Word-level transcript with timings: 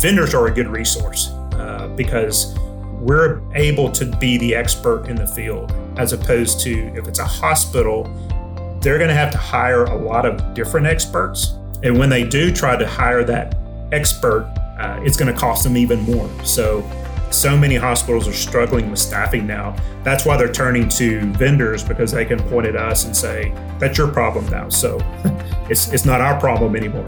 vendors 0.00 0.34
are 0.34 0.46
a 0.46 0.50
good 0.50 0.68
resource 0.68 1.28
uh, 1.54 1.92
because 1.96 2.54
we're 3.00 3.40
able 3.54 3.90
to 3.92 4.04
be 4.16 4.38
the 4.38 4.54
expert 4.54 5.06
in 5.08 5.16
the 5.16 5.26
field 5.26 5.72
as 5.96 6.12
opposed 6.12 6.60
to 6.60 6.92
if 6.96 7.08
it's 7.08 7.18
a 7.18 7.24
hospital, 7.24 8.04
they're 8.80 8.98
going 8.98 9.08
to 9.08 9.14
have 9.14 9.32
to 9.32 9.38
hire 9.38 9.84
a 9.84 9.96
lot 9.96 10.26
of 10.26 10.54
different 10.54 10.86
experts. 10.86 11.54
And 11.82 11.98
when 11.98 12.08
they 12.08 12.24
do 12.24 12.52
try 12.52 12.76
to 12.76 12.86
hire 12.86 13.24
that 13.24 13.56
expert, 13.92 14.52
uh, 14.78 15.00
it's 15.02 15.16
going 15.16 15.32
to 15.32 15.38
cost 15.38 15.64
them 15.64 15.76
even 15.76 16.00
more. 16.02 16.28
So, 16.44 16.88
so 17.30 17.56
many 17.56 17.76
hospitals 17.76 18.28
are 18.28 18.32
struggling 18.32 18.90
with 18.90 18.98
staffing 18.98 19.46
now. 19.46 19.76
That's 20.04 20.24
why 20.24 20.36
they're 20.36 20.52
turning 20.52 20.88
to 20.90 21.20
vendors 21.32 21.82
because 21.82 22.12
they 22.12 22.24
can 22.24 22.38
point 22.48 22.66
at 22.66 22.76
us 22.76 23.04
and 23.04 23.16
say, 23.16 23.52
that's 23.78 23.98
your 23.98 24.08
problem 24.08 24.46
now. 24.48 24.68
So 24.68 24.98
it's, 25.70 25.92
it's 25.92 26.04
not 26.04 26.20
our 26.20 26.38
problem 26.38 26.76
anymore. 26.76 27.06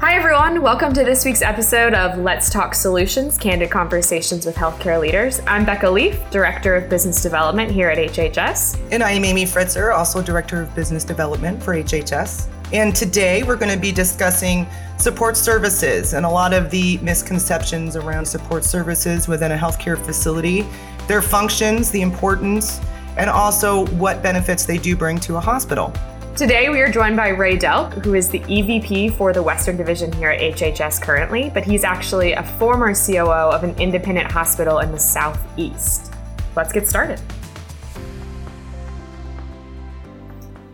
Hi, 0.00 0.14
everyone. 0.14 0.62
Welcome 0.62 0.94
to 0.94 1.04
this 1.04 1.26
week's 1.26 1.42
episode 1.42 1.92
of 1.92 2.18
Let's 2.18 2.48
Talk 2.48 2.74
Solutions 2.74 3.36
Candid 3.36 3.70
Conversations 3.70 4.46
with 4.46 4.56
Healthcare 4.56 4.98
Leaders. 4.98 5.42
I'm 5.46 5.66
Becca 5.66 5.90
Leaf, 5.90 6.18
Director 6.30 6.74
of 6.74 6.88
Business 6.88 7.22
Development 7.22 7.70
here 7.70 7.90
at 7.90 7.98
HHS. 7.98 8.80
And 8.90 9.02
I'm 9.02 9.26
Amy 9.26 9.44
Fritzer, 9.44 9.94
also 9.94 10.22
Director 10.22 10.62
of 10.62 10.74
Business 10.74 11.04
Development 11.04 11.62
for 11.62 11.74
HHS. 11.74 12.48
And 12.72 12.96
today 12.96 13.42
we're 13.42 13.56
going 13.56 13.74
to 13.74 13.78
be 13.78 13.92
discussing 13.92 14.66
support 14.96 15.36
services 15.36 16.14
and 16.14 16.24
a 16.24 16.30
lot 16.30 16.54
of 16.54 16.70
the 16.70 16.96
misconceptions 17.02 17.94
around 17.94 18.24
support 18.24 18.64
services 18.64 19.28
within 19.28 19.52
a 19.52 19.56
healthcare 19.56 20.02
facility, 20.02 20.64
their 21.08 21.20
functions, 21.20 21.90
the 21.90 22.00
importance, 22.00 22.80
and 23.18 23.28
also 23.28 23.84
what 23.96 24.22
benefits 24.22 24.64
they 24.64 24.78
do 24.78 24.96
bring 24.96 25.20
to 25.20 25.36
a 25.36 25.40
hospital. 25.40 25.92
Today, 26.40 26.70
we 26.70 26.80
are 26.80 26.90
joined 26.90 27.16
by 27.16 27.28
Ray 27.28 27.58
Delk, 27.58 28.02
who 28.02 28.14
is 28.14 28.30
the 28.30 28.38
EVP 28.38 29.14
for 29.14 29.34
the 29.34 29.42
Western 29.42 29.76
Division 29.76 30.10
here 30.10 30.30
at 30.30 30.40
HHS 30.40 31.02
currently, 31.02 31.50
but 31.52 31.66
he's 31.66 31.84
actually 31.84 32.32
a 32.32 32.42
former 32.42 32.94
COO 32.94 33.50
of 33.50 33.62
an 33.62 33.78
independent 33.78 34.32
hospital 34.32 34.78
in 34.78 34.90
the 34.90 34.98
Southeast. 34.98 36.14
Let's 36.56 36.72
get 36.72 36.88
started. 36.88 37.20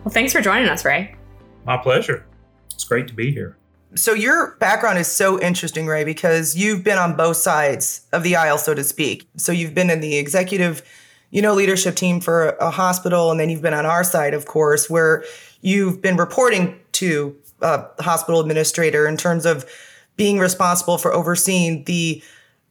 Well, 0.05 0.13
thanks 0.13 0.31
for 0.31 0.39
joining 0.39 0.69
us, 0.69 0.85
Ray. 0.85 1.13
My 1.65 1.75
pleasure. 1.75 2.25
It's 2.73 2.85
great 2.85 3.09
to 3.09 3.13
be 3.13 3.33
here. 3.33 3.57
So, 3.93 4.13
your 4.13 4.55
background 4.61 4.99
is 4.99 5.09
so 5.09 5.37
interesting, 5.41 5.85
Ray, 5.85 6.05
because 6.05 6.55
you've 6.55 6.85
been 6.85 6.97
on 6.97 7.17
both 7.17 7.35
sides 7.35 8.07
of 8.13 8.23
the 8.23 8.37
aisle, 8.37 8.57
so 8.57 8.73
to 8.73 8.85
speak. 8.85 9.27
So, 9.35 9.51
you've 9.51 9.73
been 9.73 9.89
in 9.89 9.99
the 9.99 10.15
executive 10.15 10.81
you 11.29 11.41
know, 11.41 11.53
leadership 11.53 11.95
team 11.95 12.19
for 12.19 12.49
a 12.59 12.71
hospital, 12.71 13.31
and 13.31 13.39
then 13.39 13.49
you've 13.49 13.61
been 13.61 13.73
on 13.73 13.85
our 13.85 14.03
side, 14.03 14.33
of 14.33 14.45
course, 14.45 14.89
where 14.89 15.23
you've 15.61 16.01
been 16.01 16.17
reporting 16.17 16.79
to 16.93 17.35
a 17.61 17.85
hospital 18.01 18.39
administrator 18.39 19.07
in 19.07 19.17
terms 19.17 19.45
of 19.45 19.65
being 20.15 20.39
responsible 20.39 20.97
for 20.97 21.13
overseeing 21.13 21.83
the 21.85 22.21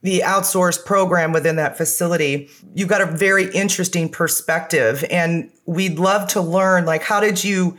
the 0.03 0.21
outsourced 0.25 0.85
program 0.85 1.33
within 1.33 1.57
that 1.57 1.77
facility. 1.77 2.48
You've 2.75 2.89
got 2.89 3.01
a 3.01 3.07
very 3.07 3.51
interesting 3.53 4.09
perspective, 4.09 5.05
and 5.11 5.51
we'd 5.65 5.98
love 5.98 6.29
to 6.29 6.41
learn 6.41 6.85
like 6.85 7.03
how 7.03 7.20
did 7.20 7.43
you 7.43 7.77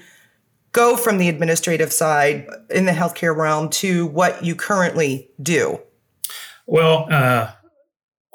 go 0.73 0.97
from 0.97 1.17
the 1.17 1.30
administrative 1.30 1.94
side 1.94 2.47
in 2.69 2.86
the 2.86 2.91
healthcare 2.91 3.36
realm 3.36 3.69
to 3.69 4.08
what 4.08 4.44
you 4.44 4.56
currently 4.56 5.30
do? 5.41 5.80
Well, 6.66 7.08
uh, 7.09 7.52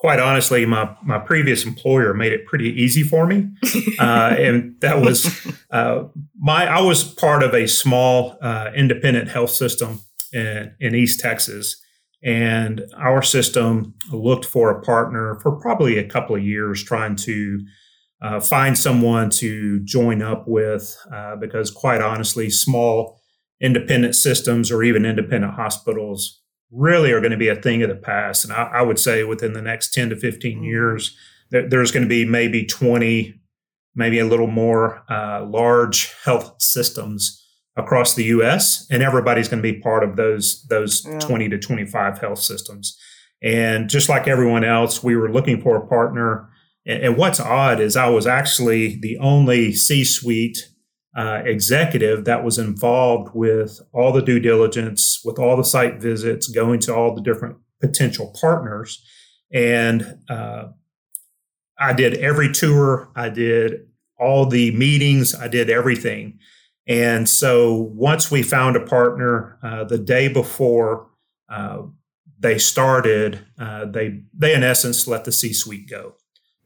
quite 0.03 0.19
honestly, 0.19 0.67
my 0.67 0.97
my 1.05 1.19
previous 1.19 1.65
employer 1.65 2.13
made 2.13 2.33
it 2.33 2.45
pretty 2.45 2.71
easy 2.71 3.05
for 3.05 3.25
me, 3.25 3.49
uh, 4.01 4.35
and 4.37 4.75
that 4.81 5.01
was 5.01 5.47
uh, 5.71 6.03
my. 6.37 6.67
I 6.67 6.81
was 6.81 7.05
part 7.05 7.45
of 7.45 7.55
a 7.55 7.69
small 7.69 8.37
uh, 8.43 8.73
independent 8.75 9.29
health 9.29 9.51
system 9.51 10.01
in, 10.33 10.75
in 10.81 10.97
East 10.97 11.21
Texas, 11.21 11.81
and 12.21 12.83
our 12.99 13.23
system 13.23 13.95
looked 14.11 14.45
for 14.45 14.71
a 14.71 14.83
partner 14.83 15.39
for 15.41 15.53
probably 15.53 15.99
a 15.99 16.09
couple 16.09 16.35
of 16.37 16.43
years, 16.43 16.83
trying 16.83 17.17
to. 17.17 17.61
Uh, 18.25 18.39
find 18.39 18.79
someone 18.79 19.29
to 19.29 19.81
join 19.81 20.23
up 20.23 20.45
with 20.47 20.97
uh, 21.13 21.35
because, 21.35 21.73
quite 21.73 22.01
honestly, 22.01 22.49
small 22.49 23.19
independent 23.61 24.15
systems 24.15 24.71
or 24.71 24.85
even 24.85 25.05
independent 25.05 25.55
hospitals 25.55 26.42
really 26.73 27.13
are 27.13 27.21
going 27.21 27.33
to 27.33 27.37
be 27.37 27.49
a 27.49 27.57
thing 27.57 27.83
of 27.83 27.89
the 27.89 27.95
past. 27.95 28.45
And 28.45 28.53
I, 28.53 28.65
I 28.65 28.83
would 28.83 28.99
say 28.99 29.25
within 29.25 29.53
the 29.53 29.63
next 29.63 29.93
10 29.93 30.11
to 30.11 30.17
15 30.17 30.57
mm-hmm. 30.57 30.65
years, 30.65 31.17
there, 31.51 31.69
there's 31.69 31.93
going 31.93 32.03
to 32.03 32.09
be 32.09 32.25
maybe 32.25 32.65
20, 32.65 33.35
maybe 33.95 34.19
a 34.19 34.27
little 34.27 34.47
more 34.47 35.03
uh, 35.11 35.45
large 35.45 36.13
health 36.25 36.61
systems 36.61 37.39
across 37.77 38.15
the 38.15 38.25
U.S. 38.25 38.87
and 38.91 39.03
everybody's 39.03 39.49
going 39.49 39.63
to 39.63 39.73
be 39.73 39.81
part 39.81 40.05
of 40.05 40.17
those 40.17 40.65
those 40.69 41.07
yeah. 41.07 41.19
20 41.21 41.49
to 41.51 41.59
25 41.59 42.19
health 42.19 42.39
systems. 42.39 42.99
And 43.43 43.89
just 43.89 44.09
like 44.09 44.29
everyone 44.29 44.65
else, 44.65 45.03
we 45.03 45.17
were 45.17 45.33
looking 45.33 45.61
for 45.61 45.77
a 45.77 45.87
partner. 45.87 46.49
And, 46.87 47.03
and 47.03 47.17
what's 47.17 47.41
odd 47.41 47.81
is 47.81 47.97
I 47.97 48.09
was 48.09 48.27
actually 48.27 48.97
the 49.01 49.19
only 49.19 49.73
C-suite 49.73 50.69
uh, 51.17 51.43
executive 51.45 52.25
that 52.25 52.45
was 52.45 52.59
involved 52.59 53.35
with 53.35 53.81
all 53.93 54.13
the 54.13 54.23
due 54.23 54.41
diligence, 54.41 55.21
with 55.25 55.39
all 55.39 55.57
the 55.57 55.65
site 55.65 56.01
visits, 56.01 56.49
going 56.49 56.81
to 56.81 56.95
all 56.95 57.15
the 57.15 57.21
different 57.21 57.57
potential 57.81 58.35
partners. 58.41 59.05
And 59.53 60.19
uh, 60.31 60.69
I 61.79 61.93
did 61.93 62.15
every 62.15 62.51
tour, 62.53 63.11
I 63.15 63.29
did 63.29 63.89
all 64.19 64.47
the 64.47 64.71
meetings, 64.75 65.35
I 65.35 65.49
did 65.49 65.69
everything. 65.69 66.39
And 66.87 67.29
so 67.29 67.91
once 67.95 68.31
we 68.31 68.43
found 68.43 68.77
a 68.77 68.87
partner, 68.87 69.59
uh, 69.63 69.85
the 69.85 69.99
day 69.99 70.29
before 70.29 71.09
uh, 71.49 71.83
they 72.39 72.59
started, 72.59 73.45
uh, 73.59 73.85
they 73.85 74.23
they 74.33 74.55
in 74.55 74.63
essence 74.63 75.07
let 75.07 75.25
the 75.25 75.33
C-suite 75.33 75.89
go. 75.89 76.15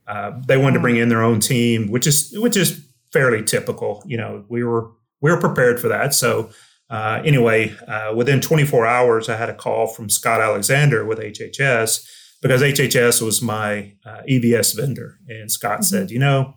Uh, 0.06 0.33
they 0.47 0.56
wanted 0.56 0.75
to 0.75 0.81
bring 0.81 0.97
in 0.97 1.09
their 1.09 1.23
own 1.23 1.41
team, 1.41 1.91
which 1.91 2.06
is 2.06 2.33
which 2.39 2.56
is 2.56 2.86
fairly 3.12 3.43
typical. 3.43 4.03
You 4.06 4.17
know, 4.17 4.44
we 4.49 4.65
were 4.65 4.91
we 5.21 5.31
were 5.31 5.41
prepared 5.41 5.81
for 5.81 5.89
that. 5.89 6.15
So 6.15 6.50
uh, 6.89 7.21
anyway, 7.25 7.75
uh, 7.89 8.12
within 8.15 8.41
24 8.41 8.87
hours, 8.87 9.28
I 9.28 9.37
had 9.37 9.50
a 9.50 9.55
call 9.55 9.89
from 9.89 10.09
Scott 10.09 10.41
Alexander 10.41 11.05
with 11.05 11.19
HHS 11.19 12.06
because 12.41 12.62
HHS 12.62 13.22
was 13.22 13.43
my 13.43 13.94
uh, 14.05 14.22
EVS 14.28 14.77
vendor, 14.77 15.19
and 15.28 15.50
Scott 15.50 15.81
mm-hmm. 15.81 15.83
said, 15.83 16.11
you 16.11 16.19
know, 16.19 16.55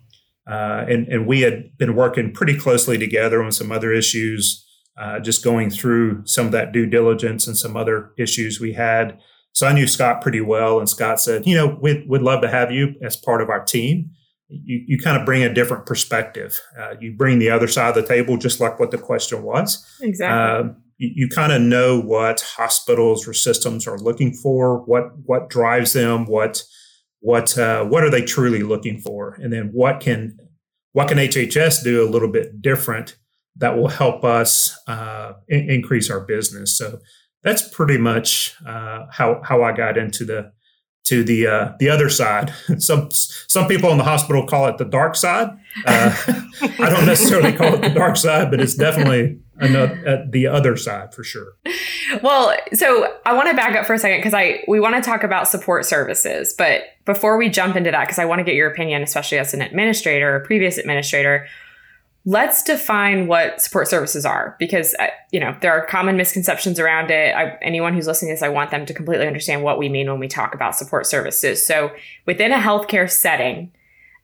uh, 0.48 0.86
and 0.88 1.08
and 1.08 1.26
we 1.26 1.42
had 1.42 1.78
been 1.78 1.96
working 1.96 2.32
pretty 2.32 2.58
closely 2.58 2.98
together 2.98 3.42
on 3.42 3.52
some 3.52 3.72
other 3.72 3.92
issues. 3.92 4.66
Uh, 4.98 5.18
just 5.18 5.46
going 5.46 5.70
through 5.70 6.22
some 6.26 6.46
of 6.46 6.52
that 6.52 6.74
due 6.74 6.86
diligence 6.86 7.48
and 7.48 7.58
some 7.58 7.78
other 7.78 8.12
issues 8.18 8.60
we 8.60 8.74
had. 8.74 9.18
So 9.54 9.66
I 9.66 9.72
knew 9.72 9.88
Scott 9.88 10.22
pretty 10.22 10.42
well, 10.42 10.78
and 10.78 10.90
Scott 10.90 11.22
said, 11.22 11.48
"You 11.48 11.56
know, 11.56 11.78
we'd, 11.82 12.04
we'd 12.10 12.22
love 12.22 12.42
to 12.42 12.50
have 12.50 12.70
you 12.70 12.96
as 13.02 13.16
part 13.16 13.42
of 13.42 13.50
our 13.50 13.64
team." 13.64 14.12
You, 14.50 14.84
you 14.88 14.98
kind 14.98 15.18
of 15.18 15.26
bring 15.26 15.44
a 15.44 15.54
different 15.54 15.86
perspective. 15.86 16.60
Uh, 16.78 16.96
you 17.00 17.16
bring 17.16 17.40
the 17.40 17.50
other 17.50 17.68
side 17.68 17.90
of 17.90 17.96
the 17.96 18.08
table, 18.08 18.38
just 18.38 18.60
like 18.60 18.80
what 18.80 18.92
the 18.92 18.98
question 18.98 19.44
was. 19.44 19.86
Exactly. 20.02 20.72
Uh, 20.72 20.74
you, 20.98 21.12
you 21.16 21.28
kind 21.30 21.54
of 21.54 21.62
know 21.62 22.00
what 22.00 22.42
hospitals 22.42 23.28
or 23.28 23.34
systems 23.34 23.88
are 23.88 24.00
looking 24.00 24.34
for, 24.34 24.80
what 24.86 25.04
what 25.26 25.50
drives 25.50 25.94
them, 25.94 26.26
what 26.26 26.64
what 27.20 27.58
uh, 27.58 27.86
what 27.86 28.04
are 28.04 28.10
they 28.10 28.24
truly 28.24 28.64
looking 28.64 29.00
for, 29.00 29.38
and 29.42 29.54
then 29.54 29.70
what 29.74 30.00
can 30.00 30.38
what 30.94 31.08
can 31.08 31.18
HHS 31.18 31.84
do 31.84 32.04
a 32.04 32.10
little 32.10 32.32
bit 32.32 32.62
different 32.62 33.16
that 33.58 33.78
will 33.78 33.88
help 33.88 34.24
us 34.24 34.78
uh, 34.88 35.34
in- 35.48 35.70
increase 35.70 36.10
our 36.10 36.22
business. 36.22 36.78
So 36.78 37.00
that's 37.44 37.68
pretty 37.70 37.98
much 37.98 38.56
uh, 38.66 39.06
how 39.12 39.42
how 39.44 39.64
I 39.64 39.74
got 39.74 39.98
into 39.98 40.26
the 40.26 40.52
to 41.06 41.24
the 41.24 41.48
uh, 41.48 41.74
the 41.80 41.90
other 41.90 42.10
side. 42.10 42.54
Some 42.78 43.10
some 43.12 43.68
people 43.68 43.92
in 43.92 43.98
the 43.98 44.04
hospital 44.04 44.46
call 44.46 44.68
it 44.68 44.78
the 44.78 44.86
dark 44.86 45.16
side. 45.16 45.50
Uh, 45.86 46.16
I 46.62 46.90
don't 46.90 47.06
necessarily 47.06 47.54
call 47.54 47.74
it 47.74 47.82
the 47.82 47.90
dark 47.90 48.18
side, 48.18 48.52
but 48.52 48.60
it's 48.60 48.76
definitely 48.76 49.40
another, 49.58 50.08
uh, 50.08 50.26
the 50.30 50.48
other 50.48 50.78
side 50.78 51.14
for 51.14 51.24
sure. 51.24 51.54
Well, 52.22 52.56
so 52.74 53.14
I 53.26 53.34
want 53.34 53.50
to 53.50 53.56
back 53.56 53.76
up 53.76 53.86
for 53.86 53.94
a 53.94 54.00
second 54.00 54.20
because 54.20 54.34
I 54.34 54.64
we 54.68 54.80
want 54.80 54.96
to 54.96 55.02
talk 55.02 55.24
about 55.24 55.48
support 55.48 55.86
services, 55.86 56.54
but 56.58 56.84
before 57.06 57.38
we 57.38 57.50
jump 57.50 57.76
into 57.76 57.92
that, 57.92 58.02
because 58.02 58.20
I 58.20 58.26
want 58.26 58.40
to 58.40 58.44
get 58.44 58.56
your 58.56 58.70
opinion, 58.70 59.02
especially 59.02 59.40
as 59.40 59.54
an 59.54 59.62
administrator 59.62 60.36
or 60.36 60.40
previous 60.42 60.78
administrator 60.78 61.48
let's 62.30 62.62
define 62.62 63.26
what 63.26 63.60
support 63.60 63.88
services 63.88 64.24
are 64.24 64.56
because 64.60 64.94
uh, 65.00 65.08
you 65.32 65.40
know 65.40 65.58
there 65.62 65.72
are 65.72 65.84
common 65.88 66.16
misconceptions 66.16 66.80
around 66.80 67.10
it. 67.10 67.36
I, 67.36 67.58
anyone 67.64 67.96
who's 67.96 68.06
listening 68.06 68.30
to 68.30 68.34
this 68.36 68.44
i 68.44 68.50
want 68.50 68.70
them 68.70 68.86
to 68.86 68.94
completely 68.94 69.26
understand 69.26 69.64
what 69.64 69.80
we 69.80 69.90
mean 69.90 70.08
when 70.08 70.20
we 70.20 70.28
talk 70.28 70.54
about 70.54 70.76
support 70.76 71.08
services. 71.08 71.66
So 71.66 71.92
within 72.28 72.52
a 72.52 72.60
healthcare 72.60 73.10
setting 73.10 73.72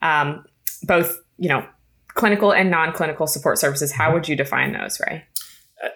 um, 0.03 0.45
both 0.83 1.17
you 1.39 1.49
know 1.49 1.65
clinical 2.09 2.53
and 2.53 2.69
non-clinical 2.69 3.25
support 3.25 3.57
services 3.57 3.91
how 3.91 4.13
would 4.13 4.29
you 4.29 4.35
define 4.35 4.73
those 4.73 4.99
ray? 4.99 5.23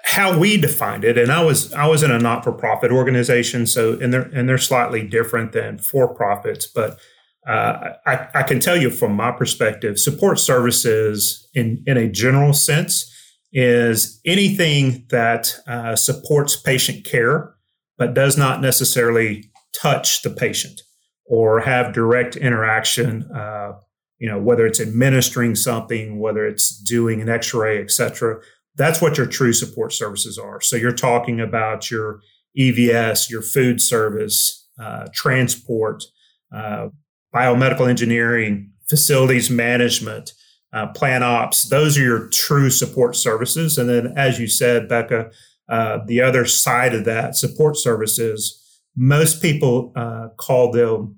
How 0.03 0.37
we 0.37 0.57
defined 0.57 1.03
it. 1.03 1.15
And 1.15 1.31
i 1.31 1.43
was 1.43 1.71
i 1.73 1.85
was 1.85 2.01
in 2.01 2.09
a 2.09 2.17
not-for-profit 2.17 2.91
organization 2.91 3.67
so 3.67 3.99
and 3.99 4.11
they're 4.11 4.29
and 4.33 4.49
they're 4.49 4.57
slightly 4.57 5.03
different 5.07 5.51
than 5.51 5.77
for-profits 5.77 6.65
but 6.65 6.97
uh, 7.49 7.93
I, 8.05 8.27
I, 8.35 8.43
can 8.43 8.59
tell 8.59 8.77
you 8.77 8.91
from 8.91 9.15
my 9.15 9.31
perspective, 9.31 9.97
support 9.97 10.39
services 10.39 11.49
in, 11.55 11.83
in 11.87 11.97
a 11.97 12.07
general 12.07 12.53
sense 12.53 13.11
is 13.51 14.21
anything 14.23 15.07
that 15.09 15.55
uh, 15.67 15.95
supports 15.95 16.55
patient 16.55 17.05
care 17.05 17.55
but 17.97 18.13
does 18.13 18.37
not 18.37 18.61
necessarily 18.61 19.51
touch 19.73 20.21
the 20.21 20.29
patient 20.29 20.81
or 21.25 21.61
have 21.61 21.91
direct 21.91 22.35
interaction. 22.35 23.23
Uh, 23.31 23.73
you 24.19 24.29
know, 24.29 24.37
whether 24.37 24.67
it's 24.67 24.79
administering 24.79 25.55
something, 25.55 26.19
whether 26.19 26.45
it's 26.45 26.77
doing 26.77 27.19
an 27.19 27.29
X-ray, 27.29 27.81
et 27.81 27.89
cetera. 27.89 28.39
That's 28.75 29.01
what 29.01 29.17
your 29.17 29.25
true 29.25 29.53
support 29.53 29.91
services 29.93 30.37
are. 30.37 30.61
So 30.61 30.75
you're 30.75 30.91
talking 30.91 31.39
about 31.39 31.89
your 31.89 32.19
EVS, 32.57 33.29
your 33.29 33.41
food 33.41 33.81
service, 33.81 34.67
uh, 34.79 35.07
transport, 35.13 36.03
uh, 36.53 36.89
biomedical 37.33 37.89
engineering, 37.89 38.71
facilities 38.89 39.49
management, 39.49 40.33
uh, 40.73 40.87
plant 40.87 41.23
ops. 41.23 41.69
Those 41.69 41.97
are 41.97 42.03
your 42.03 42.27
true 42.29 42.69
support 42.69 43.15
services. 43.15 43.77
And 43.77 43.89
then, 43.89 44.13
as 44.15 44.39
you 44.39 44.47
said, 44.47 44.87
Becca, 44.87 45.31
uh, 45.67 45.99
the 46.05 46.21
other 46.21 46.45
side 46.45 46.95
of 46.95 47.05
that 47.05 47.35
support 47.35 47.77
services, 47.77 48.63
most 48.95 49.41
people 49.41 49.91
uh, 49.95 50.29
call 50.37 50.71
them 50.71 51.15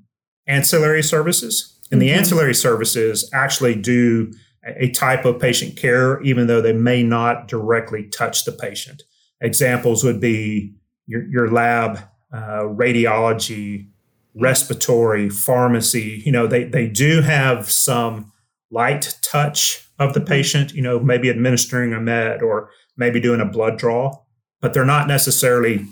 ancillary 0.48 1.04
services. 1.04 1.80
And 1.92 2.02
the 2.02 2.10
mm-hmm. 2.10 2.20
ancillary 2.20 2.56
services 2.56 3.30
actually 3.34 3.76
do 3.76 4.32
a 4.64 4.90
type 4.92 5.26
of 5.26 5.40
patient 5.40 5.76
care, 5.76 6.22
even 6.22 6.48
though 6.48 6.62
they 6.62 6.74
may 6.74 7.04
not 7.04 7.48
directly 7.48 8.08
touch 8.10 8.46
the 8.46 8.52
patient. 8.52 9.04
Examples 9.42 10.04
would 10.04 10.20
be 10.20 10.76
your, 11.08 11.28
your 11.28 11.52
lab, 11.52 12.00
uh, 12.32 12.64
radiology, 12.64 13.88
respiratory, 14.36 15.30
pharmacy. 15.30 16.22
You 16.26 16.32
know, 16.32 16.48
they, 16.48 16.64
they 16.64 16.88
do 16.88 17.22
have 17.22 17.70
some 17.70 18.32
light 18.70 19.18
touch 19.22 19.88
of 20.00 20.14
the 20.14 20.20
mm-hmm. 20.20 20.30
patient, 20.30 20.74
you 20.74 20.82
know, 20.82 21.00
maybe 21.00 21.30
administering 21.30 21.94
a 21.94 22.00
med 22.00 22.42
or 22.42 22.70
maybe 22.98 23.20
doing 23.20 23.42
a 23.42 23.46
blood 23.46 23.78
draw, 23.78 24.22
but 24.62 24.74
they're 24.74 24.86
not 24.86 25.08
necessarily 25.08 25.86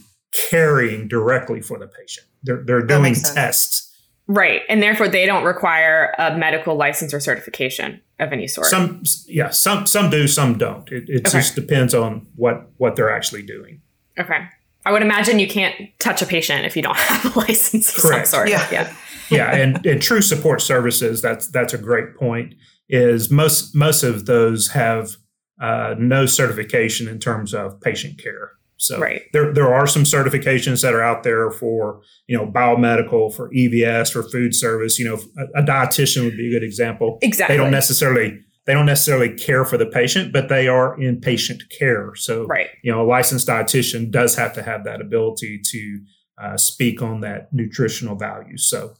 caring 0.49 1.07
directly 1.07 1.61
for 1.61 1.77
the 1.79 1.87
patient. 1.87 2.27
They're, 2.43 2.63
they're 2.63 2.85
doing 2.85 3.15
tests. 3.15 3.85
Right. 4.27 4.61
And 4.69 4.81
therefore 4.81 5.07
they 5.07 5.25
don't 5.25 5.43
require 5.43 6.13
a 6.19 6.37
medical 6.37 6.75
license 6.75 7.13
or 7.15 7.19
certification 7.19 7.99
of 8.19 8.31
any 8.31 8.47
sort. 8.47 8.67
Some 8.67 9.01
yeah, 9.27 9.49
some 9.49 9.87
some 9.87 10.11
do, 10.11 10.27
some 10.27 10.55
don't. 10.57 10.87
It, 10.91 11.09
it 11.09 11.27
okay. 11.27 11.39
just 11.39 11.55
depends 11.55 11.95
on 11.95 12.27
what 12.35 12.69
what 12.77 12.95
they're 12.95 13.11
actually 13.11 13.41
doing. 13.41 13.81
Okay. 14.19 14.47
I 14.85 14.91
would 14.91 15.01
imagine 15.01 15.39
you 15.39 15.47
can't 15.47 15.75
touch 15.99 16.21
a 16.21 16.25
patient 16.25 16.65
if 16.65 16.75
you 16.75 16.81
don't 16.81 16.97
have 16.97 17.35
a 17.35 17.39
license 17.39 17.95
of 17.95 18.01
Correct. 18.01 18.27
some 18.27 18.39
sort. 18.39 18.49
Yeah. 18.49 18.67
Yeah. 18.71 18.95
yeah. 19.29 19.55
And, 19.55 19.85
and 19.85 20.01
true 20.01 20.21
support 20.21 20.61
services, 20.61 21.21
that's 21.21 21.47
that's 21.47 21.73
a 21.73 21.77
great 21.77 22.15
point, 22.15 22.53
is 22.87 23.29
most 23.29 23.75
most 23.75 24.03
of 24.03 24.25
those 24.25 24.69
have 24.69 25.15
uh, 25.61 25.95
no 25.97 26.25
certification 26.25 27.07
in 27.07 27.19
terms 27.19 27.53
of 27.53 27.79
patient 27.81 28.21
care. 28.21 28.51
So 28.77 28.97
right. 28.97 29.23
there 29.33 29.53
there 29.53 29.73
are 29.73 29.85
some 29.85 30.03
certifications 30.03 30.81
that 30.83 30.93
are 30.93 31.01
out 31.01 31.23
there 31.23 31.51
for 31.51 32.01
you 32.27 32.37
know 32.37 32.45
biomedical, 32.45 33.33
for 33.33 33.49
EVS, 33.49 34.11
for 34.11 34.23
food 34.23 34.55
service. 34.55 34.97
You 34.97 35.05
know, 35.05 35.19
a, 35.37 35.61
a 35.61 35.63
dietitian 35.63 36.23
would 36.23 36.37
be 36.37 36.47
a 36.47 36.59
good 36.59 36.65
example. 36.65 37.19
Exactly. 37.21 37.57
They 37.57 37.61
don't 37.61 37.71
necessarily 37.71 38.39
they 38.69 38.75
don't 38.75 38.85
necessarily 38.85 39.33
care 39.33 39.65
for 39.65 39.77
the 39.77 39.87
patient, 39.87 40.31
but 40.31 40.47
they 40.47 40.67
are 40.67 40.95
in 41.01 41.19
patient 41.19 41.63
care. 41.75 42.13
So 42.13 42.45
right. 42.45 42.67
you 42.83 42.91
know, 42.91 43.01
a 43.01 43.07
licensed 43.07 43.47
dietitian 43.47 44.11
does 44.11 44.35
have 44.35 44.53
to 44.53 44.61
have 44.61 44.83
that 44.83 45.01
ability 45.01 45.59
to 45.71 45.99
uh, 46.39 46.55
speak 46.57 47.01
on 47.01 47.21
that 47.21 47.51
nutritional 47.51 48.15
value. 48.15 48.57
So 48.57 48.93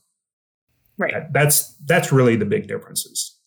right. 0.97 1.13
That, 1.13 1.33
that's 1.33 1.75
that's 1.85 2.11
really 2.11 2.35
the 2.35 2.45
big 2.45 2.67
differences. 2.67 3.37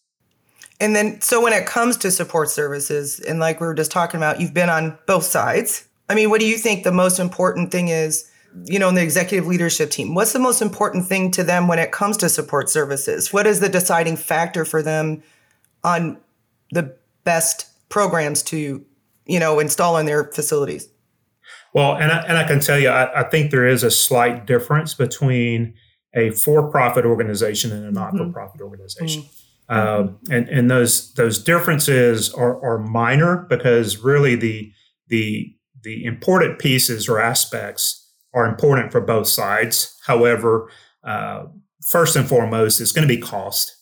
And 0.80 0.94
then, 0.96 1.20
so 1.20 1.40
when 1.40 1.52
it 1.52 1.66
comes 1.66 1.96
to 1.98 2.10
support 2.10 2.50
services, 2.50 3.20
and 3.20 3.38
like 3.38 3.60
we 3.60 3.66
were 3.66 3.74
just 3.74 3.90
talking 3.90 4.18
about, 4.18 4.40
you've 4.40 4.54
been 4.54 4.70
on 4.70 4.98
both 5.06 5.24
sides 5.24 5.88
I 6.12 6.14
mean, 6.14 6.28
what 6.28 6.40
do 6.40 6.46
you 6.46 6.58
think 6.58 6.84
the 6.84 6.92
most 6.92 7.18
important 7.18 7.72
thing 7.72 7.88
is, 7.88 8.30
you 8.66 8.78
know, 8.78 8.90
in 8.90 8.94
the 8.94 9.02
executive 9.02 9.46
leadership 9.46 9.90
team? 9.90 10.14
What's 10.14 10.34
the 10.34 10.38
most 10.38 10.60
important 10.60 11.06
thing 11.06 11.30
to 11.30 11.42
them 11.42 11.68
when 11.68 11.78
it 11.78 11.90
comes 11.90 12.18
to 12.18 12.28
support 12.28 12.68
services? 12.68 13.32
What 13.32 13.46
is 13.46 13.60
the 13.60 13.68
deciding 13.70 14.16
factor 14.16 14.66
for 14.66 14.82
them 14.82 15.22
on 15.84 16.18
the 16.70 16.96
best 17.24 17.66
programs 17.88 18.42
to, 18.44 18.84
you 19.26 19.40
know, 19.40 19.58
install 19.58 19.96
in 19.98 20.06
their 20.06 20.24
facilities? 20.24 20.88
Well, 21.74 21.94
and 21.94 22.12
I, 22.12 22.18
and 22.22 22.38
I 22.38 22.44
can 22.46 22.60
tell 22.60 22.78
you, 22.78 22.88
I, 22.88 23.20
I 23.20 23.28
think 23.28 23.50
there 23.50 23.66
is 23.66 23.82
a 23.82 23.90
slight 23.90 24.46
difference 24.46 24.94
between 24.94 25.74
a 26.14 26.30
for-profit 26.30 27.04
organization 27.04 27.72
and 27.72 27.84
a 27.84 27.86
mm-hmm. 27.86 27.94
not-for-profit 27.94 28.56
mm-hmm. 28.56 28.64
organization. 28.64 29.22
Mm-hmm. 29.22 29.38
Um, 29.68 30.18
and 30.30 30.48
and 30.48 30.70
those 30.70 31.14
those 31.14 31.42
differences 31.42 32.34
are, 32.34 32.62
are 32.62 32.78
minor 32.78 33.46
because 33.48 33.98
really 33.98 34.34
the 34.34 34.70
the 35.08 35.54
the 35.82 36.04
important 36.04 36.58
pieces 36.58 37.08
or 37.08 37.20
aspects 37.20 38.12
are 38.34 38.46
important 38.46 38.92
for 38.92 39.00
both 39.00 39.28
sides. 39.28 39.98
However, 40.04 40.70
uh, 41.04 41.44
first 41.88 42.16
and 42.16 42.28
foremost, 42.28 42.80
it's 42.80 42.92
going 42.92 43.08
to 43.08 43.14
be 43.14 43.20
cost. 43.20 43.74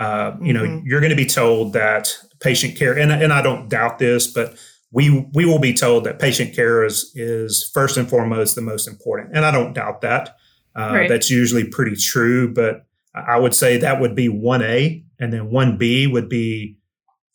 Uh, 0.00 0.34
you 0.40 0.54
mm-hmm. 0.54 0.64
know, 0.64 0.82
you're 0.82 1.00
going 1.00 1.10
to 1.10 1.16
be 1.16 1.26
told 1.26 1.74
that 1.74 2.16
patient 2.40 2.74
care, 2.74 2.98
and, 2.98 3.12
and 3.12 3.34
I 3.34 3.42
don't 3.42 3.68
doubt 3.68 3.98
this, 3.98 4.26
but 4.26 4.56
we 4.90 5.28
we 5.34 5.44
will 5.44 5.58
be 5.58 5.74
told 5.74 6.04
that 6.04 6.18
patient 6.18 6.54
care 6.54 6.82
is 6.82 7.12
is 7.14 7.70
first 7.74 7.98
and 7.98 8.08
foremost 8.08 8.54
the 8.54 8.62
most 8.62 8.88
important, 8.88 9.36
and 9.36 9.44
I 9.44 9.50
don't 9.50 9.74
doubt 9.74 10.00
that. 10.00 10.36
Uh, 10.74 10.92
right. 10.94 11.08
That's 11.08 11.30
usually 11.30 11.64
pretty 11.64 11.96
true, 11.96 12.52
but 12.52 12.86
I 13.14 13.38
would 13.38 13.54
say 13.54 13.76
that 13.76 14.00
would 14.00 14.14
be 14.14 14.30
one 14.30 14.62
A, 14.62 15.04
and 15.18 15.32
then 15.32 15.50
one 15.50 15.76
B 15.76 16.06
would 16.06 16.30
be 16.30 16.78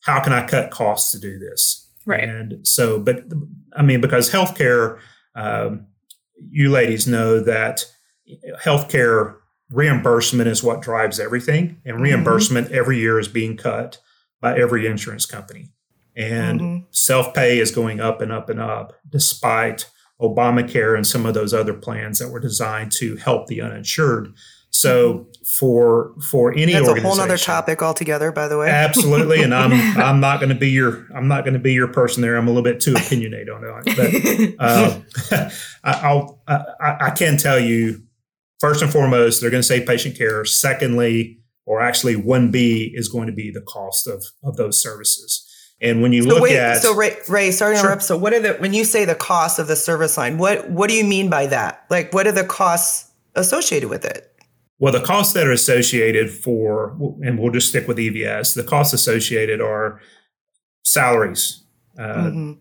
how 0.01 0.21
can 0.23 0.33
I 0.33 0.47
cut 0.47 0.71
costs 0.71 1.11
to 1.11 1.19
do 1.19 1.38
this? 1.38 1.88
Right. 2.06 2.23
And 2.23 2.68
so, 2.68 3.00
but 3.00 3.23
I 3.75 3.83
mean, 3.83 4.01
because 4.01 4.31
healthcare, 4.31 5.00
um, 5.35 5.85
you 6.50 6.71
ladies 6.71 7.07
know 7.07 7.39
that 7.41 7.85
healthcare 8.63 9.35
reimbursement 9.71 10.47
is 10.47 10.63
what 10.63 10.81
drives 10.81 11.19
everything, 11.19 11.81
and 11.85 11.95
mm-hmm. 11.95 12.03
reimbursement 12.03 12.67
mm-hmm. 12.67 12.77
every 12.77 13.00
year 13.00 13.19
is 13.19 13.27
being 13.27 13.57
cut 13.57 14.00
by 14.41 14.57
every 14.57 14.85
insurance 14.88 15.25
company. 15.25 15.71
And 16.15 16.62
mm-hmm. 16.62 16.85
self 16.91 17.33
pay 17.33 17.59
is 17.59 17.71
going 17.71 18.00
up 18.00 18.21
and 18.21 18.31
up 18.31 18.50
and 18.50 18.59
up, 18.59 18.94
despite 19.09 19.89
Obamacare 20.21 20.95
and 20.95 21.06
some 21.06 21.25
of 21.25 21.33
those 21.33 21.53
other 21.53 21.73
plans 21.73 22.19
that 22.19 22.29
were 22.29 22.39
designed 22.39 22.91
to 22.94 23.17
help 23.17 23.47
the 23.47 23.62
uninsured. 23.62 24.33
So 24.71 25.13
mm-hmm. 25.13 25.44
for 25.57 26.13
for 26.21 26.53
any 26.53 26.73
that's 26.73 26.88
a 26.88 27.01
whole 27.01 27.19
other 27.19 27.38
topic 27.38 27.81
altogether, 27.81 28.31
by 28.31 28.47
the 28.47 28.57
way. 28.57 28.69
absolutely, 28.69 29.41
and 29.41 29.53
I'm 29.53 29.73
I'm 29.97 30.19
not 30.19 30.39
going 30.39 30.50
to 30.50 30.56
be 30.56 30.69
your 30.69 31.07
I'm 31.13 31.27
not 31.27 31.44
going 31.44 31.53
to 31.53 31.59
be 31.59 31.73
your 31.73 31.88
person 31.88 32.21
there. 32.21 32.35
I'm 32.35 32.47
a 32.47 32.51
little 32.51 32.63
bit 32.63 32.79
too 32.79 32.94
opinionated 32.94 33.50
on 33.50 33.63
it, 33.65 34.56
but 34.57 34.63
uh, 34.63 35.50
I, 35.83 36.13
will 36.13 36.41
I, 36.47 36.97
I 37.01 37.09
can 37.11 37.38
tell 37.38 37.59
you 37.59 38.05
first 38.59 38.81
and 38.81 38.92
foremost 38.92 39.42
they're 39.42 39.52
going 39.52 39.62
to 39.62 39.68
say 39.68 39.85
patient 39.85 40.18
care. 40.18 40.45
Secondly, 40.45 41.40
or 41.66 41.81
actually 41.81 42.16
one 42.16 42.52
B 42.52 42.92
is 42.95 43.09
going 43.09 43.28
to 43.28 43.33
be 43.33 43.52
the 43.52 43.62
cost 43.62 44.07
of 44.07 44.24
of 44.44 44.57
those 44.57 44.81
services. 44.81 45.42
And 45.81 46.02
when 46.02 46.14
you 46.14 46.24
so 46.24 46.30
look 46.30 46.44
wait, 46.44 46.56
at 46.56 46.81
so 46.81 46.95
Ray, 46.95 47.18
Ray 47.28 47.52
sorry 47.52 47.76
to 47.76 47.80
sure. 47.80 47.90
interrupt. 47.90 48.04
So 48.04 48.18
what 48.18 48.33
are 48.33 48.40
the 48.40 48.54
when 48.54 48.74
you 48.74 48.85
say 48.85 49.06
the 49.06 49.16
cost 49.16 49.59
of 49.59 49.68
the 49.68 49.76
service 49.76 50.18
line? 50.18 50.38
What 50.38 50.69
what 50.69 50.90
do 50.90 50.95
you 50.95 51.04
mean 51.04 51.30
by 51.30 51.47
that? 51.47 51.85
Like 51.90 52.14
what 52.14 52.28
are 52.28 52.31
the 52.31 52.45
costs 52.45 53.12
associated 53.35 53.90
with 53.90 54.06
it? 54.06 54.31
Well, 54.80 54.92
the 54.92 55.02
costs 55.02 55.33
that 55.33 55.47
are 55.47 55.52
associated 55.52 56.30
for, 56.30 56.97
and 57.21 57.40
we'll 57.40 57.52
just 57.52 57.69
stick 57.69 57.88
with 57.88 57.97
EVS, 57.97 58.56
the 58.56 58.64
costs 58.64 58.94
associated 58.94 59.62
are 59.62 60.02
salaries, 60.83 61.64
uh, 61.97 62.04
mm-hmm. 62.04 62.54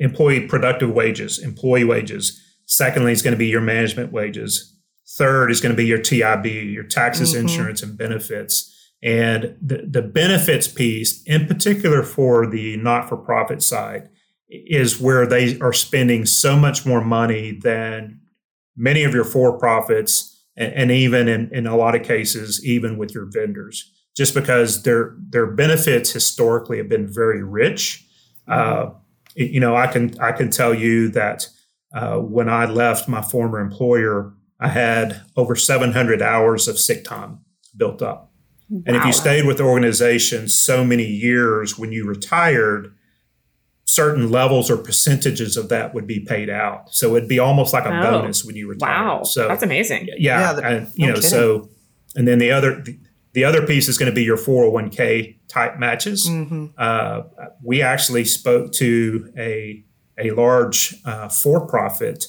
employee 0.00 0.46
productive 0.46 0.90
wages, 0.90 1.38
employee 1.38 1.84
wages. 1.84 2.42
Secondly, 2.64 3.12
is 3.12 3.22
going 3.22 3.32
to 3.32 3.38
be 3.38 3.46
your 3.46 3.60
management 3.60 4.12
wages. 4.12 4.74
Third 5.16 5.50
is 5.50 5.60
going 5.60 5.72
to 5.72 5.76
be 5.76 5.86
your 5.86 5.98
TIB, 5.98 6.46
your 6.46 6.84
taxes, 6.84 7.32
mm-hmm. 7.32 7.42
insurance, 7.42 7.82
and 7.82 7.96
benefits. 7.96 8.74
And 9.02 9.56
the, 9.62 9.86
the 9.88 10.02
benefits 10.02 10.68
piece, 10.68 11.22
in 11.24 11.46
particular 11.46 12.02
for 12.02 12.46
the 12.46 12.76
not 12.76 13.08
for 13.08 13.16
profit 13.16 13.62
side, 13.62 14.10
is 14.48 15.00
where 15.00 15.26
they 15.26 15.58
are 15.60 15.72
spending 15.72 16.26
so 16.26 16.56
much 16.56 16.84
more 16.84 17.02
money 17.02 17.52
than 17.52 18.20
many 18.76 19.04
of 19.04 19.14
your 19.14 19.24
for 19.24 19.58
profits 19.58 20.44
and, 20.56 20.72
and 20.74 20.90
even 20.90 21.28
in, 21.28 21.50
in 21.52 21.66
a 21.66 21.76
lot 21.76 21.94
of 21.94 22.02
cases, 22.02 22.64
even 22.64 22.98
with 22.98 23.14
your 23.14 23.26
vendors, 23.26 23.92
just 24.16 24.34
because 24.34 24.82
their 24.82 25.16
their 25.30 25.46
benefits 25.46 26.12
historically 26.12 26.78
have 26.78 26.88
been 26.88 27.06
very 27.06 27.42
rich. 27.42 28.04
Mm-hmm. 28.48 28.92
Uh, 28.92 28.94
you 29.34 29.60
know, 29.60 29.76
I 29.76 29.86
can 29.86 30.18
I 30.20 30.32
can 30.32 30.50
tell 30.50 30.74
you 30.74 31.08
that 31.10 31.46
uh, 31.94 32.18
when 32.18 32.48
I 32.48 32.66
left 32.66 33.08
my 33.08 33.22
former 33.22 33.60
employer, 33.60 34.34
I 34.60 34.68
had 34.68 35.22
over 35.36 35.54
700 35.54 36.20
hours 36.20 36.68
of 36.68 36.78
sick 36.78 37.04
time 37.04 37.40
built 37.76 38.02
up. 38.02 38.32
Wow. 38.68 38.82
And 38.86 38.96
if 38.96 39.04
you 39.04 39.12
stayed 39.12 39.46
with 39.46 39.58
the 39.58 39.64
organization 39.64 40.48
so 40.48 40.84
many 40.84 41.06
years, 41.06 41.78
when 41.78 41.92
you 41.92 42.06
retired, 42.06 42.94
certain 43.88 44.30
levels 44.30 44.70
or 44.70 44.76
percentages 44.76 45.56
of 45.56 45.70
that 45.70 45.94
would 45.94 46.06
be 46.06 46.20
paid 46.20 46.50
out. 46.50 46.92
So 46.92 47.16
it'd 47.16 47.28
be 47.28 47.38
almost 47.38 47.72
like 47.72 47.86
a 47.86 47.98
oh, 47.98 48.02
bonus 48.02 48.44
when 48.44 48.54
you 48.54 48.68
retire. 48.68 49.06
Wow, 49.06 49.22
so 49.22 49.48
that's 49.48 49.62
amazing. 49.62 50.08
Yeah, 50.18 50.54
yeah 50.54 50.68
and, 50.68 50.88
you 50.94 51.06
no 51.06 51.12
know, 51.12 51.14
kidding. 51.14 51.30
so 51.30 51.70
and 52.14 52.28
then 52.28 52.38
the 52.38 52.50
other 52.50 52.82
the, 52.82 52.98
the, 53.32 53.44
other 53.44 53.66
piece 53.66 53.88
is 53.88 53.96
going 53.96 54.10
to 54.10 54.14
be 54.14 54.24
your 54.24 54.36
401k 54.36 55.38
type 55.48 55.78
matches. 55.78 56.28
Mm-hmm. 56.28 56.66
Uh, 56.76 57.22
we 57.62 57.80
actually 57.80 58.26
spoke 58.26 58.72
to 58.72 59.32
a 59.38 59.82
a 60.18 60.32
large 60.32 60.94
uh, 61.06 61.30
for 61.30 61.66
profit 61.66 62.26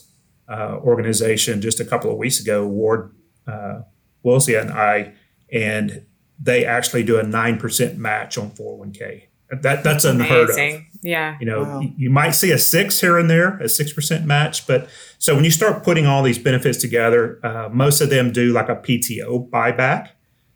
uh, 0.50 0.80
organization 0.82 1.62
just 1.62 1.80
a 1.80 1.86
couple 1.86 2.12
of 2.12 2.18
weeks 2.18 2.40
ago, 2.40 2.66
Ward 2.66 3.14
uh, 3.48 3.82
and 4.26 4.72
I, 4.72 5.14
and 5.52 6.06
they 6.40 6.66
actually 6.66 7.04
do 7.04 7.18
a 7.18 7.24
9% 7.24 7.98
match 7.98 8.38
on 8.38 8.52
401k. 8.52 9.24
That, 9.62 9.84
that's 9.84 10.06
unheard 10.06 10.50
Amazing. 10.50 10.76
of. 10.76 10.84
Yeah. 11.02 11.38
You 11.40 11.46
know, 11.46 11.64
wow. 11.64 11.82
you 11.98 12.10
might 12.10 12.32
see 12.32 12.52
a 12.52 12.60
six 12.60 13.02
here 13.02 13.18
and 13.18 13.30
there, 13.30 13.58
a 13.58 13.64
6% 13.64 14.26
match. 14.26 14.68
But 14.68 14.90
so 15.18 15.36
when 15.36 15.44
you 15.44 15.52
start 15.52 15.84
putting 15.84 16.06
all 16.06 16.22
these 16.22 16.38
benefits 16.38 16.78
together, 16.80 17.40
uh, 17.44 17.70
most 17.72 18.02
of 18.02 18.10
them 18.10 18.32
do 18.32 18.52
like 18.52 18.70
a 18.70 18.76
PTO 18.76 19.50
buyback. 19.50 20.10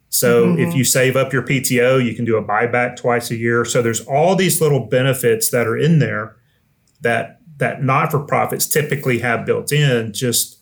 So 0.10 0.48
mm-hmm. 0.48 0.62
if 0.62 0.76
you 0.76 0.84
save 0.84 1.16
up 1.16 1.34
your 1.34 1.42
PTO, 1.42 2.04
you 2.06 2.14
can 2.14 2.24
do 2.24 2.38
a 2.38 2.44
buyback 2.44 2.98
twice 2.98 3.32
a 3.32 3.36
year. 3.36 3.66
So 3.66 3.82
there's 3.82 4.02
all 4.02 4.36
these 4.36 4.62
little 4.62 4.86
benefits 4.86 5.50
that 5.50 5.66
are 5.66 5.78
in 5.78 5.98
there 5.98 6.36
that 7.02 7.40
that 7.58 7.84
not-for-profits 7.84 8.68
typically 8.68 9.20
have 9.20 9.46
built 9.46 9.72
in 9.72 10.14
just 10.14 10.60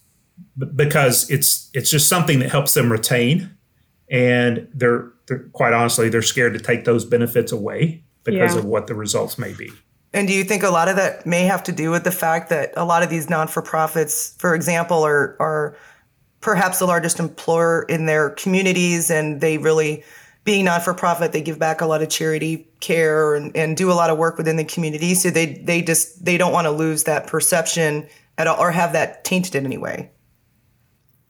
because 0.76 1.30
it's 1.30 1.70
it's 1.74 1.90
just 1.90 2.10
something 2.10 2.40
that 2.40 2.50
helps 2.50 2.74
them 2.74 2.92
retain 2.92 3.56
and 4.10 4.68
they're, 4.74 5.12
they're 5.28 5.48
quite 5.54 5.74
honestly 5.74 6.10
they're 6.10 6.22
scared 6.22 6.54
to 6.54 6.60
take 6.60 6.84
those 6.84 7.06
benefits 7.06 7.52
away 7.52 8.04
because 8.24 8.54
yeah. 8.54 8.60
of 8.60 8.66
what 8.66 8.88
the 8.88 8.96
results 8.96 9.38
may 9.38 9.54
be. 9.54 9.72
And 10.14 10.28
do 10.28 10.34
you 10.34 10.44
think 10.44 10.64
a 10.64 10.70
lot 10.70 10.90
of 10.90 10.98
that 10.98 11.26
may 11.26 11.44
have 11.44 11.64
to 11.64 11.72
do 11.72 11.90
with 11.90 12.04
the 12.04 12.12
fact 12.12 12.50
that 12.50 12.74
a 12.76 12.84
lot 12.84 13.02
of 13.02 13.10
these 13.10 13.30
non-for-profits, 13.30 14.36
for 14.38 14.54
example, 14.54 15.04
are 15.04 15.38
are 15.40 15.78
perhaps 16.42 16.80
the 16.80 16.86
largest 16.86 17.20
employer 17.20 17.84
in 17.84 18.08
their 18.08 18.32
communities 18.32 19.10
and 19.10 19.42
they 19.42 19.58
really 19.58 20.04
being 20.44 20.66
non-for-profit, 20.66 21.32
they 21.32 21.42
give 21.42 21.60
back 21.60 21.82
a 21.82 21.86
lot 21.86 22.02
of 22.02 22.10
charity 22.10 22.68
care 22.80 23.36
and, 23.36 23.56
and 23.56 23.78
do 23.78 23.92
a 23.92 23.94
lot 23.94 24.10
of 24.10 24.18
work 24.18 24.38
within 24.38 24.56
the 24.56 24.66
community. 24.66 25.14
So 25.14 25.30
they 25.30 25.54
they 25.64 25.82
just 25.82 26.26
they 26.26 26.38
don't 26.38 26.52
want 26.52 26.66
to 26.66 26.72
lose 26.72 27.04
that 27.04 27.28
perception 27.28 28.08
at 28.38 28.48
all 28.48 28.60
or 28.60 28.72
have 28.72 28.94
that 28.94 29.24
tainted 29.24 29.56
in 29.56 29.66
any 29.66 29.78
way. 29.78 30.12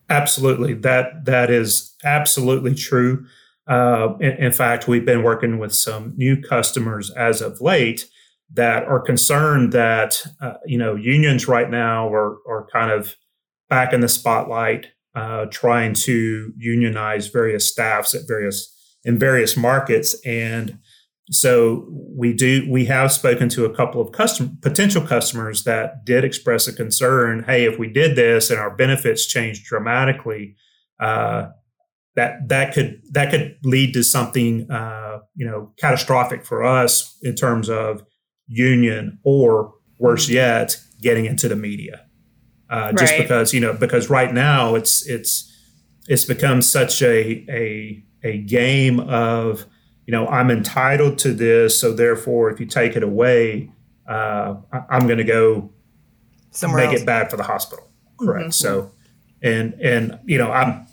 Absolutely. 0.09 0.73
That 0.73 1.25
that 1.25 1.49
is 1.49 1.95
absolutely 2.03 2.75
true. 2.75 3.25
Uh, 3.67 4.15
in, 4.19 4.31
in, 4.31 4.51
fact, 4.51 4.87
we've 4.87 5.05
been 5.05 5.23
working 5.23 5.59
with 5.59 5.73
some 5.73 6.13
new 6.17 6.41
customers 6.41 7.11
as 7.11 7.41
of 7.41 7.61
late 7.61 8.09
that 8.53 8.83
are 8.83 8.99
concerned 8.99 9.71
that 9.71 10.25
uh, 10.41 10.55
you 10.65 10.77
know 10.77 10.95
unions 10.95 11.47
right 11.47 11.69
now 11.69 12.11
are 12.13 12.37
are 12.47 12.67
kind 12.71 12.91
of 12.91 13.15
back 13.69 13.93
in 13.93 14.01
the 14.01 14.09
spotlight, 14.09 14.87
uh, 15.15 15.45
trying 15.45 15.93
to 15.93 16.53
unionize 16.57 17.27
various 17.27 17.69
staffs 17.69 18.13
at 18.13 18.27
various 18.27 18.77
in 19.03 19.17
various 19.17 19.57
markets, 19.57 20.15
and 20.25 20.79
so 21.29 21.87
we 21.89 22.33
do 22.33 22.67
we 22.69 22.85
have 22.85 23.11
spoken 23.11 23.49
to 23.49 23.65
a 23.65 23.75
couple 23.75 24.01
of 24.01 24.11
custom 24.11 24.57
potential 24.61 25.01
customers 25.01 25.63
that 25.63 26.05
did 26.05 26.23
express 26.23 26.67
a 26.67 26.73
concern. 26.73 27.43
Hey, 27.43 27.65
if 27.65 27.79
we 27.79 27.87
did 27.87 28.15
this 28.15 28.49
and 28.49 28.59
our 28.59 28.75
benefits 28.75 29.25
changed 29.25 29.65
dramatically. 29.65 30.55
Uh, 30.99 31.49
that 32.15 32.49
that 32.49 32.73
could 32.73 33.01
that 33.11 33.31
could 33.31 33.57
lead 33.63 33.93
to 33.93 34.03
something 34.03 34.69
uh, 34.69 35.19
you 35.35 35.45
know 35.45 35.71
catastrophic 35.77 36.45
for 36.45 36.63
us 36.63 37.17
in 37.21 37.35
terms 37.35 37.69
of 37.69 38.03
union 38.47 39.19
or 39.23 39.73
worse 39.97 40.25
mm-hmm. 40.25 40.35
yet 40.35 40.77
getting 41.01 41.25
into 41.25 41.47
the 41.47 41.55
media 41.55 42.05
uh, 42.69 42.91
just 42.93 43.13
right. 43.13 43.21
because 43.21 43.53
you 43.53 43.59
know 43.59 43.73
because 43.73 44.09
right 44.09 44.33
now 44.33 44.75
it's 44.75 45.05
it's 45.07 45.47
it's 46.07 46.25
become 46.25 46.61
such 46.61 47.01
a 47.01 47.45
a 47.49 48.03
a 48.23 48.39
game 48.39 48.99
of 48.99 49.65
you 50.05 50.11
know 50.11 50.27
I'm 50.27 50.49
entitled 50.49 51.17
to 51.19 51.33
this 51.33 51.79
so 51.79 51.93
therefore 51.93 52.49
if 52.49 52.59
you 52.59 52.65
take 52.65 52.95
it 52.95 53.03
away 53.03 53.71
uh, 54.07 54.55
I'm 54.89 55.07
going 55.07 55.19
to 55.19 55.23
go 55.23 55.71
Somewhere 56.51 56.85
make 56.85 56.93
else. 56.93 57.01
it 57.01 57.05
bad 57.05 57.29
for 57.29 57.37
the 57.37 57.43
hospital 57.43 57.89
correct 58.19 58.41
mm-hmm. 58.41 58.51
so 58.51 58.91
and 59.41 59.73
and 59.81 60.19
you 60.25 60.37
know 60.37 60.51
I'm 60.51 60.87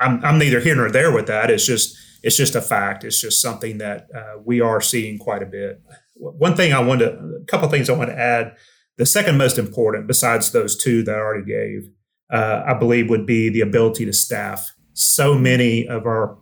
I'm, 0.00 0.24
I'm 0.24 0.38
neither 0.38 0.60
here 0.60 0.74
nor 0.74 0.90
there 0.90 1.12
with 1.12 1.26
that. 1.26 1.50
It's 1.50 1.66
just 1.66 1.96
it's 2.22 2.36
just 2.36 2.54
a 2.54 2.60
fact. 2.60 3.04
It's 3.04 3.20
just 3.20 3.40
something 3.40 3.78
that 3.78 4.08
uh, 4.14 4.40
we 4.44 4.60
are 4.60 4.80
seeing 4.80 5.18
quite 5.18 5.42
a 5.42 5.46
bit. 5.46 5.80
One 6.16 6.56
thing 6.56 6.72
I 6.72 6.80
want 6.80 7.00
to, 7.00 7.12
a 7.12 7.44
couple 7.46 7.68
things 7.68 7.88
I 7.88 7.94
want 7.94 8.10
to 8.10 8.18
add. 8.18 8.56
The 8.96 9.06
second 9.06 9.38
most 9.38 9.56
important, 9.56 10.06
besides 10.06 10.52
those 10.52 10.76
two 10.76 11.02
that 11.04 11.14
I 11.14 11.18
already 11.18 11.46
gave, 11.46 11.90
uh, 12.30 12.62
I 12.66 12.74
believe 12.74 13.08
would 13.08 13.24
be 13.24 13.48
the 13.48 13.62
ability 13.62 14.04
to 14.04 14.12
staff. 14.12 14.74
So 15.00 15.34
many 15.34 15.86
of 15.86 16.06
our 16.06 16.36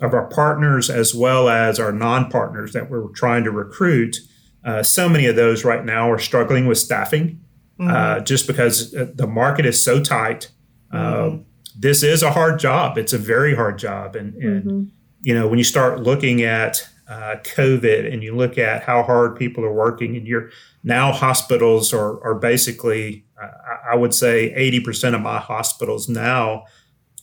of 0.00 0.14
our 0.14 0.28
partners, 0.28 0.90
as 0.90 1.12
well 1.12 1.48
as 1.48 1.80
our 1.80 1.90
non-partners 1.90 2.72
that 2.72 2.88
we're 2.88 3.08
trying 3.08 3.42
to 3.42 3.50
recruit, 3.50 4.16
uh, 4.64 4.80
so 4.82 5.08
many 5.08 5.26
of 5.26 5.34
those 5.34 5.64
right 5.64 5.84
now 5.84 6.08
are 6.08 6.20
struggling 6.20 6.66
with 6.66 6.78
staffing, 6.78 7.40
mm-hmm. 7.80 7.90
Uh, 7.90 8.20
just 8.20 8.46
because 8.46 8.94
uh, 8.94 9.06
the 9.14 9.26
market 9.26 9.66
is 9.66 9.82
so 9.82 10.00
tight. 10.02 10.50
Mm-hmm 10.92 11.42
this 11.78 12.02
is 12.02 12.22
a 12.22 12.32
hard 12.32 12.58
job. 12.58 12.98
It's 12.98 13.12
a 13.12 13.18
very 13.18 13.54
hard 13.54 13.78
job. 13.78 14.16
And, 14.16 14.34
and 14.34 14.64
mm-hmm. 14.64 14.84
you 15.22 15.32
know, 15.32 15.46
when 15.46 15.58
you 15.58 15.64
start 15.64 16.00
looking 16.00 16.42
at 16.42 16.86
uh, 17.08 17.36
COVID 17.44 18.12
and 18.12 18.22
you 18.22 18.34
look 18.34 18.58
at 18.58 18.82
how 18.82 19.04
hard 19.04 19.36
people 19.36 19.64
are 19.64 19.72
working, 19.72 20.16
and 20.16 20.26
you're 20.26 20.50
now 20.82 21.12
hospitals 21.12 21.94
are, 21.94 22.22
are 22.24 22.34
basically, 22.34 23.24
uh, 23.40 23.48
I 23.90 23.94
would 23.94 24.12
say 24.12 24.52
80% 24.54 25.14
of 25.14 25.22
my 25.22 25.38
hospitals 25.38 26.08
now 26.08 26.64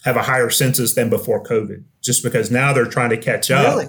have 0.06 0.16
a 0.16 0.22
higher 0.22 0.52
census 0.52 0.94
than 0.94 1.10
before 1.10 1.44
COVID, 1.44 1.84
just 2.02 2.24
because 2.24 2.52
now 2.52 2.72
they're 2.72 2.86
trying 2.86 3.10
to 3.10 3.18
catch 3.18 3.50
up. 3.50 3.78
Really? 3.78 3.88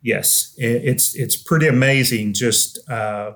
Yes, 0.00 0.54
it's 0.56 1.14
it's 1.16 1.36
pretty 1.36 1.66
amazing. 1.66 2.32
Just 2.32 2.78
uh, 2.88 3.32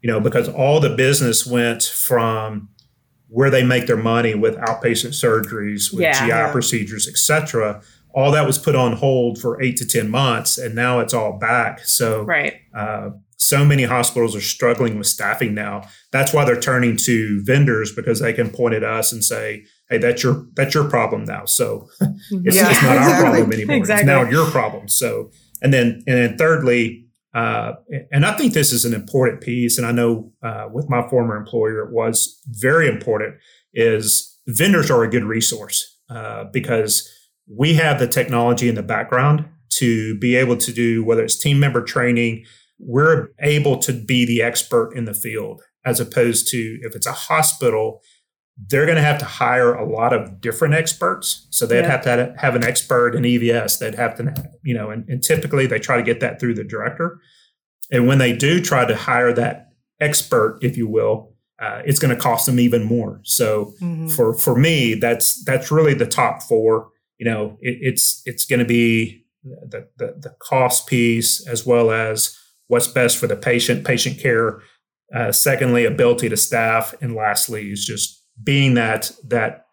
you 0.00 0.10
know, 0.10 0.20
because 0.20 0.48
all 0.48 0.78
the 0.78 0.94
business 0.94 1.44
went 1.44 1.82
from 1.82 2.68
where 3.28 3.50
they 3.50 3.64
make 3.64 3.88
their 3.88 3.96
money 3.96 4.36
with 4.36 4.56
outpatient 4.58 5.12
surgeries, 5.12 5.92
with 5.92 6.02
yeah, 6.02 6.20
GI 6.20 6.28
yeah. 6.28 6.52
procedures, 6.52 7.08
etc. 7.08 7.82
All 8.14 8.30
that 8.30 8.46
was 8.46 8.56
put 8.56 8.76
on 8.76 8.92
hold 8.92 9.40
for 9.40 9.60
eight 9.60 9.76
to 9.78 9.86
ten 9.86 10.08
months, 10.08 10.58
and 10.58 10.76
now 10.76 11.00
it's 11.00 11.12
all 11.12 11.32
back. 11.32 11.80
So, 11.80 12.22
right. 12.22 12.54
Uh, 12.72 13.10
so 13.38 13.64
many 13.64 13.82
hospitals 13.82 14.34
are 14.34 14.40
struggling 14.40 14.96
with 14.96 15.08
staffing 15.08 15.52
now. 15.52 15.88
That's 16.10 16.32
why 16.32 16.44
they're 16.44 16.58
turning 16.58 16.96
to 16.98 17.42
vendors 17.44 17.92
because 17.94 18.20
they 18.20 18.32
can 18.32 18.48
point 18.48 18.74
at 18.74 18.82
us 18.82 19.12
and 19.12 19.22
say, 19.22 19.66
"Hey, 19.88 19.98
that's 19.98 20.22
your 20.22 20.46
that's 20.54 20.74
your 20.74 20.88
problem 20.88 21.24
now." 21.24 21.44
So 21.44 21.88
it's, 22.00 22.56
yeah, 22.56 22.70
it's 22.70 22.82
not 22.82 22.96
exactly. 22.96 22.98
our 22.98 23.20
problem 23.20 23.52
anymore. 23.52 23.76
Exactly. 23.76 24.00
It's 24.02 24.06
now 24.06 24.30
your 24.30 24.50
problem. 24.50 24.88
So, 24.88 25.30
and 25.62 25.72
then 25.72 26.02
and 26.06 26.16
then 26.18 26.38
thirdly, 26.38 27.06
uh, 27.34 27.74
and 28.10 28.24
I 28.24 28.32
think 28.36 28.52
this 28.52 28.72
is 28.72 28.84
an 28.84 28.94
important 28.94 29.42
piece. 29.42 29.78
And 29.78 29.86
I 29.86 29.92
know 29.92 30.32
uh, 30.42 30.68
with 30.72 30.88
my 30.88 31.08
former 31.08 31.36
employer, 31.36 31.86
it 31.86 31.92
was 31.92 32.40
very 32.46 32.88
important. 32.88 33.36
Is 33.74 34.38
vendors 34.46 34.90
are 34.90 35.02
a 35.02 35.10
good 35.10 35.24
resource 35.24 35.98
uh, 36.08 36.44
because 36.52 37.10
we 37.46 37.74
have 37.74 37.98
the 37.98 38.08
technology 38.08 38.68
in 38.68 38.74
the 38.74 38.82
background 38.82 39.44
to 39.68 40.18
be 40.18 40.36
able 40.36 40.56
to 40.56 40.72
do 40.72 41.04
whether 41.04 41.22
it's 41.22 41.38
team 41.38 41.60
member 41.60 41.82
training. 41.82 42.44
We're 42.78 43.28
able 43.40 43.78
to 43.78 43.92
be 43.92 44.24
the 44.24 44.42
expert 44.42 44.92
in 44.94 45.04
the 45.04 45.14
field 45.14 45.62
as 45.84 46.00
opposed 46.00 46.48
to 46.48 46.78
if 46.82 46.94
it's 46.94 47.06
a 47.06 47.12
hospital 47.12 48.02
they're 48.56 48.86
going 48.86 48.96
to 48.96 49.02
have 49.02 49.18
to 49.18 49.24
hire 49.24 49.74
a 49.74 49.86
lot 49.86 50.12
of 50.12 50.40
different 50.40 50.74
experts. 50.74 51.46
So 51.50 51.66
they'd 51.66 51.80
yeah. 51.80 51.90
have 51.90 52.02
to 52.04 52.34
have 52.38 52.54
an 52.54 52.64
expert 52.64 53.14
in 53.14 53.22
EVS. 53.22 53.78
They'd 53.78 53.94
have 53.94 54.16
to, 54.16 54.50
you 54.62 54.74
know, 54.74 54.90
and, 54.90 55.06
and, 55.08 55.22
typically 55.22 55.66
they 55.66 55.78
try 55.78 55.98
to 55.98 56.02
get 56.02 56.20
that 56.20 56.40
through 56.40 56.54
the 56.54 56.64
director. 56.64 57.20
And 57.92 58.06
when 58.06 58.18
they 58.18 58.34
do 58.34 58.62
try 58.62 58.86
to 58.86 58.96
hire 58.96 59.32
that 59.34 59.72
expert, 60.00 60.58
if 60.62 60.76
you 60.76 60.88
will, 60.88 61.34
uh, 61.60 61.82
it's 61.84 61.98
going 61.98 62.14
to 62.14 62.20
cost 62.20 62.46
them 62.46 62.58
even 62.58 62.82
more. 62.82 63.20
So 63.24 63.74
mm-hmm. 63.80 64.08
for 64.08 64.34
for 64.34 64.56
me, 64.56 64.94
that's 64.94 65.42
that's 65.44 65.70
really 65.70 65.94
the 65.94 66.06
top 66.06 66.42
four. 66.42 66.88
You 67.18 67.26
know, 67.26 67.58
it, 67.60 67.78
it's 67.80 68.22
it's 68.26 68.44
going 68.44 68.60
to 68.60 68.66
be 68.66 69.24
the, 69.42 69.88
the 69.96 70.16
the 70.18 70.34
cost 70.40 70.86
piece 70.86 71.46
as 71.46 71.64
well 71.64 71.90
as 71.90 72.38
what's 72.68 72.88
best 72.88 73.16
for 73.16 73.26
the 73.26 73.36
patient, 73.36 73.86
patient 73.86 74.18
care. 74.18 74.60
Uh, 75.14 75.30
secondly, 75.30 75.84
ability 75.84 76.28
to 76.28 76.36
staff, 76.36 76.94
and 77.00 77.14
lastly 77.14 77.70
is 77.70 77.84
just 77.84 78.25
being 78.42 78.74
that 78.74 79.10
that 79.24 79.66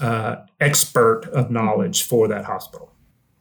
uh, 0.00 0.36
expert 0.60 1.26
of 1.32 1.50
knowledge 1.50 2.02
for 2.02 2.28
that 2.28 2.44
hospital. 2.44 2.92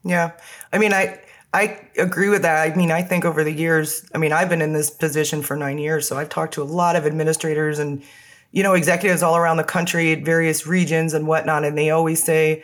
Yeah, 0.04 0.32
I 0.72 0.78
mean, 0.78 0.94
I 0.94 1.20
I 1.54 1.80
agree 1.98 2.30
with 2.30 2.42
that. 2.42 2.70
I 2.70 2.76
mean, 2.76 2.92
I 2.92 3.02
think 3.02 3.26
over 3.26 3.44
the 3.44 3.52
years, 3.52 4.06
I 4.14 4.18
mean, 4.18 4.32
I've 4.32 4.50
been 4.50 4.62
in 4.62 4.74
this 4.74 4.90
position 4.90 5.42
for 5.42 5.56
nine 5.56 5.78
years, 5.78 6.08
so 6.08 6.18
I've 6.18 6.30
talked 6.30 6.54
to 6.56 6.62
a 6.62 6.66
lot 6.66 6.96
of 6.96 7.06
administrators 7.06 7.80
and 7.80 8.04
you 8.52 8.64
know 8.64 8.74
executives 8.74 9.24
all 9.24 9.38
around 9.38 9.58
the 9.58 9.64
country 9.64 10.12
at 10.12 10.24
various 10.24 10.68
regions 10.68 11.14
and 11.14 11.28
whatnot, 11.28 11.64
and 11.64 11.78
they 11.78 11.90
always 11.90 12.24
say, 12.24 12.64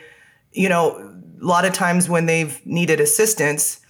you 0.52 0.68
know, 0.68 0.96
a 1.40 1.44
lot 1.44 1.64
of 1.64 1.72
times 1.72 2.08
when 2.08 2.26
they've 2.26 2.64
needed 2.66 3.00
assistance, 3.00 3.80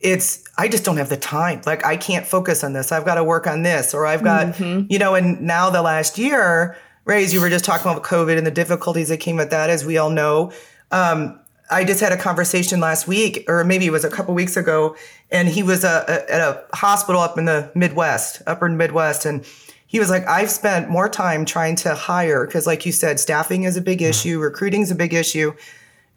it's 0.00 0.44
I 0.58 0.68
just 0.68 0.84
don't 0.84 0.96
have 0.96 1.08
the 1.08 1.16
time. 1.16 1.60
Like 1.66 1.84
I 1.84 1.96
can't 1.96 2.26
focus 2.26 2.64
on 2.64 2.72
this. 2.72 2.92
I've 2.92 3.04
got 3.04 3.16
to 3.16 3.24
work 3.24 3.46
on 3.46 3.62
this, 3.62 3.94
or 3.94 4.06
I've 4.06 4.22
got, 4.22 4.54
mm-hmm. 4.54 4.86
you 4.88 4.98
know, 4.98 5.14
and 5.14 5.40
now 5.42 5.70
the 5.70 5.82
last 5.82 6.18
year 6.18 6.76
Ray, 7.06 7.24
as 7.24 7.32
you 7.32 7.40
were 7.40 7.48
just 7.48 7.64
talking 7.64 7.90
about 7.90 8.02
COVID 8.02 8.36
and 8.36 8.46
the 8.46 8.50
difficulties 8.50 9.08
that 9.08 9.18
came 9.18 9.36
with 9.36 9.50
that, 9.50 9.70
as 9.70 9.84
we 9.84 9.96
all 9.96 10.10
know. 10.10 10.52
Um, 10.90 11.40
I 11.70 11.84
just 11.84 12.00
had 12.00 12.12
a 12.12 12.16
conversation 12.16 12.78
last 12.78 13.08
week, 13.08 13.44
or 13.48 13.64
maybe 13.64 13.86
it 13.86 13.90
was 13.90 14.04
a 14.04 14.10
couple 14.10 14.34
weeks 14.34 14.56
ago, 14.56 14.94
and 15.30 15.48
he 15.48 15.62
was 15.62 15.84
uh, 15.84 16.04
at 16.28 16.40
a 16.40 16.64
hospital 16.76 17.20
up 17.20 17.38
in 17.38 17.46
the 17.46 17.70
Midwest, 17.74 18.42
upper 18.46 18.68
Midwest, 18.68 19.24
and 19.24 19.44
he 19.86 19.96
he 19.96 20.00
was 20.00 20.10
like, 20.10 20.28
I've 20.28 20.50
spent 20.50 20.90
more 20.90 21.08
time 21.08 21.46
trying 21.46 21.74
to 21.76 21.94
hire 21.94 22.44
because, 22.44 22.66
like 22.66 22.84
you 22.84 22.92
said, 22.92 23.18
staffing 23.18 23.62
is 23.62 23.78
a 23.78 23.80
big 23.80 24.00
mm-hmm. 24.00 24.10
issue, 24.10 24.38
recruiting 24.38 24.82
is 24.82 24.90
a 24.90 24.94
big 24.94 25.14
issue, 25.14 25.54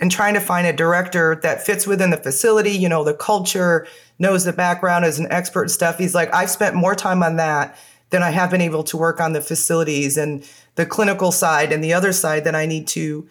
and 0.02 0.12
trying 0.12 0.34
to 0.34 0.42
find 0.42 0.68
a 0.68 0.74
director 0.74 1.40
that 1.44 1.66
fits 1.66 1.88
within 1.88 2.10
the 2.10 2.18
facility, 2.18 2.72
you 2.72 2.90
know, 2.90 3.06
the 3.06 3.14
culture, 3.14 3.88
knows 4.20 4.44
the 4.44 4.52
background, 4.52 5.06
is 5.06 5.18
an 5.18 5.32
expert 5.32 5.62
and 5.62 5.72
stuff. 5.72 5.98
He's 5.98 6.14
like, 6.14 6.34
I've 6.34 6.50
spent 6.50 6.76
more 6.76 6.94
time 6.94 7.24
on 7.24 7.38
that 7.38 7.78
than 8.10 8.22
I 8.22 8.32
have 8.32 8.52
been 8.52 8.60
able 8.60 8.84
to 8.84 8.98
work 8.98 9.22
on 9.22 9.32
the 9.32 9.40
facilities 9.40 10.18
and 10.18 10.44
the 10.80 10.86
clinical 10.86 11.30
side 11.30 11.74
and 11.74 11.84
the 11.84 11.92
other 11.92 12.14
side 12.14 12.46
that 12.46 12.56
I 12.56 12.66
need 12.66 12.88
to, 12.88 13.28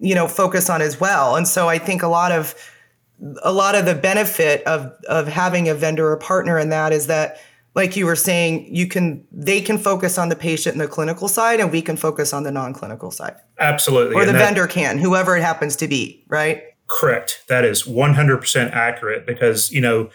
you 0.00 0.14
know, 0.14 0.28
focus 0.28 0.68
on 0.68 0.82
as 0.82 1.00
well. 1.00 1.34
And 1.34 1.48
so 1.48 1.66
I 1.66 1.78
think 1.78 2.02
a 2.02 2.08
lot 2.08 2.30
of 2.30 2.54
a 3.42 3.52
lot 3.52 3.74
of 3.74 3.86
the 3.86 3.94
benefit 3.94 4.62
of 4.64 4.92
of 5.08 5.26
having 5.26 5.66
a 5.66 5.74
vendor 5.74 6.10
or 6.10 6.18
partner 6.18 6.58
in 6.58 6.68
that 6.68 6.92
is 6.92 7.06
that 7.06 7.40
like 7.74 7.96
you 7.96 8.04
were 8.04 8.16
saying 8.16 8.68
you 8.70 8.86
can 8.86 9.26
they 9.32 9.62
can 9.62 9.78
focus 9.78 10.18
on 10.18 10.28
the 10.28 10.36
patient 10.36 10.74
and 10.74 10.80
the 10.82 10.88
clinical 10.88 11.26
side 11.26 11.58
and 11.58 11.72
we 11.72 11.80
can 11.80 11.96
focus 11.96 12.34
on 12.34 12.42
the 12.42 12.50
non-clinical 12.50 13.10
side. 13.10 13.36
Absolutely. 13.58 14.14
Or 14.14 14.26
the 14.26 14.32
that, 14.32 14.44
vendor 14.44 14.66
can 14.66 14.98
whoever 14.98 15.38
it 15.38 15.42
happens 15.42 15.76
to 15.76 15.88
be 15.88 16.22
right? 16.28 16.62
Correct. 16.86 17.44
That 17.48 17.64
is 17.64 17.84
100% 17.84 18.72
accurate 18.72 19.26
because 19.26 19.72
you 19.72 19.80
know 19.80 20.10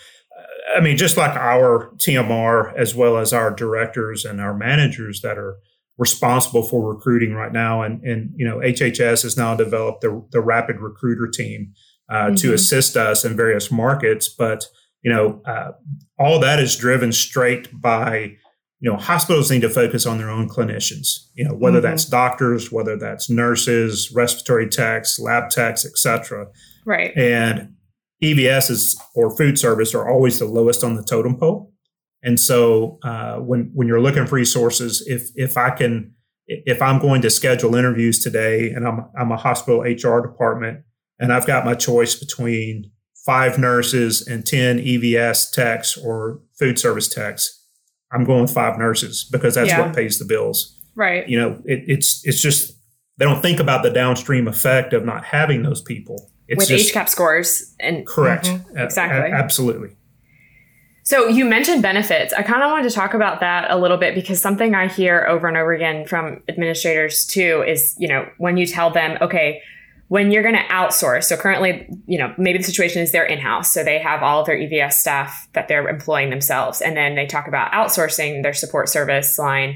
i 0.76 0.80
mean 0.80 0.98
just 0.98 1.16
like 1.16 1.36
our 1.36 1.92
tmr 1.98 2.76
as 2.76 2.94
well 2.96 3.18
as 3.18 3.32
our 3.32 3.52
directors 3.52 4.26
and 4.26 4.42
our 4.42 4.54
managers 4.54 5.22
that 5.22 5.38
are 5.38 5.58
responsible 5.98 6.62
for 6.62 6.94
recruiting 6.94 7.34
right 7.34 7.54
now 7.54 7.82
and 7.82 8.04
and 8.04 8.30
you 8.36 8.46
know 8.46 8.58
hhs 8.58 9.24
has 9.24 9.38
now 9.38 9.56
developed 9.56 10.02
the, 10.02 10.26
the 10.32 10.42
rapid 10.42 10.82
recruiter 10.82 11.28
team 11.28 11.74
uh, 12.10 12.26
mm-hmm. 12.28 12.36
to 12.36 12.54
assist 12.54 12.96
us 12.96 13.26
in 13.26 13.36
various 13.36 13.72
markets. 13.72 14.30
But 14.30 14.66
you 15.02 15.12
know, 15.12 15.42
uh, 15.46 15.72
all 16.18 16.40
that 16.40 16.60
is 16.60 16.76
driven 16.76 17.12
straight 17.12 17.70
by 17.80 18.36
you 18.80 18.92
know 18.92 18.98
hospitals 18.98 19.52
need 19.52 19.62
to 19.62 19.70
focus 19.70 20.06
on 20.06 20.18
their 20.18 20.30
own 20.30 20.50
clinicians. 20.50 21.28
You 21.34 21.46
know, 21.46 21.56
whether 21.56 21.80
mm-hmm. 21.80 21.88
that's 21.88 22.06
doctors, 22.06 22.72
whether 22.72 22.98
that's 22.98 23.30
nurses, 23.30 24.12
respiratory 24.14 24.70
techs, 24.70 25.20
lab 25.20 25.50
techs, 25.50 25.86
etc. 25.86 26.48
Right. 26.86 27.16
And 27.18 27.74
EVS 28.24 28.72
is 28.72 29.02
or 29.16 29.36
food 29.36 29.60
service 29.60 29.94
are 29.94 30.10
always 30.10 30.40
the 30.40 30.46
lowest 30.46 30.84
on 30.84 30.96
the 30.96 31.04
totem 31.04 31.38
pole. 31.38 31.72
And 32.26 32.40
so 32.40 32.98
uh, 33.04 33.36
when 33.36 33.72
when 33.74 33.88
you're 33.88 34.02
looking 34.02 34.26
for 34.26 34.36
resources, 34.36 35.06
if 35.08 35.30
if 35.36 35.58
I 35.58 35.70
can 35.70 36.14
if 36.48 36.82
I'm 36.82 37.00
going 37.00 37.22
to 37.22 37.30
schedule 37.30 37.76
interviews 37.76 38.20
today 38.20 38.72
and 38.72 38.88
I'm 38.88 39.06
I'm 39.18 39.32
a 39.32 39.38
hospital 39.38 39.82
HR 39.82 40.22
department 40.22 40.82
and 41.20 41.32
I've 41.32 41.46
got 41.46 41.66
my 41.66 41.76
choice 41.76 42.16
between 42.16 42.92
five 43.26 43.58
nurses 43.58 44.28
and 44.28 44.46
10 44.46 44.80
EVS 44.80 45.52
techs 45.52 45.98
or 45.98 46.42
food 46.60 46.78
service 46.78 47.08
techs, 47.08 47.64
I'm 48.12 48.24
going 48.24 48.42
with 48.42 48.54
five 48.54 48.78
nurses 48.78 49.28
because 49.32 49.56
that's 49.56 49.70
yeah. 49.70 49.82
what 49.82 49.96
pays 49.96 50.20
the 50.20 50.26
bills. 50.26 50.80
Right. 50.96 51.28
You 51.30 51.40
know, 51.40 51.62
it, 51.66 51.84
it's 51.88 52.26
it's 52.26 52.42
just 52.42 52.74
they 53.18 53.26
don't 53.26 53.42
think 53.42 53.60
about 53.60 53.84
the 53.84 53.92
downstream 53.92 54.48
effect 54.48 54.94
of 54.94 55.06
not 55.06 55.26
having 55.26 55.62
those 55.62 55.82
people. 55.82 56.32
It's 56.48 56.60
with 56.60 56.70
just, 56.70 56.94
HCAHPS 56.94 57.10
scores 57.10 57.76
and 57.80 58.06
correct, 58.06 58.46
mm-hmm, 58.46 58.78
exactly, 58.78 59.32
a- 59.32 59.34
absolutely. 59.34 59.96
So 61.06 61.28
you 61.28 61.46
mentioned 61.46 61.84
benefits. 61.84 62.34
I 62.34 62.42
kind 62.42 62.64
of 62.64 62.72
wanted 62.72 62.90
to 62.90 62.96
talk 62.96 63.14
about 63.14 63.40
that 63.40 63.70
a 63.70 63.78
little 63.78 63.98
bit 63.98 64.16
because 64.16 64.42
something 64.42 64.74
I 64.74 64.88
hear 64.88 65.24
over 65.30 65.48
and 65.48 65.56
over 65.56 65.72
again 65.72 66.08
from 66.08 66.42
administrators 66.50 67.26
too 67.28 67.64
is, 67.66 67.96
you 68.00 68.08
know, 68.08 68.28
when 68.40 68.58
you 68.58 68.66
tell 68.66 68.90
them, 68.90 69.20
okay, 69.22 69.62
when 70.08 70.32
you're 70.32 70.44
going 70.44 70.56
to 70.56 70.64
outsource 70.64 71.24
so 71.24 71.36
currently 71.36 71.90
you 72.06 72.18
know 72.18 72.32
maybe 72.38 72.60
the 72.60 72.64
situation 72.64 73.02
is 73.02 73.12
they're 73.12 73.26
in-house 73.26 73.72
so 73.72 73.84
they 73.84 73.98
have 73.98 74.22
all 74.22 74.42
of 74.42 74.46
their 74.46 74.56
evs 74.56 74.94
staff 74.94 75.48
that 75.54 75.68
they're 75.68 75.88
employing 75.88 76.30
themselves 76.30 76.80
and 76.80 76.96
then 76.96 77.16
they 77.16 77.26
talk 77.26 77.48
about 77.48 77.72
outsourcing 77.72 78.44
their 78.44 78.54
support 78.54 78.88
service 78.88 79.40
line 79.40 79.76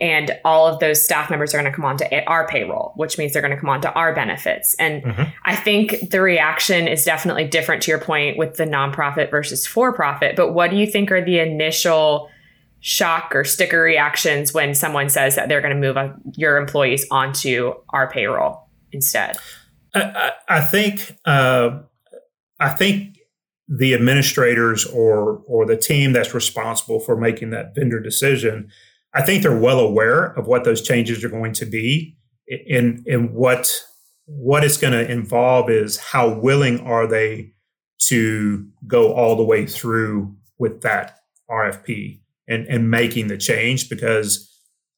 and 0.00 0.38
all 0.44 0.66
of 0.66 0.80
those 0.80 1.02
staff 1.04 1.30
members 1.30 1.54
are 1.54 1.58
going 1.58 1.70
to 1.70 1.74
come 1.74 1.84
onto 1.84 2.04
our 2.26 2.46
payroll 2.48 2.92
which 2.96 3.18
means 3.18 3.32
they're 3.32 3.42
going 3.42 3.54
to 3.54 3.60
come 3.60 3.70
onto 3.70 3.88
our 3.88 4.14
benefits. 4.14 4.74
And 4.74 5.02
mm-hmm. 5.02 5.22
i 5.44 5.56
think 5.56 6.10
the 6.10 6.20
reaction 6.20 6.88
is 6.88 7.04
definitely 7.04 7.46
different 7.46 7.82
to 7.82 7.90
your 7.90 8.00
point 8.00 8.36
with 8.36 8.56
the 8.56 8.64
nonprofit 8.64 9.30
versus 9.30 9.66
for 9.66 9.92
profit 9.92 10.36
but 10.36 10.52
what 10.52 10.70
do 10.70 10.76
you 10.76 10.86
think 10.86 11.10
are 11.10 11.24
the 11.24 11.38
initial 11.38 12.30
shock 12.80 13.34
or 13.34 13.44
sticker 13.44 13.80
reactions 13.80 14.52
when 14.52 14.74
someone 14.74 15.08
says 15.08 15.36
that 15.36 15.48
they're 15.48 15.60
going 15.60 15.78
to 15.78 15.80
move 15.80 15.96
your 16.36 16.56
employees 16.56 17.06
onto 17.10 17.74
our 17.90 18.10
payroll 18.10 18.68
instead? 18.90 19.36
I, 19.94 20.32
I 20.48 20.60
think 20.62 21.16
uh, 21.24 21.80
I 22.58 22.70
think 22.70 23.18
the 23.68 23.94
administrators 23.94 24.86
or 24.86 25.42
or 25.46 25.66
the 25.66 25.76
team 25.76 26.12
that's 26.12 26.34
responsible 26.34 27.00
for 27.00 27.16
making 27.16 27.50
that 27.50 27.74
vendor 27.74 28.00
decision, 28.00 28.70
I 29.14 29.22
think 29.22 29.42
they're 29.42 29.58
well 29.58 29.80
aware 29.80 30.24
of 30.24 30.46
what 30.46 30.64
those 30.64 30.82
changes 30.82 31.24
are 31.24 31.28
going 31.28 31.52
to 31.54 31.66
be, 31.66 32.16
and 32.68 33.04
and 33.06 33.32
what 33.32 33.82
what 34.26 34.62
it's 34.62 34.76
going 34.76 34.92
to 34.92 35.10
involve 35.10 35.70
is 35.70 35.96
how 35.96 36.28
willing 36.28 36.80
are 36.80 37.06
they 37.06 37.52
to 38.06 38.68
go 38.86 39.12
all 39.12 39.36
the 39.36 39.42
way 39.42 39.66
through 39.66 40.36
with 40.58 40.82
that 40.82 41.18
RFP 41.50 42.20
and 42.48 42.66
and 42.66 42.90
making 42.90 43.28
the 43.28 43.36
change 43.36 43.88
because 43.88 44.48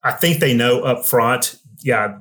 I 0.03 0.11
think 0.11 0.39
they 0.39 0.53
know 0.53 0.81
up 0.83 1.05
front, 1.05 1.55
yeah, 1.81 2.19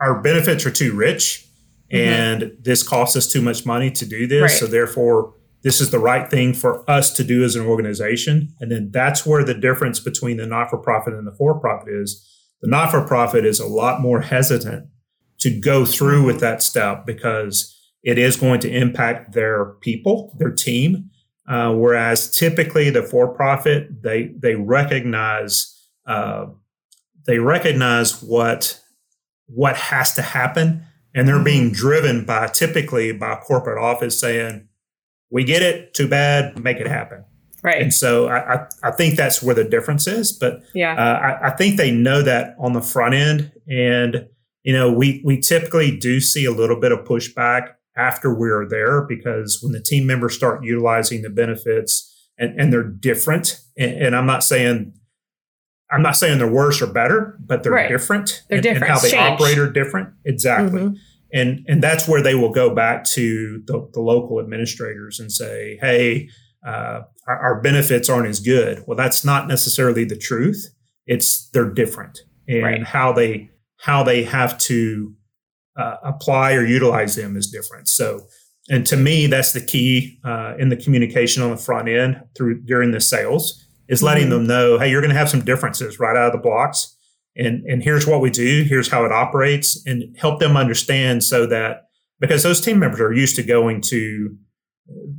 our 0.00 0.20
benefits 0.22 0.64
are 0.64 0.70
too 0.70 0.94
rich 0.94 1.46
Mm-hmm. 1.92 2.42
and 2.42 2.52
this 2.60 2.82
costs 2.82 3.14
us 3.14 3.30
too 3.30 3.40
much 3.40 3.64
money 3.64 3.92
to 3.92 4.04
do 4.04 4.26
this. 4.26 4.42
Right. 4.42 4.50
So 4.50 4.66
therefore, 4.66 5.34
this 5.62 5.80
is 5.80 5.90
the 5.90 5.98
right 5.98 6.30
thing 6.30 6.54
for 6.54 6.88
us 6.88 7.12
to 7.14 7.24
do 7.24 7.42
as 7.44 7.56
an 7.56 7.66
organization. 7.66 8.54
And 8.60 8.70
then 8.70 8.90
that's 8.92 9.26
where 9.26 9.44
the 9.44 9.54
difference 9.54 10.00
between 10.00 10.36
the 10.36 10.46
not 10.46 10.70
for 10.70 10.78
profit 10.78 11.14
and 11.14 11.26
the 11.26 11.32
for 11.32 11.58
profit 11.58 11.88
is. 11.88 12.24
The 12.62 12.68
not 12.68 12.90
for 12.90 13.06
profit 13.06 13.44
is 13.44 13.60
a 13.60 13.66
lot 13.66 14.00
more 14.00 14.20
hesitant 14.20 14.88
to 15.40 15.50
go 15.50 15.84
through 15.84 16.24
with 16.24 16.40
that 16.40 16.62
step 16.62 17.04
because 17.04 17.72
it 18.02 18.18
is 18.18 18.36
going 18.36 18.60
to 18.60 18.70
impact 18.70 19.32
their 19.32 19.74
people, 19.80 20.34
their 20.38 20.52
team. 20.52 21.10
Uh, 21.48 21.72
whereas 21.74 22.30
typically 22.30 22.90
the 22.90 23.02
for 23.02 23.28
profit, 23.34 24.02
they 24.02 24.32
they 24.36 24.54
recognize 24.56 25.72
uh, 26.06 26.46
they 27.26 27.38
recognize 27.38 28.22
what 28.22 28.80
what 29.46 29.76
has 29.76 30.14
to 30.14 30.22
happen 30.22 30.82
and 31.16 31.26
they're 31.26 31.42
being 31.42 31.72
driven 31.72 32.26
by 32.26 32.46
typically 32.46 33.10
by 33.10 33.36
corporate 33.36 33.82
office 33.82 34.20
saying, 34.20 34.68
"We 35.30 35.44
get 35.44 35.62
it, 35.62 35.94
too 35.94 36.08
bad, 36.08 36.62
make 36.62 36.78
it 36.78 36.86
happen." 36.86 37.24
Right. 37.62 37.82
And 37.82 37.92
so 37.92 38.28
I, 38.28 38.54
I, 38.54 38.66
I 38.84 38.90
think 38.92 39.16
that's 39.16 39.42
where 39.42 39.54
the 39.54 39.64
difference 39.64 40.06
is. 40.06 40.32
But 40.32 40.62
yeah, 40.74 40.94
uh, 40.94 41.18
I, 41.18 41.48
I 41.48 41.50
think 41.56 41.76
they 41.76 41.90
know 41.90 42.22
that 42.22 42.54
on 42.60 42.74
the 42.74 42.82
front 42.82 43.14
end, 43.14 43.52
and 43.68 44.28
you 44.62 44.72
know, 44.72 44.92
we 44.92 45.22
we 45.24 45.40
typically 45.40 45.96
do 45.96 46.20
see 46.20 46.44
a 46.44 46.52
little 46.52 46.78
bit 46.78 46.92
of 46.92 47.00
pushback 47.00 47.74
after 47.96 48.34
we're 48.34 48.68
there 48.68 49.02
because 49.02 49.60
when 49.62 49.72
the 49.72 49.80
team 49.80 50.06
members 50.06 50.34
start 50.34 50.62
utilizing 50.62 51.22
the 51.22 51.30
benefits 51.30 52.28
and, 52.38 52.60
and 52.60 52.72
they're 52.72 52.82
different, 52.82 53.60
and, 53.78 53.92
and 53.92 54.16
I'm 54.16 54.26
not 54.26 54.44
saying 54.44 54.92
I'm 55.90 56.02
not 56.02 56.16
saying 56.16 56.38
they're 56.38 56.50
worse 56.50 56.82
or 56.82 56.88
better, 56.88 57.38
but 57.40 57.62
they're 57.62 57.72
right. 57.72 57.88
different. 57.88 58.44
They're 58.48 58.58
and, 58.58 58.62
different. 58.62 58.84
And 58.84 58.92
how 58.92 58.98
they 58.98 59.10
Change. 59.10 59.40
operate 59.40 59.58
are 59.58 59.70
different. 59.70 60.10
Exactly. 60.24 60.80
Mm-hmm. 60.80 60.94
And 61.36 61.66
and 61.68 61.82
that's 61.82 62.08
where 62.08 62.22
they 62.22 62.34
will 62.34 62.50
go 62.50 62.74
back 62.74 63.04
to 63.10 63.62
the, 63.66 63.88
the 63.92 64.00
local 64.00 64.40
administrators 64.40 65.20
and 65.20 65.30
say, 65.30 65.78
hey, 65.82 66.30
uh, 66.66 67.02
our, 67.28 67.38
our, 67.38 67.60
benefits 67.60 68.08
aren't 68.08 68.26
as 68.26 68.40
good. 68.40 68.82
Well, 68.86 68.96
that's 68.96 69.22
not 69.22 69.46
necessarily 69.46 70.04
the 70.04 70.16
truth. 70.16 70.66
It's 71.06 71.50
they're 71.50 71.68
different, 71.68 72.20
and 72.48 72.62
right. 72.62 72.84
how 72.84 73.12
they 73.12 73.50
how 73.76 74.02
they 74.02 74.24
have 74.24 74.56
to 74.58 75.12
uh, 75.78 75.96
apply 76.02 76.54
or 76.54 76.64
utilize 76.64 77.16
them 77.16 77.36
is 77.36 77.50
different. 77.50 77.88
So, 77.88 78.26
and 78.70 78.86
to 78.86 78.96
me, 78.96 79.26
that's 79.26 79.52
the 79.52 79.60
key 79.60 80.18
uh, 80.24 80.54
in 80.58 80.70
the 80.70 80.76
communication 80.76 81.42
on 81.42 81.50
the 81.50 81.58
front 81.58 81.88
end 81.88 82.18
through 82.34 82.62
during 82.62 82.92
the 82.92 83.00
sales 83.00 83.62
is 83.88 84.02
letting 84.02 84.24
mm-hmm. 84.24 84.32
them 84.32 84.46
know, 84.46 84.78
hey, 84.78 84.90
you're 84.90 85.02
going 85.02 85.12
to 85.12 85.18
have 85.18 85.28
some 85.28 85.44
differences 85.44 86.00
right 86.00 86.16
out 86.16 86.28
of 86.28 86.32
the 86.32 86.38
blocks. 86.38 86.95
And, 87.36 87.64
and 87.66 87.82
here's 87.82 88.06
what 88.06 88.20
we 88.20 88.30
do, 88.30 88.64
here's 88.68 88.88
how 88.88 89.04
it 89.04 89.12
operates, 89.12 89.84
and 89.86 90.16
help 90.16 90.40
them 90.40 90.56
understand 90.56 91.22
so 91.22 91.46
that 91.46 91.88
because 92.18 92.42
those 92.42 92.60
team 92.60 92.78
members 92.78 93.00
are 93.00 93.12
used 93.12 93.36
to 93.36 93.42
going 93.42 93.80
to 93.82 94.36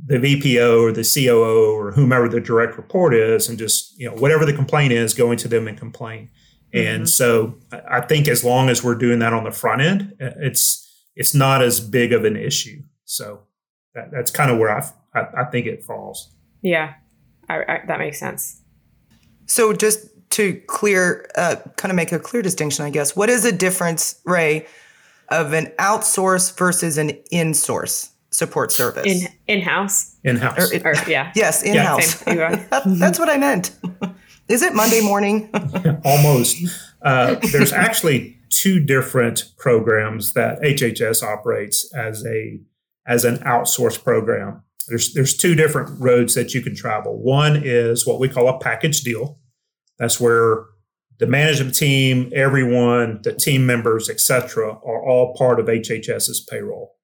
the 0.06 0.16
VPO 0.16 0.82
or 0.82 0.92
the 0.92 1.04
COO 1.04 1.72
or 1.72 1.92
whomever 1.92 2.28
the 2.28 2.40
direct 2.40 2.76
report 2.76 3.14
is, 3.14 3.48
and 3.48 3.58
just 3.58 3.98
you 3.98 4.08
know 4.08 4.16
whatever 4.16 4.44
the 4.44 4.52
complaint 4.52 4.92
is, 4.92 5.14
going 5.14 5.36
to 5.38 5.48
them 5.48 5.68
and 5.68 5.78
complain. 5.78 6.30
Mm-hmm. 6.74 6.86
And 6.86 7.08
so 7.08 7.58
I 7.88 8.00
think 8.00 8.28
as 8.28 8.44
long 8.44 8.68
as 8.68 8.82
we're 8.82 8.94
doing 8.94 9.18
that 9.20 9.32
on 9.32 9.44
the 9.44 9.50
front 9.50 9.82
end, 9.82 10.14
it's 10.18 10.84
it's 11.14 11.34
not 11.34 11.62
as 11.62 11.80
big 11.80 12.12
of 12.12 12.24
an 12.24 12.36
issue. 12.36 12.82
So 13.04 13.42
that, 13.94 14.10
that's 14.10 14.30
kind 14.30 14.50
of 14.50 14.58
where 14.58 14.70
I, 14.70 14.88
I, 15.14 15.42
I 15.42 15.44
think 15.50 15.66
it 15.66 15.84
falls. 15.84 16.32
Yeah, 16.62 16.94
I, 17.48 17.56
I, 17.56 17.80
that 17.86 17.98
makes 17.98 18.18
sense. 18.18 18.62
So 19.46 19.72
just 19.72 20.06
to 20.30 20.54
clear, 20.66 21.28
uh, 21.36 21.56
kind 21.76 21.90
of 21.90 21.96
make 21.96 22.12
a 22.12 22.18
clear 22.18 22.42
distinction, 22.42 22.84
I 22.84 22.90
guess. 22.90 23.16
What 23.16 23.30
is 23.30 23.42
the 23.42 23.52
difference, 23.52 24.20
Ray, 24.24 24.66
of 25.28 25.52
an 25.52 25.66
outsource 25.78 26.56
versus 26.56 26.98
an 26.98 27.10
in-source 27.30 28.10
support 28.30 28.72
service? 28.72 29.06
In 29.06 29.28
in 29.46 29.62
house. 29.62 30.16
In 30.24 30.36
house. 30.36 30.72
Or, 30.72 30.94
yeah. 31.08 31.32
Yes, 31.36 31.62
in 31.62 31.76
house. 31.76 32.26
Yeah, 32.26 32.56
that, 32.70 32.82
that's 32.86 33.18
what 33.18 33.28
I 33.28 33.38
meant. 33.38 33.76
Is 34.48 34.62
it 34.62 34.74
Monday 34.74 35.00
morning? 35.00 35.50
Almost. 36.04 36.56
Uh, 37.02 37.36
there's 37.52 37.72
actually 37.72 38.38
two 38.50 38.80
different 38.80 39.52
programs 39.58 40.32
that 40.32 40.60
HHS 40.62 41.22
operates 41.22 41.90
as 41.94 42.24
a 42.26 42.60
as 43.06 43.24
an 43.24 43.38
outsourced 43.38 44.04
program. 44.04 44.62
There's 44.88 45.12
there's 45.12 45.36
two 45.36 45.54
different 45.54 46.00
roads 46.00 46.34
that 46.34 46.54
you 46.54 46.62
can 46.62 46.74
travel. 46.74 47.18
One 47.18 47.60
is 47.62 48.06
what 48.06 48.20
we 48.20 48.28
call 48.28 48.48
a 48.48 48.58
package 48.58 49.02
deal. 49.02 49.38
That's 49.98 50.20
where 50.20 50.66
the 51.18 51.26
management 51.26 51.74
team, 51.74 52.30
everyone, 52.34 53.20
the 53.22 53.32
team 53.32 53.66
members, 53.66 54.08
etc., 54.08 54.70
are 54.70 55.04
all 55.04 55.34
part 55.34 55.58
of 55.58 55.66
HHS's 55.66 56.46
payroll. 56.48 56.94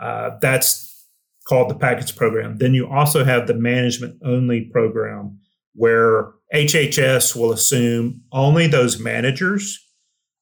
Uh, 0.00 0.30
that's 0.40 1.06
called 1.46 1.70
the 1.70 1.74
package 1.74 2.16
program. 2.16 2.58
Then 2.58 2.74
you 2.74 2.88
also 2.88 3.24
have 3.24 3.46
the 3.46 3.54
management 3.54 4.18
only 4.24 4.62
program 4.72 5.38
where 5.74 6.32
HHS 6.54 7.36
will 7.36 7.52
assume 7.52 8.22
only 8.32 8.66
those 8.66 8.98
managers. 8.98 9.78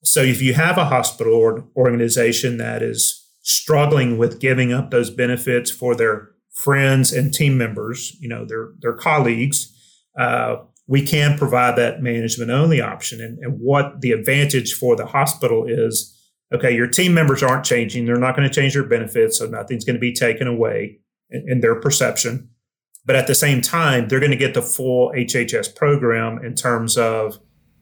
So 0.04 0.20
if 0.22 0.40
you 0.40 0.54
have 0.54 0.78
a 0.78 0.84
hospital 0.84 1.34
or 1.34 1.68
organization 1.76 2.58
that 2.58 2.82
is 2.82 3.24
struggling 3.42 4.18
with 4.18 4.40
giving 4.40 4.72
up 4.72 4.90
those 4.90 5.10
benefits 5.10 5.70
for 5.70 5.94
their 5.94 6.30
friends 6.54 7.12
and 7.12 7.32
team 7.32 7.58
members, 7.58 8.16
you 8.20 8.28
know, 8.28 8.44
their 8.44 8.70
their 8.80 8.94
colleagues, 8.94 9.72
uh, 10.18 10.56
we 10.88 11.02
can 11.02 11.36
provide 11.36 11.76
that 11.76 12.02
management 12.02 12.50
only 12.50 12.80
option. 12.80 13.20
And, 13.20 13.38
and 13.38 13.58
what 13.60 14.00
the 14.00 14.12
advantage 14.12 14.74
for 14.74 14.96
the 14.96 15.06
hospital 15.06 15.64
is 15.66 16.12
okay, 16.54 16.74
your 16.74 16.86
team 16.86 17.12
members 17.12 17.42
aren't 17.42 17.64
changing. 17.64 18.06
They're 18.06 18.16
not 18.16 18.36
going 18.36 18.48
to 18.48 18.54
change 18.54 18.74
their 18.74 18.84
benefits. 18.84 19.38
So 19.38 19.46
nothing's 19.46 19.84
going 19.84 19.96
to 19.96 20.00
be 20.00 20.12
taken 20.12 20.46
away 20.46 20.98
in, 21.30 21.44
in 21.48 21.60
their 21.60 21.80
perception. 21.80 22.50
But 23.04 23.16
at 23.16 23.26
the 23.26 23.34
same 23.34 23.60
time, 23.60 24.08
they're 24.08 24.20
going 24.20 24.32
to 24.32 24.36
get 24.36 24.54
the 24.54 24.62
full 24.62 25.12
HHS 25.12 25.74
program 25.74 26.44
in 26.44 26.54
terms 26.54 26.96
of 26.96 27.38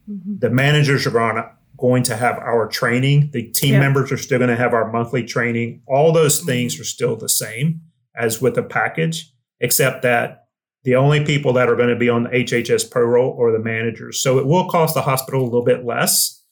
mm-hmm. 0.08 0.38
the 0.38 0.50
managers 0.50 1.06
are 1.06 1.10
going 1.10 1.36
to, 1.36 1.50
going 1.78 2.02
to 2.04 2.16
have 2.16 2.38
our 2.38 2.68
training. 2.68 3.30
The 3.32 3.50
team 3.50 3.80
members 3.80 4.12
are 4.12 4.18
still 4.18 4.38
going 4.38 4.50
to 4.50 4.56
have 4.56 4.74
our 4.74 4.90
monthly 4.92 5.24
training. 5.24 5.82
All 5.86 6.12
those 6.12 6.38
mm-hmm. 6.38 6.46
things 6.46 6.80
are 6.80 6.84
still 6.84 7.16
the 7.16 7.28
same 7.28 7.80
as 8.16 8.40
with 8.40 8.54
the 8.54 8.62
package, 8.62 9.32
except 9.60 10.02
that 10.02 10.43
the 10.84 10.96
only 10.96 11.24
people 11.24 11.52
that 11.54 11.68
are 11.68 11.76
going 11.76 11.88
to 11.88 11.96
be 11.96 12.08
on 12.08 12.24
the 12.24 12.30
HHS 12.30 12.92
payroll 12.92 13.36
are 13.40 13.52
the 13.52 13.58
managers. 13.58 14.22
So 14.22 14.38
it 14.38 14.46
will 14.46 14.68
cost 14.68 14.94
the 14.94 15.02
hospital 15.02 15.42
a 15.42 15.44
little 15.44 15.64
bit 15.64 15.84
less, 15.84 16.42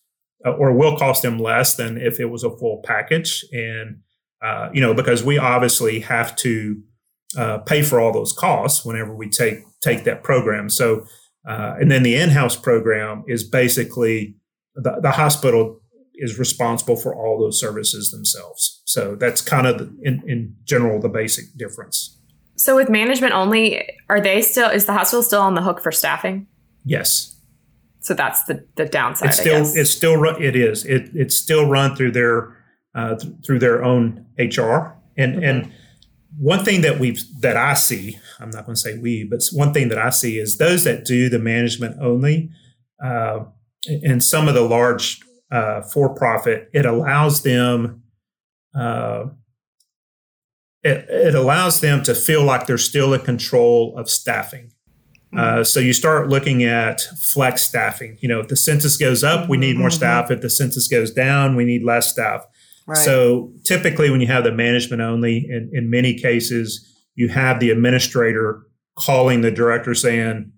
uh, 0.45 0.53
or 0.53 0.73
will 0.73 0.97
cost 0.97 1.23
them 1.23 1.39
less 1.39 1.77
than 1.77 1.99
if 1.99 2.19
it 2.19 2.27
was 2.27 2.43
a 2.43 2.57
full 2.57 2.83
package. 2.85 3.45
And 3.53 4.01
uh, 4.43 4.71
you 4.73 4.81
know, 4.81 4.95
because 4.95 5.23
we 5.23 5.39
obviously 5.39 6.01
have 6.01 6.35
to 6.37 6.83
uh, 7.37 7.59
pay 7.59 7.83
for 7.83 8.01
all 8.01 8.13
those 8.13 8.33
costs 8.33 8.85
whenever 8.85 9.15
we 9.15 9.29
take 9.29 9.61
take 9.81 10.05
that 10.05 10.23
program. 10.23 10.69
So, 10.69 11.07
uh, 11.47 11.75
and 11.81 11.91
then 11.91 12.03
the 12.03 12.17
in-house 12.17 12.57
program 12.57 13.25
is 13.27 13.45
basically 13.45 14.37
the, 14.75 14.99
the 15.01 15.13
hospital 15.13 15.81
is 16.15 16.39
responsible 16.39 16.97
for 16.97 17.15
all 17.15 17.39
those 17.39 17.59
services 17.59 18.11
themselves. 18.11 18.83
So 18.85 19.15
that's 19.15 19.41
kind 19.41 19.67
of 19.67 19.91
in, 20.03 20.23
in 20.27 20.57
general 20.65 21.01
the 21.01 21.09
basic 21.09 21.57
difference. 21.57 22.19
So 22.63 22.77
with 22.77 22.89
management 22.89 23.33
only, 23.33 23.83
are 24.09 24.21
they 24.21 24.41
still 24.41 24.71
is 24.71 24.87
the 24.87 24.93
hospital 24.93 25.25
still 25.25 25.41
on 25.41 25.57
the 25.57 25.63
hook 25.63 25.83
for 25.83 25.91
staffing? 25.91 26.47
Yes. 26.85 27.35
So 27.99 28.15
that's 28.15 28.45
the 28.45 28.65
the 28.77 28.87
downside. 28.87 29.31
It's 29.31 29.41
still 29.41 29.67
it's 29.75 29.91
still 29.91 30.17
run, 30.17 30.41
it 30.41 30.55
is 30.55 30.85
it 30.85 31.11
it's 31.13 31.37
still 31.37 31.69
run 31.69 31.97
through 31.97 32.13
their 32.13 32.57
uh, 32.95 33.17
th- 33.17 33.35
through 33.45 33.59
their 33.59 33.83
own 33.83 34.27
HR 34.39 34.95
and 35.17 35.35
mm-hmm. 35.35 35.43
and 35.43 35.73
one 36.39 36.65
thing 36.65 36.83
that 36.83 37.01
we've 37.01 37.21
that 37.41 37.57
I 37.57 37.75
see 37.75 38.21
I'm 38.39 38.51
not 38.51 38.65
going 38.65 38.77
to 38.77 38.81
say 38.81 38.97
we 38.97 39.25
but 39.25 39.41
one 39.53 39.73
thing 39.73 39.89
that 39.89 39.99
I 39.99 40.11
see 40.11 40.39
is 40.39 40.59
those 40.59 40.85
that 40.85 41.05
do 41.05 41.29
the 41.29 41.41
management 41.41 41.97
only 42.01 42.51
uh, 43.05 43.41
and 44.05 44.23
some 44.23 44.47
of 44.47 44.55
the 44.55 44.63
large 44.63 45.21
uh, 45.51 45.83
for 45.83 46.15
profit 46.15 46.71
it 46.73 46.87
allows 46.87 47.43
them 47.43 48.05
uh, 48.73 49.25
it, 50.83 51.07
it 51.09 51.35
allows 51.35 51.81
them 51.81 52.03
to 52.05 52.15
feel 52.15 52.43
like 52.45 52.67
they're 52.67 52.79
still 52.79 53.15
in 53.15 53.21
control 53.21 53.97
of 53.97 54.11
staffing. 54.11 54.73
Mm-hmm. 55.33 55.61
Uh, 55.61 55.65
so 55.65 55.81
you 55.81 55.93
start 55.93 56.29
looking 56.29 56.65
at 56.65 57.01
flex 57.33 57.63
staffing. 57.63 58.19
You 58.21 58.29
know, 58.29 58.41
if 58.41 58.49
the 58.49 58.57
census 58.57 58.97
goes 58.97 59.25
up, 59.25 59.49
we 59.49 59.57
need 59.57 59.79
more 59.79 59.89
mm-hmm. 59.89 59.97
staff. 59.97 60.31
If 60.31 60.41
the 60.41 60.51
census 60.51 60.89
goes 60.89 61.11
down, 61.11 61.57
we 61.57 61.65
need 61.65 61.83
less 61.83 62.11
staff. 62.11 62.45
Right. 62.87 62.99
So 62.99 63.53
typically, 63.65 64.11
when 64.11 64.21
you 64.21 64.27
have 64.27 64.45
the 64.45 64.53
management 64.53 65.01
only, 65.01 65.47
in, 65.49 65.71
in 65.73 65.89
many 65.89 66.19
cases, 66.19 66.89
you 67.15 67.29
have 67.29 67.61
the 67.61 67.71
administrator 67.71 68.67
calling 68.99 69.41
the 69.41 69.51
director 69.51 69.95
saying, 69.95 70.53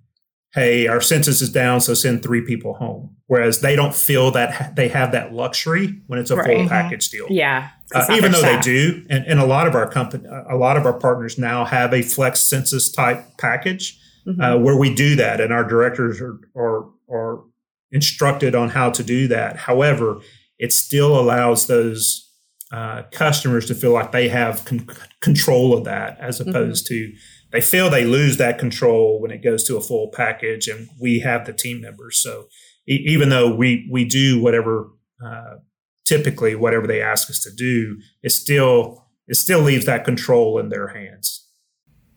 hey, 0.54 0.86
our 0.86 1.00
census 1.00 1.42
is 1.42 1.50
down, 1.50 1.80
so 1.80 1.94
send 1.94 2.22
three 2.22 2.40
people 2.40 2.74
home. 2.74 3.16
Whereas 3.26 3.60
they 3.60 3.74
don't 3.74 3.94
feel 3.94 4.30
that 4.32 4.76
they 4.76 4.88
have 4.88 5.12
that 5.12 5.32
luxury 5.32 6.00
when 6.06 6.18
it's 6.18 6.30
a 6.30 6.36
right. 6.36 6.58
full 6.58 6.68
package 6.68 7.08
deal. 7.08 7.26
Yeah. 7.28 7.70
Uh, 7.94 8.06
even 8.12 8.32
though 8.32 8.38
staff. 8.38 8.64
they 8.64 8.70
do, 8.70 9.04
and, 9.10 9.26
and 9.26 9.40
a 9.40 9.46
lot 9.46 9.66
of 9.66 9.74
our 9.74 9.90
company, 9.90 10.24
a 10.48 10.56
lot 10.56 10.76
of 10.76 10.86
our 10.86 10.98
partners 10.98 11.38
now 11.38 11.64
have 11.64 11.92
a 11.92 12.02
flex 12.02 12.40
census 12.40 12.90
type 12.90 13.24
package 13.38 13.98
mm-hmm. 14.26 14.40
uh, 14.40 14.56
where 14.56 14.76
we 14.76 14.94
do 14.94 15.16
that, 15.16 15.40
and 15.40 15.52
our 15.52 15.64
directors 15.64 16.20
are, 16.20 16.38
are 16.56 16.90
are 17.10 17.44
instructed 17.92 18.54
on 18.54 18.70
how 18.70 18.90
to 18.90 19.02
do 19.02 19.28
that. 19.28 19.56
However, 19.56 20.20
it 20.58 20.72
still 20.72 21.18
allows 21.18 21.66
those 21.66 22.30
uh, 22.72 23.02
customers 23.12 23.66
to 23.66 23.74
feel 23.74 23.92
like 23.92 24.12
they 24.12 24.28
have 24.28 24.64
con- 24.64 24.88
control 25.20 25.76
of 25.76 25.84
that, 25.84 26.18
as 26.20 26.40
mm-hmm. 26.40 26.50
opposed 26.50 26.86
mm-hmm. 26.86 27.12
to 27.12 27.18
they 27.54 27.60
feel 27.60 27.88
they 27.88 28.04
lose 28.04 28.36
that 28.38 28.58
control 28.58 29.20
when 29.20 29.30
it 29.30 29.38
goes 29.38 29.62
to 29.64 29.76
a 29.76 29.80
full 29.80 30.10
package, 30.12 30.66
and 30.66 30.88
we 31.00 31.20
have 31.20 31.46
the 31.46 31.52
team 31.52 31.80
members. 31.80 32.18
So 32.18 32.48
e- 32.88 33.04
even 33.06 33.28
though 33.28 33.54
we 33.54 33.88
we 33.92 34.04
do 34.04 34.42
whatever 34.42 34.90
uh, 35.24 35.58
typically 36.04 36.56
whatever 36.56 36.88
they 36.88 37.00
ask 37.00 37.30
us 37.30 37.38
to 37.44 37.52
do, 37.54 38.00
it 38.24 38.30
still 38.30 39.06
it 39.28 39.36
still 39.36 39.60
leaves 39.60 39.86
that 39.86 40.04
control 40.04 40.58
in 40.58 40.68
their 40.68 40.88
hands. 40.88 41.48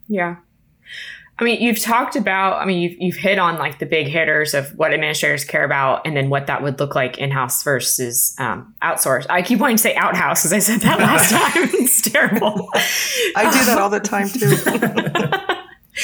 Yeah. 0.07 0.37
I 1.39 1.43
mean, 1.43 1.61
you've 1.61 1.79
talked 1.79 2.15
about, 2.15 2.59
I 2.59 2.65
mean, 2.65 2.81
you've, 2.81 2.99
you've 2.99 3.15
hit 3.15 3.37
on 3.37 3.59
like 3.59 3.77
the 3.77 3.85
big 3.85 4.07
hitters 4.07 4.55
of 4.55 4.75
what 4.75 4.91
administrators 4.91 5.45
care 5.45 5.63
about 5.63 6.01
and 6.05 6.17
then 6.17 6.29
what 6.29 6.47
that 6.47 6.63
would 6.63 6.79
look 6.79 6.95
like 6.95 7.19
in 7.19 7.29
house 7.29 7.61
versus 7.61 8.35
um, 8.39 8.73
outsourced. 8.81 9.27
I 9.29 9.43
keep 9.43 9.59
wanting 9.59 9.77
to 9.77 9.83
say 9.83 9.93
outhouse 9.95 10.41
because 10.41 10.53
I 10.53 10.59
said 10.59 10.79
that 10.81 10.99
last 10.99 11.31
time. 11.53 11.69
it's 11.73 12.01
terrible. 12.01 12.69
I 13.35 13.51
do 13.51 13.65
that 13.65 13.77
all 13.79 13.91
the 13.91 13.99
time 13.99 14.29
too. 14.29 14.47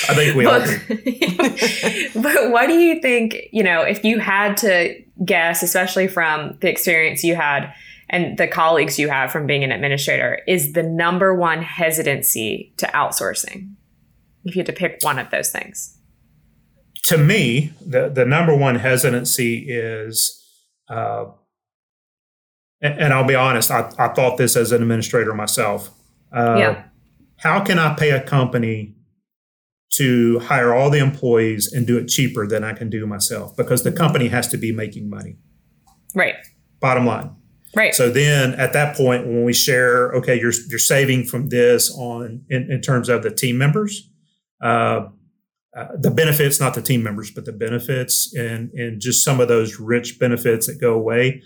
I 0.10 0.16
think 0.16 0.36
we 0.36 0.44
but, 0.44 0.62
all 0.62 0.68
do. 0.68 2.10
but 2.22 2.52
what 2.52 2.68
do 2.68 2.74
you 2.74 3.02
think, 3.02 3.38
you 3.52 3.64
know, 3.64 3.82
if 3.82 4.04
you 4.04 4.20
had 4.20 4.58
to 4.58 5.02
guess, 5.26 5.64
especially 5.64 6.08
from 6.08 6.58
the 6.62 6.70
experience 6.70 7.24
you 7.24 7.36
had 7.36 7.74
and 8.10 8.38
the 8.38 8.48
colleagues 8.48 9.00
you 9.00 9.10
have 9.10 9.32
from 9.32 9.48
being 9.48 9.64
an 9.64 9.72
administrator, 9.72 10.42
is 10.48 10.74
the 10.74 10.84
number 10.84 11.34
one 11.34 11.64
hesitancy 11.64 12.72
to 12.78 12.86
outsourcing? 12.88 13.70
If 14.46 14.56
you 14.56 14.60
had 14.60 14.66
to 14.68 14.74
pick 14.74 15.00
one 15.02 15.20
of 15.20 15.30
those 15.30 15.52
things? 15.52 15.98
To 17.06 17.18
me, 17.18 17.74
the, 17.86 18.10
the 18.10 18.26
number 18.26 18.56
one 18.56 18.76
hesitancy 18.76 19.66
is, 19.70 20.42
uh, 20.90 21.26
and, 22.82 23.00
and, 23.00 23.14
I'll 23.14 23.28
be 23.28 23.36
honest, 23.36 23.72
I, 23.72 23.92
I, 23.98 24.10
thought 24.10 24.38
this 24.38 24.56
as 24.56 24.72
an 24.72 24.82
administrator 24.82 25.34
myself. 25.34 25.90
Uh, 26.32 26.56
yeah. 26.58 26.84
How 27.38 27.62
can 27.64 27.80
I 27.80 27.94
pay 27.96 28.12
a 28.12 28.22
company 28.22 28.96
to 29.96 30.40
hire 30.40 30.74
all 30.74 30.90
the 30.90 31.00
employees 31.00 31.72
and 31.72 31.86
do 31.86 31.98
it 31.98 32.08
cheaper 32.08 32.48
than 32.48 32.64
I 32.64 32.74
can 32.74 32.90
do 32.90 33.06
myself? 33.06 33.56
Because 33.56 33.84
the 33.84 33.92
company 33.92 34.30
has 34.30 34.48
to 34.50 34.58
be 34.58 34.72
making 34.72 35.10
money. 35.10 35.38
Right. 36.16 36.36
Bottom 36.80 37.06
line. 37.06 37.36
Right. 37.76 37.94
So 37.94 38.10
then 38.10 38.54
at 38.54 38.74
that 38.74 38.96
point, 38.96 39.26
when 39.26 39.44
we 39.44 39.54
share, 39.54 40.12
okay, 40.14 40.40
you're, 40.40 40.54
you're 40.70 40.80
saving 40.80 41.26
from 41.26 41.50
this 41.50 41.94
on 41.98 42.46
in, 42.50 42.72
in 42.72 42.82
terms 42.82 43.10
of 43.10 43.24
the 43.24 43.32
team 43.32 43.58
members, 43.58 44.10
uh, 44.64 45.10
uh, 45.76 45.88
the 46.00 46.12
benefits, 46.12 46.60
not 46.60 46.74
the 46.74 46.82
team 46.82 47.04
members, 47.04 47.32
but 47.32 47.46
the 47.46 47.52
benefits 47.52 48.34
and, 48.36 48.72
and 48.74 49.02
just 49.02 49.26
some 49.26 49.40
of 49.40 49.48
those 49.48 49.80
rich 49.80 50.20
benefits 50.20 50.68
that 50.68 50.80
go 50.80 50.94
away. 50.94 51.42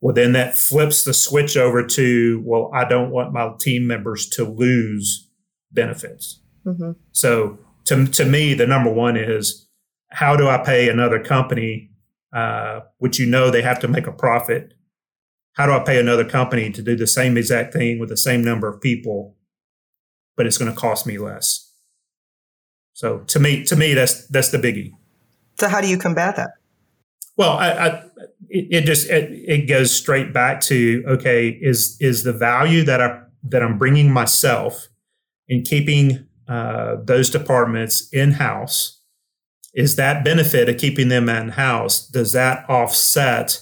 Well, 0.00 0.14
then 0.14 0.32
that 0.32 0.56
flips 0.56 1.04
the 1.04 1.14
switch 1.14 1.56
over 1.56 1.86
to, 1.86 2.42
well, 2.44 2.70
I 2.74 2.84
don't 2.84 3.10
want 3.10 3.32
my 3.32 3.52
team 3.60 3.86
members 3.86 4.28
to 4.30 4.44
lose 4.44 5.28
benefits. 5.70 6.40
Mm-hmm. 6.66 6.92
So 7.12 7.58
to, 7.86 8.06
to 8.06 8.24
me, 8.24 8.54
the 8.54 8.66
number 8.66 8.92
one 8.92 9.16
is 9.16 9.68
how 10.10 10.36
do 10.36 10.48
I 10.48 10.58
pay 10.58 10.88
another 10.88 11.22
company, 11.22 11.90
uh, 12.32 12.80
which 12.98 13.18
you 13.18 13.26
know 13.26 13.50
they 13.50 13.62
have 13.62 13.80
to 13.80 13.88
make 13.88 14.06
a 14.06 14.12
profit? 14.12 14.74
How 15.54 15.66
do 15.66 15.72
I 15.72 15.80
pay 15.80 15.98
another 15.98 16.24
company 16.28 16.70
to 16.72 16.82
do 16.82 16.94
the 16.94 17.06
same 17.06 17.36
exact 17.36 17.72
thing 17.72 17.98
with 17.98 18.08
the 18.08 18.16
same 18.16 18.44
number 18.44 18.68
of 18.68 18.80
people, 18.80 19.36
but 20.36 20.46
it's 20.46 20.58
going 20.58 20.70
to 20.70 20.76
cost 20.76 21.06
me 21.06 21.16
less? 21.16 21.71
So 22.92 23.18
to 23.18 23.40
me, 23.40 23.64
to 23.64 23.76
me, 23.76 23.94
that's 23.94 24.26
that's 24.28 24.50
the 24.50 24.58
biggie. 24.58 24.92
So 25.58 25.68
how 25.68 25.80
do 25.80 25.88
you 25.88 25.98
combat 25.98 26.36
that? 26.36 26.50
Well, 27.36 27.52
I, 27.52 27.70
I 27.70 27.88
it, 28.48 28.66
it, 28.70 28.84
just 28.84 29.08
it, 29.08 29.30
it 29.32 29.66
goes 29.68 29.90
straight 29.90 30.32
back 30.32 30.60
to 30.62 31.04
okay, 31.06 31.48
is 31.48 31.96
is 32.00 32.22
the 32.22 32.32
value 32.32 32.84
that 32.84 33.00
I 33.00 33.20
that 33.44 33.62
I'm 33.62 33.78
bringing 33.78 34.10
myself 34.10 34.88
in 35.48 35.62
keeping 35.62 36.26
uh, 36.48 36.96
those 37.04 37.30
departments 37.30 38.08
in 38.12 38.32
house 38.32 39.00
is 39.74 39.96
that 39.96 40.24
benefit 40.24 40.68
of 40.68 40.76
keeping 40.76 41.08
them 41.08 41.28
in 41.28 41.50
house, 41.50 42.06
does 42.06 42.32
that 42.32 42.68
offset 42.68 43.60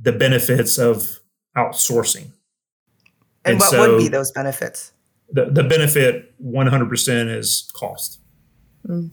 the 0.00 0.12
benefits 0.12 0.78
of 0.78 1.20
outsourcing? 1.56 2.30
And, 3.44 3.54
and 3.54 3.60
what 3.60 3.70
so 3.70 3.90
would 3.90 3.98
be 3.98 4.08
those 4.08 4.30
benefits? 4.32 4.92
The, 5.30 5.46
the 5.46 5.64
benefit 5.64 6.34
100% 6.42 7.36
is 7.36 7.70
cost. 7.74 8.20
Mm 8.88 9.10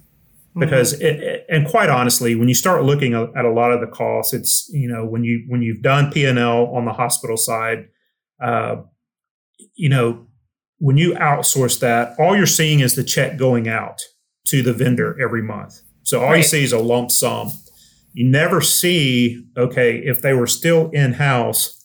because 0.57 0.93
mm-hmm. 0.93 1.05
it, 1.05 1.19
it, 1.23 1.45
and 1.49 1.67
quite 1.67 1.89
honestly 1.89 2.35
when 2.35 2.47
you 2.47 2.53
start 2.53 2.83
looking 2.83 3.13
at 3.13 3.45
a 3.45 3.51
lot 3.51 3.71
of 3.71 3.79
the 3.81 3.87
costs 3.87 4.33
it's 4.33 4.69
you 4.73 4.87
know 4.87 5.05
when 5.05 5.23
you 5.23 5.43
when 5.47 5.61
you've 5.61 5.81
done 5.81 6.11
p&l 6.11 6.65
on 6.67 6.85
the 6.85 6.93
hospital 6.93 7.37
side 7.37 7.87
uh, 8.41 8.77
you 9.75 9.89
know 9.89 10.25
when 10.77 10.97
you 10.97 11.13
outsource 11.15 11.79
that 11.79 12.15
all 12.19 12.35
you're 12.35 12.45
seeing 12.45 12.79
is 12.79 12.95
the 12.95 13.03
check 13.03 13.37
going 13.37 13.67
out 13.67 14.01
to 14.45 14.61
the 14.61 14.73
vendor 14.73 15.19
every 15.21 15.41
month 15.41 15.81
so 16.03 16.21
all 16.21 16.29
right. 16.29 16.37
you 16.37 16.43
see 16.43 16.63
is 16.63 16.73
a 16.73 16.79
lump 16.79 17.11
sum 17.11 17.51
you 18.13 18.27
never 18.27 18.61
see 18.61 19.45
okay 19.57 19.97
if 19.97 20.21
they 20.21 20.33
were 20.33 20.47
still 20.47 20.89
in 20.91 21.13
house 21.13 21.75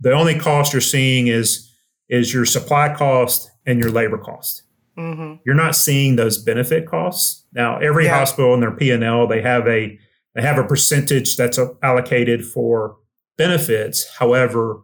the 0.00 0.12
only 0.12 0.38
cost 0.38 0.72
you're 0.72 0.80
seeing 0.80 1.26
is 1.28 1.68
is 2.08 2.34
your 2.34 2.44
supply 2.44 2.92
cost 2.92 3.50
and 3.66 3.78
your 3.78 3.90
labor 3.90 4.18
cost 4.18 4.64
Mm-hmm. 5.00 5.34
You're 5.46 5.54
not 5.54 5.74
seeing 5.74 6.16
those 6.16 6.36
benefit 6.36 6.86
costs. 6.86 7.46
Now, 7.52 7.78
every 7.78 8.04
yeah. 8.04 8.18
hospital 8.18 8.52
in 8.52 8.60
their 8.60 8.70
P 8.70 8.90
and 8.90 9.02
L 9.02 9.26
they 9.26 9.40
have 9.40 9.66
a 9.66 9.98
they 10.34 10.42
have 10.42 10.58
a 10.58 10.64
percentage 10.64 11.36
that's 11.36 11.58
allocated 11.82 12.44
for 12.44 12.96
benefits. 13.38 14.06
However, 14.18 14.82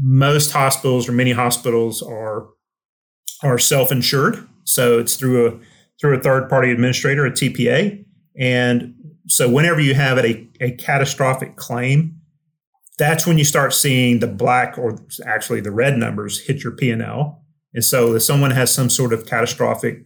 most 0.00 0.50
hospitals 0.52 1.08
or 1.08 1.12
many 1.12 1.32
hospitals 1.32 2.02
are 2.02 2.48
are 3.42 3.58
self 3.58 3.92
insured, 3.92 4.48
so 4.64 4.98
it's 4.98 5.16
through 5.16 5.46
a 5.46 5.58
through 6.00 6.16
a 6.16 6.20
third 6.20 6.48
party 6.48 6.72
administrator, 6.72 7.26
a 7.26 7.30
TPA, 7.30 8.04
and 8.36 8.94
so 9.28 9.48
whenever 9.48 9.80
you 9.80 9.94
have 9.94 10.18
a, 10.18 10.48
a 10.60 10.72
catastrophic 10.72 11.56
claim, 11.56 12.20
that's 12.98 13.26
when 13.26 13.38
you 13.38 13.44
start 13.44 13.72
seeing 13.72 14.18
the 14.18 14.26
black 14.26 14.76
or 14.78 14.98
actually 15.26 15.60
the 15.60 15.70
red 15.70 15.96
numbers 15.96 16.40
hit 16.40 16.64
your 16.64 16.72
P 16.72 16.90
and 17.74 17.84
so 17.84 18.14
if 18.14 18.22
someone 18.22 18.50
has 18.50 18.72
some 18.72 18.90
sort 18.90 19.12
of 19.12 19.26
catastrophic, 19.26 20.04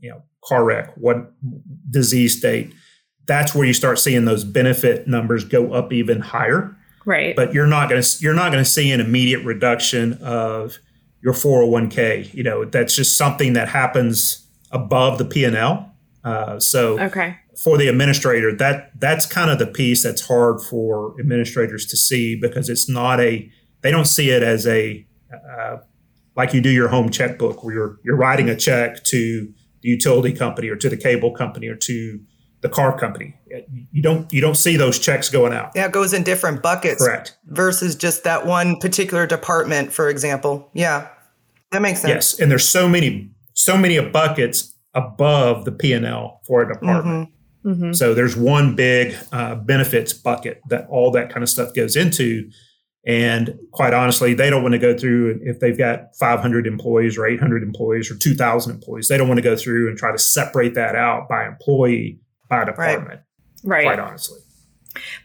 you 0.00 0.10
know, 0.10 0.22
car 0.44 0.64
wreck, 0.64 0.92
what 0.96 1.32
disease 1.90 2.38
state, 2.38 2.72
that's 3.26 3.54
where 3.54 3.66
you 3.66 3.74
start 3.74 3.98
seeing 3.98 4.24
those 4.24 4.44
benefit 4.44 5.06
numbers 5.06 5.44
go 5.44 5.72
up 5.72 5.92
even 5.92 6.20
higher. 6.20 6.76
Right. 7.06 7.36
But 7.36 7.52
you're 7.52 7.66
not 7.66 7.88
going 7.88 8.02
to 8.02 8.18
you're 8.20 8.34
not 8.34 8.50
going 8.50 8.64
to 8.64 8.70
see 8.70 8.90
an 8.90 9.00
immediate 9.00 9.44
reduction 9.44 10.14
of 10.14 10.78
your 11.22 11.34
401k. 11.34 12.32
You 12.34 12.42
know, 12.42 12.64
that's 12.64 12.94
just 12.94 13.16
something 13.16 13.54
that 13.54 13.68
happens 13.68 14.46
above 14.70 15.18
the 15.18 15.24
P&L. 15.24 15.90
Uh, 16.24 16.58
so 16.58 16.98
okay. 16.98 17.36
for 17.62 17.76
the 17.76 17.88
administrator, 17.88 18.54
that 18.56 18.98
that's 18.98 19.26
kind 19.26 19.50
of 19.50 19.58
the 19.58 19.66
piece 19.66 20.02
that's 20.02 20.26
hard 20.26 20.60
for 20.62 21.14
administrators 21.20 21.86
to 21.86 21.96
see 21.96 22.34
because 22.34 22.68
it's 22.68 22.88
not 22.88 23.20
a 23.20 23.50
they 23.82 23.90
don't 23.90 24.06
see 24.06 24.30
it 24.30 24.42
as 24.42 24.66
a 24.66 25.06
uh, 25.32 25.76
like 26.36 26.52
you 26.52 26.60
do 26.60 26.70
your 26.70 26.88
home 26.88 27.10
checkbook 27.10 27.62
where 27.64 27.74
you're 27.74 28.00
you're 28.04 28.16
writing 28.16 28.48
a 28.48 28.56
check 28.56 29.04
to 29.04 29.52
the 29.82 29.88
utility 29.88 30.32
company 30.32 30.68
or 30.68 30.76
to 30.76 30.88
the 30.88 30.96
cable 30.96 31.32
company 31.32 31.68
or 31.68 31.76
to 31.76 32.20
the 32.60 32.68
car 32.68 32.98
company. 32.98 33.34
You 33.92 34.02
don't 34.02 34.32
you 34.32 34.40
don't 34.40 34.56
see 34.56 34.76
those 34.76 34.98
checks 34.98 35.28
going 35.28 35.52
out. 35.52 35.72
Yeah, 35.74 35.86
it 35.86 35.92
goes 35.92 36.12
in 36.12 36.22
different 36.22 36.62
buckets. 36.62 37.04
Correct. 37.04 37.36
Versus 37.46 37.94
just 37.94 38.24
that 38.24 38.46
one 38.46 38.78
particular 38.78 39.26
department, 39.26 39.92
for 39.92 40.08
example. 40.08 40.70
Yeah. 40.72 41.08
That 41.72 41.82
makes 41.82 42.00
sense. 42.00 42.10
Yes, 42.10 42.40
and 42.40 42.50
there's 42.50 42.66
so 42.66 42.88
many 42.88 43.30
so 43.52 43.76
many 43.76 44.00
buckets 44.00 44.74
above 44.94 45.64
the 45.64 45.72
P 45.72 45.92
and 45.92 46.06
L 46.06 46.40
for 46.46 46.62
a 46.62 46.72
department. 46.72 47.28
Mm-hmm. 47.28 47.34
Mm-hmm. 47.64 47.92
So 47.92 48.14
there's 48.14 48.36
one 48.36 48.74
big 48.76 49.16
uh, 49.32 49.56
benefits 49.56 50.12
bucket 50.12 50.60
that 50.68 50.86
all 50.88 51.10
that 51.12 51.30
kind 51.30 51.42
of 51.42 51.48
stuff 51.48 51.74
goes 51.74 51.96
into. 51.96 52.50
And 53.06 53.58
quite 53.72 53.92
honestly, 53.92 54.32
they 54.32 54.48
don't 54.48 54.62
want 54.62 54.72
to 54.72 54.78
go 54.78 54.96
through 54.96 55.40
if 55.42 55.60
they've 55.60 55.76
got 55.76 56.16
500 56.16 56.66
employees 56.66 57.18
or 57.18 57.26
800 57.26 57.62
employees 57.62 58.10
or 58.10 58.16
2,000 58.16 58.72
employees. 58.72 59.08
They 59.08 59.18
don't 59.18 59.28
want 59.28 59.38
to 59.38 59.42
go 59.42 59.56
through 59.56 59.88
and 59.88 59.98
try 59.98 60.10
to 60.10 60.18
separate 60.18 60.74
that 60.74 60.96
out 60.96 61.28
by 61.28 61.46
employee, 61.46 62.18
by 62.48 62.64
department. 62.64 63.20
Right. 63.62 63.84
Quite 63.84 63.98
honestly. 63.98 64.40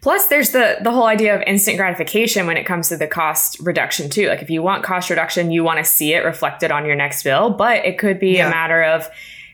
Plus, 0.02 0.28
there's 0.28 0.52
the 0.52 0.78
the 0.82 0.92
whole 0.92 1.06
idea 1.06 1.36
of 1.36 1.44
instant 1.44 1.78
gratification 1.78 2.48
when 2.48 2.58
it 2.58 2.66
comes 2.66 2.90
to 2.90 2.98
the 2.98 3.08
cost 3.08 3.60
reduction 3.60 4.10
too. 4.10 4.28
Like 4.28 4.42
if 4.42 4.50
you 4.50 4.64
want 4.64 4.84
cost 4.84 5.10
reduction, 5.10 5.52
you 5.52 5.64
want 5.64 5.78
to 5.78 5.86
see 5.86 6.14
it 6.14 6.26
reflected 6.26 6.72
on 6.72 6.86
your 6.86 6.96
next 6.96 7.24
bill. 7.24 7.52
But 7.52 7.86
it 7.86 8.00
could 8.00 8.20
be 8.20 8.38
yeah. 8.38 8.48
a 8.48 8.50
matter 8.50 8.82
of, 8.82 9.08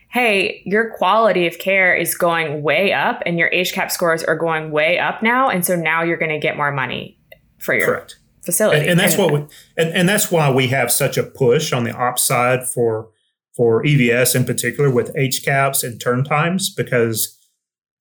hey, 0.08 0.62
your 0.64 0.90
quality 0.96 1.46
of 1.46 1.58
care 1.58 1.94
is 1.94 2.14
going 2.14 2.62
way 2.62 2.94
up, 2.94 3.22
and 3.26 3.38
your 3.38 3.50
HCAHPS 3.50 3.92
scores 3.92 4.24
are 4.24 4.36
going 4.36 4.70
way 4.70 4.98
up 4.98 5.22
now, 5.22 5.50
and 5.50 5.66
so 5.66 5.76
now 5.76 6.02
you're 6.02 6.16
going 6.16 6.30
to 6.30 6.38
get 6.38 6.56
more 6.56 6.72
money 6.72 7.15
for 7.58 7.74
your 7.74 7.86
Correct. 7.86 8.18
facility. 8.44 8.80
And, 8.80 8.90
and 8.90 9.00
that's 9.00 9.16
what 9.16 9.32
we, 9.32 9.40
and, 9.76 9.90
and 9.94 10.08
that's 10.08 10.30
why 10.30 10.50
we 10.50 10.68
have 10.68 10.90
such 10.90 11.16
a 11.16 11.22
push 11.22 11.72
on 11.72 11.84
the 11.84 11.92
ops 11.92 12.22
side 12.22 12.68
for 12.68 13.10
for 13.56 13.82
EVS 13.82 14.36
in 14.36 14.44
particular 14.44 14.90
with 14.90 15.14
HCAHPS 15.14 15.82
and 15.82 15.98
turn 15.98 16.22
times 16.24 16.68
because 16.68 17.38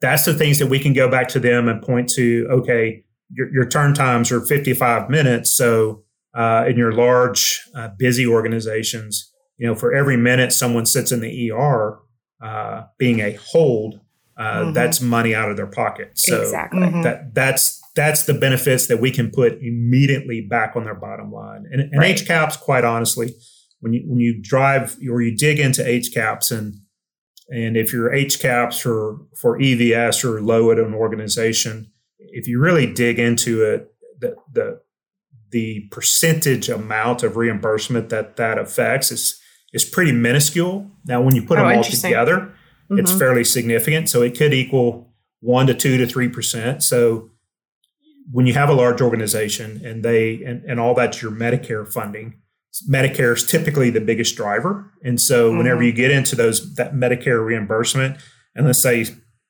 that's 0.02 0.26
the 0.26 0.34
things 0.34 0.60
that 0.60 0.68
we 0.68 0.80
can 0.80 0.92
go 0.92 1.10
back 1.10 1.30
to 1.30 1.40
them 1.40 1.70
and 1.70 1.82
point 1.82 2.10
to. 2.10 2.48
Okay, 2.52 3.04
your, 3.30 3.52
your 3.52 3.68
turn 3.68 3.94
times 3.94 4.32
are 4.32 4.42
55 4.42 5.10
minutes, 5.10 5.56
so 5.56 6.04
uh, 6.34 6.66
in 6.68 6.78
your 6.78 6.92
large, 6.92 7.62
uh, 7.74 7.90
busy 7.98 8.28
organizations, 8.28 9.32
you 9.58 9.66
know, 9.66 9.74
for 9.74 9.94
every 9.94 10.18
minute 10.18 10.52
someone 10.52 10.86
sits 10.86 11.12
in 11.12 11.22
the 11.22 11.52
ER, 11.52 12.00
uh, 12.44 12.84
being 12.98 13.22
a 13.22 13.34
hold, 13.34 14.02
uh, 14.38 14.62
mm-hmm. 14.62 14.74
that's 14.74 15.00
money 15.00 15.34
out 15.34 15.50
of 15.50 15.56
their 15.56 15.68
pocket. 15.68 16.12
So 16.16 16.42
exactly. 16.42 16.90
That 17.04 17.34
that's 17.34 17.82
that's 17.96 18.24
the 18.24 18.34
benefits 18.34 18.88
that 18.88 19.00
we 19.00 19.10
can 19.10 19.32
put 19.32 19.54
immediately 19.62 20.42
back 20.42 20.76
on 20.76 20.84
their 20.84 20.96
bottom 20.96 21.32
line. 21.32 21.66
And, 21.72 21.82
and 21.82 21.98
right. 21.98 22.16
HCAHPS, 22.16 22.60
quite 22.60 22.84
honestly, 22.84 23.34
when 23.80 23.94
you 23.94 24.04
when 24.06 24.20
you 24.20 24.42
drive 24.42 24.98
or 25.10 25.22
you 25.22 25.36
dig 25.36 25.60
into 25.60 25.82
HCAHPS 25.82 26.52
and 26.52 26.76
and 27.50 27.78
if 27.78 27.94
your 27.94 28.12
HCAHPS 28.12 28.82
for 28.82 29.20
for 29.40 29.58
EVS 29.60 30.26
or 30.26 30.42
low 30.42 30.72
at 30.72 30.80
an 30.80 30.94
organization, 30.94 31.92
if 32.20 32.48
you 32.48 32.60
really 32.60 32.92
dig 32.92 33.18
into 33.18 33.64
it, 33.64 33.94
the 34.20 34.36
the 34.52 34.82
the 35.52 35.88
percentage 35.92 36.68
amount 36.68 37.24
of 37.24 37.38
reimbursement 37.38 38.10
that 38.10 38.36
that 38.36 38.58
affects 38.58 39.12
is 39.12 39.40
is 39.74 39.86
pretty 39.86 40.12
minuscule. 40.12 40.90
Now, 41.06 41.22
when 41.22 41.36
you 41.36 41.44
put 41.44 41.60
oh, 41.60 41.68
them 41.68 41.78
all 41.78 41.84
together, 41.84 42.38
mm-hmm. 42.90 43.00
it's 43.00 43.12
fairly 43.12 43.44
significant. 43.44 44.10
So 44.10 44.22
it 44.22 44.38
could 44.38 44.54
equal 44.54 45.14
one 45.40 45.68
to 45.68 45.74
two 45.74 45.98
to 45.98 46.08
three 46.08 46.28
percent. 46.28 46.84
So 46.84 47.30
when 48.32 48.48
you 48.48 48.54
have 48.54 48.70
a 48.70 48.74
large 48.74 49.02
organization 49.02 49.82
and 49.86 50.04
they 50.04 50.44
and, 50.44 50.64
and 50.66 50.80
all 50.80 50.94
that's 50.94 51.22
your 51.22 51.32
Medicare 51.32 51.88
funding, 51.88 52.36
Medicare 52.90 53.36
is 53.36 53.46
typically 53.46 53.90
the 53.90 54.02
biggest 54.02 54.36
driver. 54.36 54.92
And 55.04 55.20
so 55.20 55.50
mm-hmm. 55.50 55.58
whenever 55.58 55.84
you 55.84 55.94
get 55.94 56.12
into 56.12 56.36
those 56.36 56.76
that 56.76 56.94
Medicare 56.94 57.46
reimbursement, 57.46 58.18
and 58.56 58.66
let's 58.66 58.82
say 58.82 59.06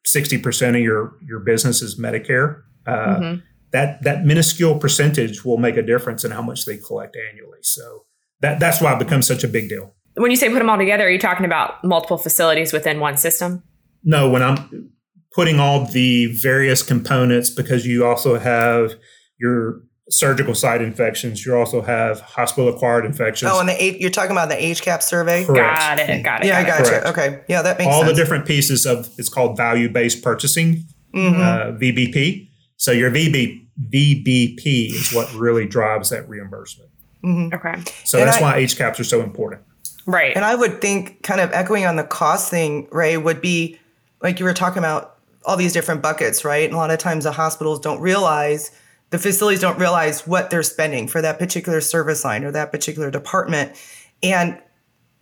60% 0.06 0.70
of 0.70 0.76
your 0.82 1.18
your 1.26 1.40
business 1.40 1.82
is 1.82 2.00
Medicare, 2.00 2.64
uh, 2.86 2.92
mm-hmm. 2.92 3.40
that 3.72 4.04
that 4.04 4.26
minuscule 4.26 4.78
percentage 4.78 5.44
will 5.46 5.58
make 5.58 5.78
a 5.78 5.82
difference 5.82 6.24
in 6.24 6.32
how 6.32 6.42
much 6.42 6.66
they 6.66 6.78
collect 6.78 7.18
annually. 7.32 7.60
So 7.62 8.06
that 8.42 8.60
that's 8.60 8.82
why 8.82 8.94
it 8.94 9.00
becomes 9.00 9.26
such 9.28 9.44
a 9.44 9.48
big 9.48 9.70
deal. 9.70 9.94
When 10.16 10.32
you 10.32 10.38
say 10.38 10.50
put 10.50 10.60
them 10.60 10.70
all 10.70 10.78
together, 10.78 11.08
are 11.08 11.10
you 11.10 11.20
talking 11.20 11.46
about 11.46 11.84
multiple 11.84 12.18
facilities 12.18 12.72
within 12.72 13.00
one 13.00 13.18
system? 13.18 13.64
No, 14.04 14.30
when 14.30 14.44
I'm 14.44 14.92
putting 15.36 15.60
all 15.60 15.86
the 15.86 16.28
various 16.28 16.82
components 16.82 17.50
because 17.50 17.86
you 17.86 18.06
also 18.06 18.40
have 18.40 18.96
your 19.38 19.82
surgical 20.10 20.56
site 20.56 20.82
infections. 20.82 21.46
You 21.46 21.56
also 21.58 21.82
have 21.82 22.22
hospital 22.22 22.70
acquired 22.70 23.06
infections. 23.06 23.52
Oh, 23.54 23.60
and 23.60 23.68
the 23.68 23.98
you're 24.00 24.10
talking 24.10 24.32
about 24.32 24.48
the 24.48 24.56
HCAHPS 24.56 25.04
survey. 25.04 25.44
Correct. 25.44 25.78
Got 25.78 26.00
it. 26.00 26.24
Got 26.24 26.44
it. 26.44 26.48
Yeah, 26.48 26.64
got 26.64 26.80
I 26.80 26.84
got 26.84 27.06
you. 27.06 27.10
Okay. 27.10 27.44
Yeah, 27.50 27.62
that 27.64 27.78
makes 27.78 27.94
all 27.94 28.04
sense. 28.04 28.16
the 28.16 28.24
different 28.24 28.46
pieces 28.46 28.86
of 28.86 29.10
it's 29.18 29.30
called 29.30 29.58
value 29.58 29.90
based 29.90 30.24
purchasing, 30.24 30.86
mm-hmm. 31.14 31.42
uh, 31.42 31.78
VBP. 31.78 32.48
So 32.78 32.92
your 32.92 33.12
VB, 33.12 33.68
VBP 33.90 34.94
is 34.94 35.14
what 35.14 35.34
really 35.34 35.66
drives 35.66 36.12
that 36.12 36.30
reimbursement. 36.30 36.90
Mm-hmm. 37.24 37.56
Okay. 37.56 37.92
So 38.06 38.20
and 38.20 38.28
that's 38.28 38.38
I, 38.38 38.42
why 38.42 38.64
HCAHPS 38.64 39.00
are 39.00 39.04
so 39.04 39.22
important. 39.22 39.64
Right. 40.06 40.36
And 40.36 40.46
I 40.46 40.56
would 40.56 40.82
think, 40.82 41.24
kind 41.24 41.42
of 41.42 41.52
echoing 41.52 41.86
on 41.86 41.96
the 41.96 42.04
cost 42.04 42.52
thing, 42.52 42.88
Ray, 42.92 43.18
would 43.18 43.42
be 43.42 43.80
like 44.22 44.40
you 44.40 44.46
were 44.46 44.54
talking 44.54 44.78
about 44.78 45.15
all 45.46 45.56
these 45.56 45.74
different 45.74 46.02
buckets, 46.02 46.44
right? 46.44 46.66
And 46.66 46.74
a 46.74 46.78
lot 46.78 46.92
of 46.92 46.98
times 46.98 47.24
the 47.24 47.32
hospitals 47.32 47.80
don't 47.80 48.02
realize, 48.02 48.72
the 49.12 49.20
facilities 49.20 49.62
don't 49.62 49.80
realize 49.80 50.26
what 50.26 50.50
they're 50.50 50.64
spending 50.64 51.08
for 51.08 51.22
that 51.22 51.40
particular 51.40 51.82
service 51.82 52.26
line 52.26 52.44
or 52.44 52.52
that 52.52 52.72
particular 52.72 53.12
department. 53.12 53.78
And 54.24 54.60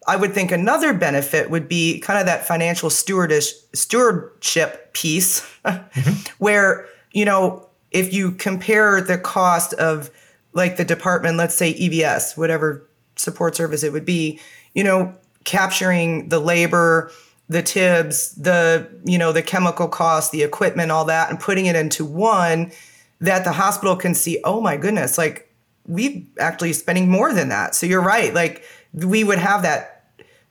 I 0.07 0.15
would 0.15 0.33
think 0.33 0.51
another 0.51 0.93
benefit 0.93 1.49
would 1.49 1.67
be 1.67 1.99
kind 1.99 2.19
of 2.19 2.25
that 2.25 2.45
financial 2.47 2.89
stewardish 2.89 3.53
stewardship 3.73 4.93
piece, 4.93 5.41
mm-hmm. 5.65 6.33
where, 6.43 6.87
you 7.11 7.25
know, 7.25 7.69
if 7.91 8.13
you 8.13 8.31
compare 8.31 9.01
the 9.01 9.17
cost 9.17 9.73
of 9.73 10.09
like 10.53 10.77
the 10.77 10.85
department, 10.85 11.37
let's 11.37 11.55
say 11.55 11.73
EVS, 11.73 12.37
whatever 12.37 12.87
support 13.15 13.55
service 13.55 13.83
it 13.83 13.91
would 13.91 14.05
be, 14.05 14.39
you 14.73 14.83
know, 14.83 15.13
capturing 15.43 16.29
the 16.29 16.39
labor, 16.39 17.11
the 17.49 17.61
tibs, 17.61 18.35
the 18.35 18.89
you 19.03 19.17
know 19.17 19.31
the 19.31 19.41
chemical 19.41 19.87
costs, 19.87 20.31
the 20.31 20.43
equipment, 20.43 20.91
all 20.91 21.05
that, 21.05 21.29
and 21.29 21.39
putting 21.39 21.65
it 21.65 21.75
into 21.75 22.05
one 22.05 22.71
that 23.19 23.43
the 23.43 23.51
hospital 23.51 23.95
can 23.95 24.13
see. 24.13 24.39
Oh 24.43 24.61
my 24.61 24.77
goodness, 24.77 25.17
like 25.17 25.53
we 25.87 26.27
actually 26.39 26.73
spending 26.73 27.09
more 27.09 27.33
than 27.33 27.49
that. 27.49 27.75
So 27.75 27.85
you're 27.85 28.01
right. 28.01 28.33
Like 28.33 28.63
we 28.93 29.23
would 29.23 29.39
have 29.39 29.61
that 29.63 30.05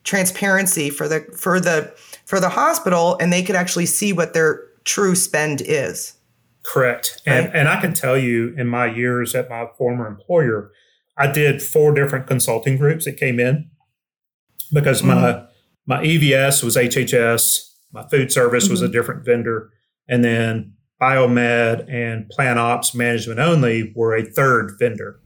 transparency 0.05 0.91
for 0.91 1.09
the 1.09 1.21
for 1.37 1.61
the 1.61 1.95
for 2.25 2.41
the 2.41 2.51
hospital, 2.51 3.17
and 3.21 3.33
they 3.33 3.43
could 3.43 3.57
actually 3.57 3.87
see 3.87 4.13
what 4.13 4.35
their 4.35 4.63
true 4.85 5.15
spend 5.15 5.63
is. 5.65 6.15
Correct. 6.65 7.21
And, 7.27 7.53
and 7.53 7.69
I 7.69 7.81
can 7.81 7.93
tell 7.93 8.17
you 8.17 8.55
in 8.57 8.69
my 8.69 8.87
years 8.87 9.35
at 9.35 9.51
my 9.51 9.67
former 9.77 10.07
employer, 10.07 10.71
I 11.17 11.31
did 11.31 11.61
four 11.61 11.93
different 11.93 12.29
consulting 12.29 12.79
groups 12.79 13.05
that 13.05 13.17
came 13.17 13.41
in 13.41 13.69
because 14.73 15.03
mm-hmm. 15.03 15.21
my 15.21 15.45
my 15.87 16.03
EVS 16.03 16.63
was 16.63 16.77
HHS, 16.77 17.71
my 17.93 18.07
food 18.09 18.33
service 18.33 18.65
mm-hmm. 18.65 18.73
was 18.73 18.83
a 18.83 18.87
mm-hmm. 18.87 18.93
different 18.93 19.25
vendor, 19.25 19.71
and 20.09 20.25
then 20.25 20.75
biomed 21.01 21.91
and 21.93 22.29
plant 22.29 22.59
ops 22.59 22.95
management 22.95 23.41
only 23.41 23.93
were 23.97 24.15
a 24.15 24.25
third 24.25 24.73
vendor. 24.79 25.21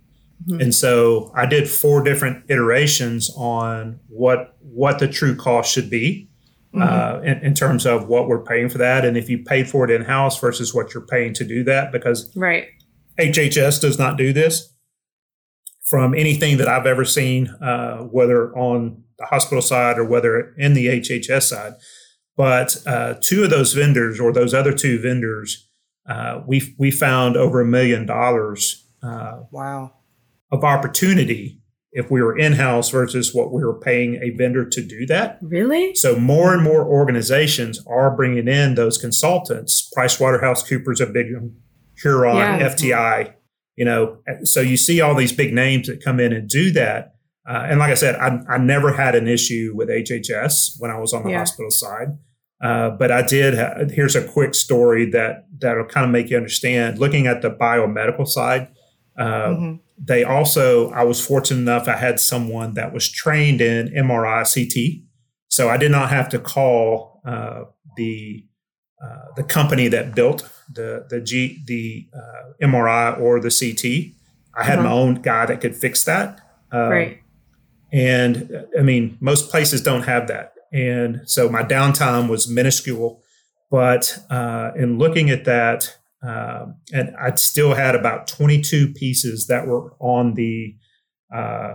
Mm-hmm. 0.46 0.60
And 0.60 0.74
so 0.74 1.32
I 1.34 1.46
did 1.46 1.68
four 1.68 2.02
different 2.02 2.50
iterations 2.50 3.30
on 3.36 4.00
what 4.08 4.56
what 4.60 4.98
the 4.98 5.08
true 5.08 5.34
cost 5.34 5.72
should 5.72 5.88
be 5.88 6.28
mm-hmm. 6.74 6.82
uh, 6.82 7.20
in, 7.22 7.38
in, 7.38 7.54
terms 7.54 7.86
of 7.86 8.08
what 8.08 8.28
we're 8.28 8.42
paying 8.42 8.68
for 8.68 8.78
that, 8.78 9.04
and 9.04 9.16
if 9.16 9.28
you 9.28 9.42
paid 9.42 9.68
for 9.68 9.84
it 9.84 9.90
in 9.90 10.02
house 10.02 10.38
versus 10.38 10.74
what 10.74 10.92
you're 10.92 11.06
paying 11.06 11.32
to 11.34 11.44
do 11.44 11.64
that, 11.64 11.92
because 11.92 12.34
right 12.36 12.68
HHS 13.18 13.80
does 13.80 13.98
not 13.98 14.16
do 14.16 14.32
this. 14.32 14.72
From 15.88 16.14
anything 16.14 16.56
that 16.56 16.66
I've 16.66 16.86
ever 16.86 17.04
seen, 17.04 17.46
uh, 17.62 17.98
whether 17.98 18.52
on 18.56 19.04
the 19.18 19.26
hospital 19.26 19.62
side 19.62 19.98
or 19.98 20.04
whether 20.04 20.54
in 20.58 20.74
the 20.74 20.86
HHS 20.86 21.42
side, 21.42 21.74
but 22.36 22.76
uh, 22.86 23.14
two 23.20 23.44
of 23.44 23.50
those 23.50 23.72
vendors 23.72 24.20
or 24.20 24.32
those 24.32 24.52
other 24.52 24.72
two 24.72 25.00
vendors, 25.00 25.68
uh, 26.08 26.42
we 26.46 26.74
we 26.78 26.90
found 26.90 27.36
over 27.36 27.60
a 27.60 27.66
million 27.66 28.06
dollars. 28.06 28.86
Uh, 29.02 29.42
wow. 29.50 29.92
Of 30.52 30.62
opportunity 30.62 31.60
if 31.96 32.10
we 32.10 32.22
were 32.22 32.36
in 32.36 32.52
house 32.52 32.90
versus 32.90 33.34
what 33.34 33.50
we 33.50 33.64
were 33.64 33.80
paying 33.80 34.16
a 34.16 34.28
vendor 34.36 34.68
to 34.68 34.82
do 34.82 35.06
that. 35.06 35.38
Really? 35.40 35.94
So 35.94 36.14
more 36.14 36.52
and 36.52 36.62
more 36.62 36.84
organizations 36.84 37.82
are 37.86 38.14
bringing 38.14 38.48
in 38.48 38.74
those 38.74 38.98
consultants. 38.98 39.90
PricewaterhouseCoopers, 39.96 41.00
a 41.00 41.06
big 41.06 41.32
one, 41.32 41.56
Huron, 42.02 42.36
yeah. 42.36 42.68
FTI. 42.68 43.32
You 43.76 43.86
know, 43.86 44.18
so 44.44 44.60
you 44.60 44.76
see 44.76 45.00
all 45.00 45.14
these 45.14 45.32
big 45.32 45.54
names 45.54 45.86
that 45.86 46.04
come 46.04 46.20
in 46.20 46.34
and 46.34 46.46
do 46.46 46.70
that. 46.72 47.15
Uh, 47.48 47.66
and 47.68 47.78
like 47.78 47.90
I 47.90 47.94
said, 47.94 48.16
I, 48.16 48.40
I, 48.48 48.58
never 48.58 48.92
had 48.92 49.14
an 49.14 49.28
issue 49.28 49.72
with 49.74 49.88
HHS 49.88 50.80
when 50.80 50.90
I 50.90 50.98
was 50.98 51.12
on 51.12 51.22
the 51.22 51.30
yeah. 51.30 51.38
hospital 51.38 51.70
side. 51.70 52.18
Uh, 52.60 52.90
but 52.90 53.12
I 53.12 53.22
did. 53.22 53.54
Ha- 53.54 53.84
here's 53.88 54.16
a 54.16 54.26
quick 54.26 54.54
story 54.54 55.08
that 55.10 55.46
that'll 55.58 55.84
kind 55.84 56.04
of 56.04 56.10
make 56.10 56.28
you 56.28 56.36
understand. 56.36 56.98
Looking 56.98 57.28
at 57.28 57.42
the 57.42 57.50
biomedical 57.50 58.26
side, 58.26 58.68
uh, 59.16 59.24
mm-hmm 59.24 59.76
they 59.98 60.24
also, 60.24 60.90
I 60.90 61.04
was 61.04 61.24
fortunate 61.24 61.60
enough, 61.60 61.88
I 61.88 61.96
had 61.96 62.20
someone 62.20 62.74
that 62.74 62.92
was 62.92 63.10
trained 63.10 63.60
in 63.60 63.88
MRI 63.88 64.44
CT. 64.44 65.02
So 65.48 65.68
I 65.68 65.76
did 65.76 65.90
not 65.90 66.10
have 66.10 66.28
to 66.30 66.38
call 66.38 67.20
uh, 67.24 67.64
the 67.96 68.44
uh, 69.02 69.32
the 69.36 69.42
company 69.42 69.88
that 69.88 70.14
built 70.14 70.48
the 70.72 71.06
the 71.08 71.20
G 71.20 71.62
the 71.66 72.08
uh, 72.14 72.52
MRI 72.66 73.18
or 73.20 73.40
the 73.40 73.50
CT. 73.50 74.14
I 74.58 74.64
had 74.64 74.78
uh-huh. 74.78 74.88
my 74.88 74.92
own 74.92 75.14
guy 75.16 75.46
that 75.46 75.60
could 75.60 75.76
fix 75.76 76.04
that. 76.04 76.40
Um, 76.72 76.88
right. 76.88 77.20
And 77.92 78.66
I 78.78 78.82
mean, 78.82 79.16
most 79.20 79.50
places 79.50 79.82
don't 79.82 80.02
have 80.02 80.26
that, 80.28 80.52
and 80.72 81.20
so 81.24 81.48
my 81.48 81.62
downtime 81.62 82.28
was 82.28 82.48
minuscule. 82.48 83.22
But 83.70 84.18
uh, 84.30 84.70
in 84.76 84.98
looking 84.98 85.30
at 85.30 85.44
that, 85.44 85.96
um, 86.22 86.76
and 86.92 87.14
I 87.16 87.34
still 87.34 87.74
had 87.74 87.94
about 87.94 88.26
22 88.26 88.92
pieces 88.92 89.46
that 89.46 89.66
were 89.66 89.94
on 90.00 90.34
the 90.34 90.76
uh, 91.34 91.74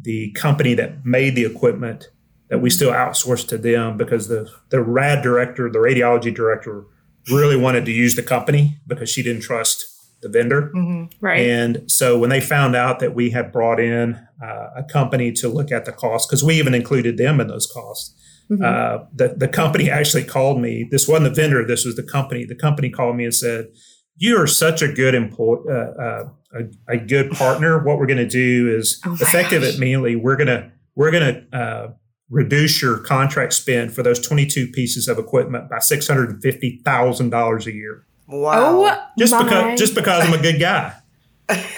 the 0.00 0.32
company 0.32 0.74
that 0.74 1.04
made 1.04 1.34
the 1.34 1.44
equipment 1.44 2.08
that 2.48 2.58
we 2.58 2.68
still 2.68 2.92
outsourced 2.92 3.48
to 3.48 3.58
them 3.58 3.96
because 3.96 4.28
the 4.28 4.50
the 4.70 4.82
rad 4.82 5.22
director, 5.22 5.70
the 5.70 5.78
radiology 5.78 6.34
director, 6.34 6.84
really 7.30 7.56
wanted 7.56 7.84
to 7.86 7.92
use 7.92 8.16
the 8.16 8.22
company 8.22 8.78
because 8.86 9.08
she 9.08 9.22
didn't 9.22 9.42
trust 9.42 9.86
the 10.22 10.28
vendor. 10.28 10.70
Mm-hmm. 10.74 11.24
Right. 11.24 11.40
And 11.40 11.90
so 11.90 12.18
when 12.18 12.30
they 12.30 12.40
found 12.40 12.74
out 12.74 13.00
that 13.00 13.14
we 13.14 13.30
had 13.30 13.52
brought 13.52 13.80
in 13.80 14.14
uh, 14.42 14.68
a 14.76 14.84
company 14.84 15.32
to 15.32 15.48
look 15.48 15.70
at 15.70 15.84
the 15.84 15.92
cost, 15.92 16.28
because 16.28 16.42
we 16.42 16.54
even 16.54 16.74
included 16.74 17.16
them 17.16 17.40
in 17.40 17.48
those 17.48 17.66
costs, 17.66 18.14
Mm-hmm. 18.52 18.64
Uh, 18.64 19.06
the, 19.14 19.34
the 19.36 19.48
company 19.48 19.88
actually 19.88 20.24
called 20.24 20.60
me. 20.60 20.86
This 20.90 21.08
wasn't 21.08 21.34
the 21.34 21.42
vendor. 21.42 21.64
This 21.66 21.84
was 21.84 21.96
the 21.96 22.02
company. 22.02 22.44
The 22.44 22.54
company 22.54 22.90
called 22.90 23.16
me 23.16 23.24
and 23.24 23.34
said, 23.34 23.68
"You 24.16 24.36
are 24.38 24.46
such 24.46 24.82
a 24.82 24.92
good 24.92 25.14
employee, 25.14 25.62
uh, 25.70 25.72
uh, 25.72 26.28
a, 26.54 26.94
a, 26.94 26.96
good 26.98 27.30
partner. 27.30 27.82
What 27.82 27.98
we're 27.98 28.06
going 28.06 28.18
to 28.18 28.28
do 28.28 28.74
is 28.76 29.00
oh 29.06 29.14
effective 29.14 29.62
gosh. 29.62 29.76
immediately. 29.76 30.16
We're 30.16 30.36
gonna 30.36 30.70
we're 30.94 31.10
gonna 31.10 31.44
uh, 31.52 31.88
reduce 32.28 32.82
your 32.82 32.98
contract 32.98 33.54
spend 33.54 33.94
for 33.94 34.02
those 34.02 34.20
22 34.20 34.68
pieces 34.68 35.08
of 35.08 35.18
equipment 35.18 35.70
by 35.70 35.78
six 35.78 36.06
hundred 36.06 36.30
and 36.30 36.42
fifty 36.42 36.80
thousand 36.84 37.30
dollars 37.30 37.66
a 37.66 37.72
year. 37.72 38.04
Wow! 38.32 38.86
Oh, 38.86 39.06
just 39.18 39.32
my. 39.32 39.44
because 39.44 39.78
just 39.78 39.94
because 39.94 40.26
I'm 40.26 40.32
a 40.32 40.42
good 40.42 40.58
guy." 40.58 40.94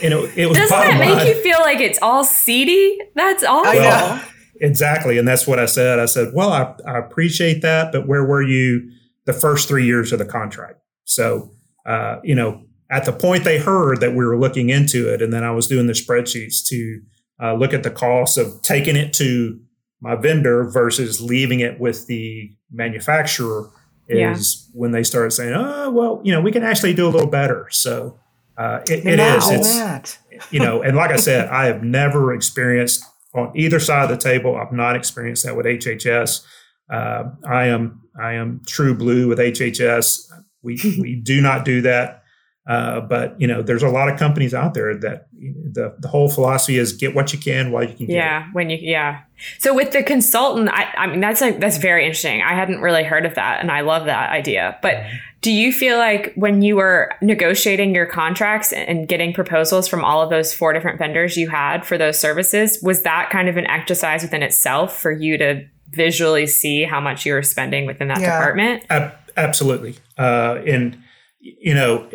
You 0.00 0.10
know, 0.10 0.24
it 0.36 0.46
was. 0.46 0.56
Doesn't 0.56 0.70
that 0.70 1.00
make 1.00 1.16
line. 1.16 1.26
you 1.26 1.42
feel 1.42 1.58
like 1.60 1.80
it's 1.80 1.98
all 2.00 2.22
seedy? 2.22 2.98
That's 3.16 3.42
awful. 3.42 3.72
Well, 3.72 4.22
Exactly. 4.60 5.18
And 5.18 5.26
that's 5.26 5.46
what 5.46 5.58
I 5.58 5.66
said. 5.66 5.98
I 5.98 6.06
said, 6.06 6.32
well, 6.32 6.52
I, 6.52 6.74
I 6.86 6.98
appreciate 6.98 7.62
that, 7.62 7.92
but 7.92 8.06
where 8.06 8.24
were 8.24 8.42
you 8.42 8.90
the 9.24 9.32
first 9.32 9.68
three 9.68 9.84
years 9.84 10.12
of 10.12 10.18
the 10.18 10.24
contract? 10.24 10.80
So, 11.04 11.50
uh, 11.86 12.20
you 12.22 12.34
know, 12.34 12.62
at 12.90 13.04
the 13.04 13.12
point 13.12 13.44
they 13.44 13.58
heard 13.58 14.00
that 14.00 14.14
we 14.14 14.24
were 14.24 14.38
looking 14.38 14.70
into 14.70 15.12
it, 15.12 15.20
and 15.20 15.32
then 15.32 15.42
I 15.42 15.50
was 15.50 15.66
doing 15.66 15.86
the 15.86 15.92
spreadsheets 15.92 16.66
to 16.68 17.00
uh, 17.42 17.54
look 17.54 17.74
at 17.74 17.82
the 17.82 17.90
cost 17.90 18.38
of 18.38 18.62
taking 18.62 18.96
it 18.96 19.12
to 19.14 19.60
my 20.00 20.14
vendor 20.14 20.64
versus 20.70 21.20
leaving 21.20 21.60
it 21.60 21.80
with 21.80 22.06
the 22.06 22.50
manufacturer 22.70 23.70
is 24.08 24.68
yeah. 24.68 24.80
when 24.80 24.90
they 24.90 25.02
started 25.02 25.30
saying, 25.30 25.54
oh, 25.54 25.90
well, 25.90 26.20
you 26.24 26.32
know, 26.32 26.40
we 26.40 26.52
can 26.52 26.62
actually 26.62 26.94
do 26.94 27.06
a 27.06 27.10
little 27.10 27.26
better. 27.26 27.66
So 27.70 28.18
uh, 28.56 28.80
it, 28.86 29.06
it 29.06 29.18
is. 29.18 29.50
It's, 29.50 30.18
you 30.50 30.60
know, 30.60 30.82
and 30.82 30.96
like 30.96 31.10
I 31.10 31.16
said, 31.16 31.48
I 31.48 31.66
have 31.66 31.82
never 31.82 32.34
experienced 32.34 33.04
on 33.34 33.52
either 33.54 33.80
side 33.80 34.04
of 34.04 34.10
the 34.10 34.16
table. 34.16 34.56
I've 34.56 34.72
not 34.72 34.96
experienced 34.96 35.44
that 35.44 35.56
with 35.56 35.66
HHS. 35.66 36.44
Uh, 36.90 37.30
I 37.48 37.66
am 37.66 38.02
I 38.20 38.34
am 38.34 38.62
true 38.66 38.94
blue 38.94 39.28
with 39.28 39.38
HHS. 39.38 40.30
We 40.62 40.78
we 41.00 41.16
do 41.16 41.40
not 41.40 41.64
do 41.64 41.80
that. 41.82 42.23
Uh, 42.66 43.00
but 43.00 43.38
you 43.38 43.46
know, 43.46 43.60
there's 43.60 43.82
a 43.82 43.88
lot 43.88 44.08
of 44.08 44.18
companies 44.18 44.54
out 44.54 44.72
there 44.72 44.96
that 44.96 45.28
the 45.32 45.94
the 45.98 46.08
whole 46.08 46.30
philosophy 46.30 46.78
is 46.78 46.94
get 46.94 47.14
what 47.14 47.30
you 47.32 47.38
can 47.38 47.70
while 47.70 47.84
you 47.84 47.94
can. 47.94 48.06
Yeah, 48.08 48.48
when 48.52 48.70
you 48.70 48.78
yeah. 48.80 49.20
So 49.58 49.74
with 49.74 49.92
the 49.92 50.02
consultant, 50.02 50.70
I, 50.70 50.84
I 50.96 51.06
mean 51.06 51.20
that's 51.20 51.42
like 51.42 51.60
that's 51.60 51.76
very 51.76 52.06
interesting. 52.06 52.40
I 52.40 52.54
hadn't 52.54 52.80
really 52.80 53.04
heard 53.04 53.26
of 53.26 53.34
that, 53.34 53.60
and 53.60 53.70
I 53.70 53.82
love 53.82 54.06
that 54.06 54.30
idea. 54.30 54.78
But 54.80 54.94
mm-hmm. 54.94 55.16
do 55.42 55.52
you 55.52 55.74
feel 55.74 55.98
like 55.98 56.32
when 56.36 56.62
you 56.62 56.76
were 56.76 57.12
negotiating 57.20 57.94
your 57.94 58.06
contracts 58.06 58.72
and 58.72 59.06
getting 59.06 59.34
proposals 59.34 59.86
from 59.86 60.02
all 60.02 60.22
of 60.22 60.30
those 60.30 60.54
four 60.54 60.72
different 60.72 60.98
vendors 60.98 61.36
you 61.36 61.50
had 61.50 61.84
for 61.84 61.98
those 61.98 62.18
services, 62.18 62.78
was 62.82 63.02
that 63.02 63.28
kind 63.28 63.50
of 63.50 63.58
an 63.58 63.66
exercise 63.66 64.22
within 64.22 64.42
itself 64.42 64.98
for 64.98 65.12
you 65.12 65.36
to 65.36 65.66
visually 65.90 66.46
see 66.46 66.84
how 66.84 66.98
much 66.98 67.26
you 67.26 67.34
were 67.34 67.42
spending 67.42 67.84
within 67.84 68.08
that 68.08 68.20
yeah. 68.20 68.38
department? 68.38 68.84
Ab- 68.88 69.12
absolutely, 69.36 69.96
uh, 70.16 70.62
and 70.66 70.96
you 71.40 71.74
know 71.74 72.08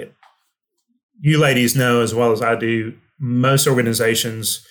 you 1.19 1.37
ladies 1.39 1.75
know 1.75 2.01
as 2.01 2.13
well 2.13 2.31
as 2.31 2.41
I 2.41 2.55
do, 2.55 2.93
most 3.19 3.67
organizations 3.67 4.65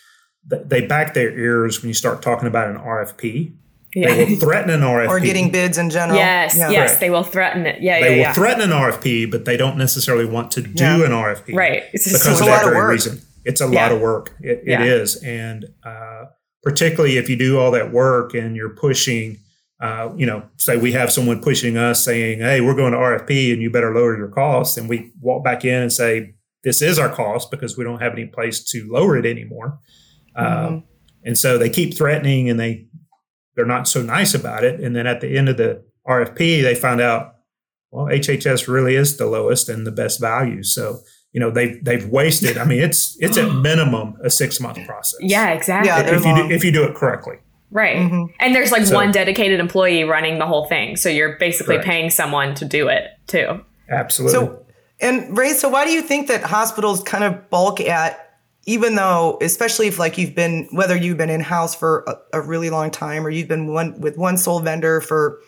they 0.48 0.86
back 0.86 1.14
their 1.14 1.36
ears 1.36 1.82
when 1.82 1.88
you 1.88 1.94
start 1.94 2.22
talking 2.22 2.48
about 2.48 2.68
an 2.68 2.78
RFP. 2.78 3.54
Yeah. 3.94 4.14
They 4.14 4.24
will 4.24 4.40
threaten 4.40 4.70
an 4.70 4.80
RFP 4.80 5.08
or 5.08 5.20
getting 5.20 5.50
bids 5.50 5.78
in 5.78 5.90
general. 5.90 6.18
Yes, 6.18 6.56
yeah. 6.56 6.70
yes, 6.70 6.90
Correct. 6.90 7.00
they 7.00 7.10
will 7.10 7.24
threaten 7.24 7.66
it. 7.66 7.80
Yeah, 7.80 8.00
they 8.00 8.10
yeah, 8.10 8.10
will 8.10 8.18
yeah. 8.18 8.32
threaten 8.32 8.62
an 8.62 8.70
RFP, 8.70 9.30
but 9.30 9.44
they 9.44 9.56
don't 9.56 9.78
necessarily 9.78 10.26
want 10.26 10.50
to 10.52 10.62
do 10.62 11.04
an 11.04 11.10
RFP. 11.10 11.54
Right, 11.54 11.84
it's 11.92 12.04
because 12.04 12.40
of 12.40 12.46
that 12.46 12.64
very 12.64 12.92
reason. 12.92 13.20
It's 13.44 13.60
a 13.60 13.66
lot 13.66 13.92
of 13.92 14.00
work. 14.00 14.34
It, 14.40 14.62
it 14.66 14.80
is, 14.82 15.22
and 15.22 15.66
uh, 15.84 16.26
particularly 16.62 17.16
if 17.16 17.30
you 17.30 17.36
do 17.36 17.58
all 17.58 17.70
that 17.72 17.92
work 17.92 18.34
and 18.34 18.56
you're 18.56 18.74
pushing. 18.74 19.38
Uh, 19.80 20.12
you 20.16 20.26
know, 20.26 20.42
say 20.56 20.76
we 20.76 20.90
have 20.90 21.10
someone 21.12 21.40
pushing 21.40 21.76
us 21.76 22.04
saying, 22.04 22.40
"Hey, 22.40 22.60
we're 22.60 22.74
going 22.74 22.92
to 22.92 22.98
RFP, 22.98 23.52
and 23.52 23.62
you 23.62 23.70
better 23.70 23.94
lower 23.94 24.16
your 24.16 24.28
costs," 24.28 24.76
and 24.76 24.88
we 24.88 25.12
walk 25.20 25.44
back 25.44 25.64
in 25.64 25.82
and 25.82 25.92
say, 25.92 26.34
this 26.64 26.82
is 26.82 26.98
our 26.98 27.08
cost 27.08 27.50
because 27.50 27.76
we 27.76 27.84
don't 27.84 28.00
have 28.00 28.12
any 28.12 28.26
place 28.26 28.62
to 28.64 28.86
lower 28.90 29.16
it 29.16 29.26
anymore. 29.26 29.78
Mm-hmm. 30.36 30.74
Um, 30.74 30.84
and 31.24 31.36
so 31.36 31.58
they 31.58 31.70
keep 31.70 31.96
threatening 31.96 32.48
and 32.48 32.58
they 32.58 32.86
they're 33.54 33.66
not 33.66 33.88
so 33.88 34.02
nice 34.02 34.34
about 34.34 34.64
it. 34.64 34.80
And 34.80 34.94
then 34.94 35.06
at 35.06 35.20
the 35.20 35.36
end 35.36 35.48
of 35.48 35.56
the 35.56 35.84
RFP, 36.06 36.62
they 36.62 36.74
find 36.76 37.00
out, 37.00 37.34
well, 37.90 38.06
HHS 38.06 38.68
really 38.68 38.94
is 38.94 39.16
the 39.16 39.26
lowest 39.26 39.68
and 39.68 39.86
the 39.86 39.90
best 39.90 40.20
value. 40.20 40.62
So 40.62 41.00
you 41.32 41.40
know 41.40 41.50
they've 41.50 41.82
they've 41.84 42.08
wasted. 42.08 42.56
I 42.56 42.64
mean, 42.64 42.80
it's 42.80 43.16
it's 43.20 43.36
at 43.36 43.52
minimum 43.62 44.16
a 44.24 44.30
six 44.30 44.60
month 44.60 44.84
process. 44.86 45.18
Yeah, 45.20 45.50
exactly. 45.50 45.88
Yeah, 45.88 46.00
if 46.00 46.24
you 46.24 46.34
do, 46.34 46.50
if 46.54 46.64
you 46.64 46.72
do 46.72 46.84
it 46.84 46.94
correctly. 46.94 47.36
Right. 47.70 47.96
Mm-hmm. 47.96 48.24
And 48.40 48.54
there's 48.54 48.72
like 48.72 48.86
So- 48.86 48.94
one 48.94 49.10
dedicated 49.12 49.60
employee 49.60 50.04
running 50.04 50.38
the 50.38 50.46
whole 50.46 50.66
thing. 50.66 50.96
So 50.96 51.08
you're 51.08 51.36
basically 51.38 51.76
Correct. 51.76 51.86
paying 51.86 52.10
someone 52.10 52.54
to 52.56 52.64
do 52.64 52.88
it 52.88 53.04
too. 53.26 53.60
Absolutely. 53.90 54.32
So, 54.38 54.66
and 55.00 55.36
Ray, 55.36 55.52
so 55.52 55.68
why 55.68 55.84
do 55.84 55.92
you 55.92 56.02
think 56.02 56.28
that 56.28 56.42
hospitals 56.42 57.02
kind 57.02 57.24
of 57.24 57.48
balk 57.50 57.80
at, 57.80 58.38
even 58.66 58.96
though, 58.96 59.38
especially 59.40 59.86
if 59.86 59.98
like 59.98 60.18
you've 60.18 60.34
been, 60.34 60.68
whether 60.72 60.96
you've 60.96 61.18
been 61.18 61.30
in 61.30 61.40
house 61.40 61.74
for 61.74 62.04
a, 62.06 62.38
a 62.38 62.40
really 62.40 62.70
long 62.70 62.90
time 62.90 63.26
or 63.26 63.30
you've 63.30 63.48
been 63.48 63.72
one 63.72 64.00
with 64.00 64.18
one 64.18 64.36
sole 64.36 64.60
vendor 64.60 65.00
for 65.00 65.40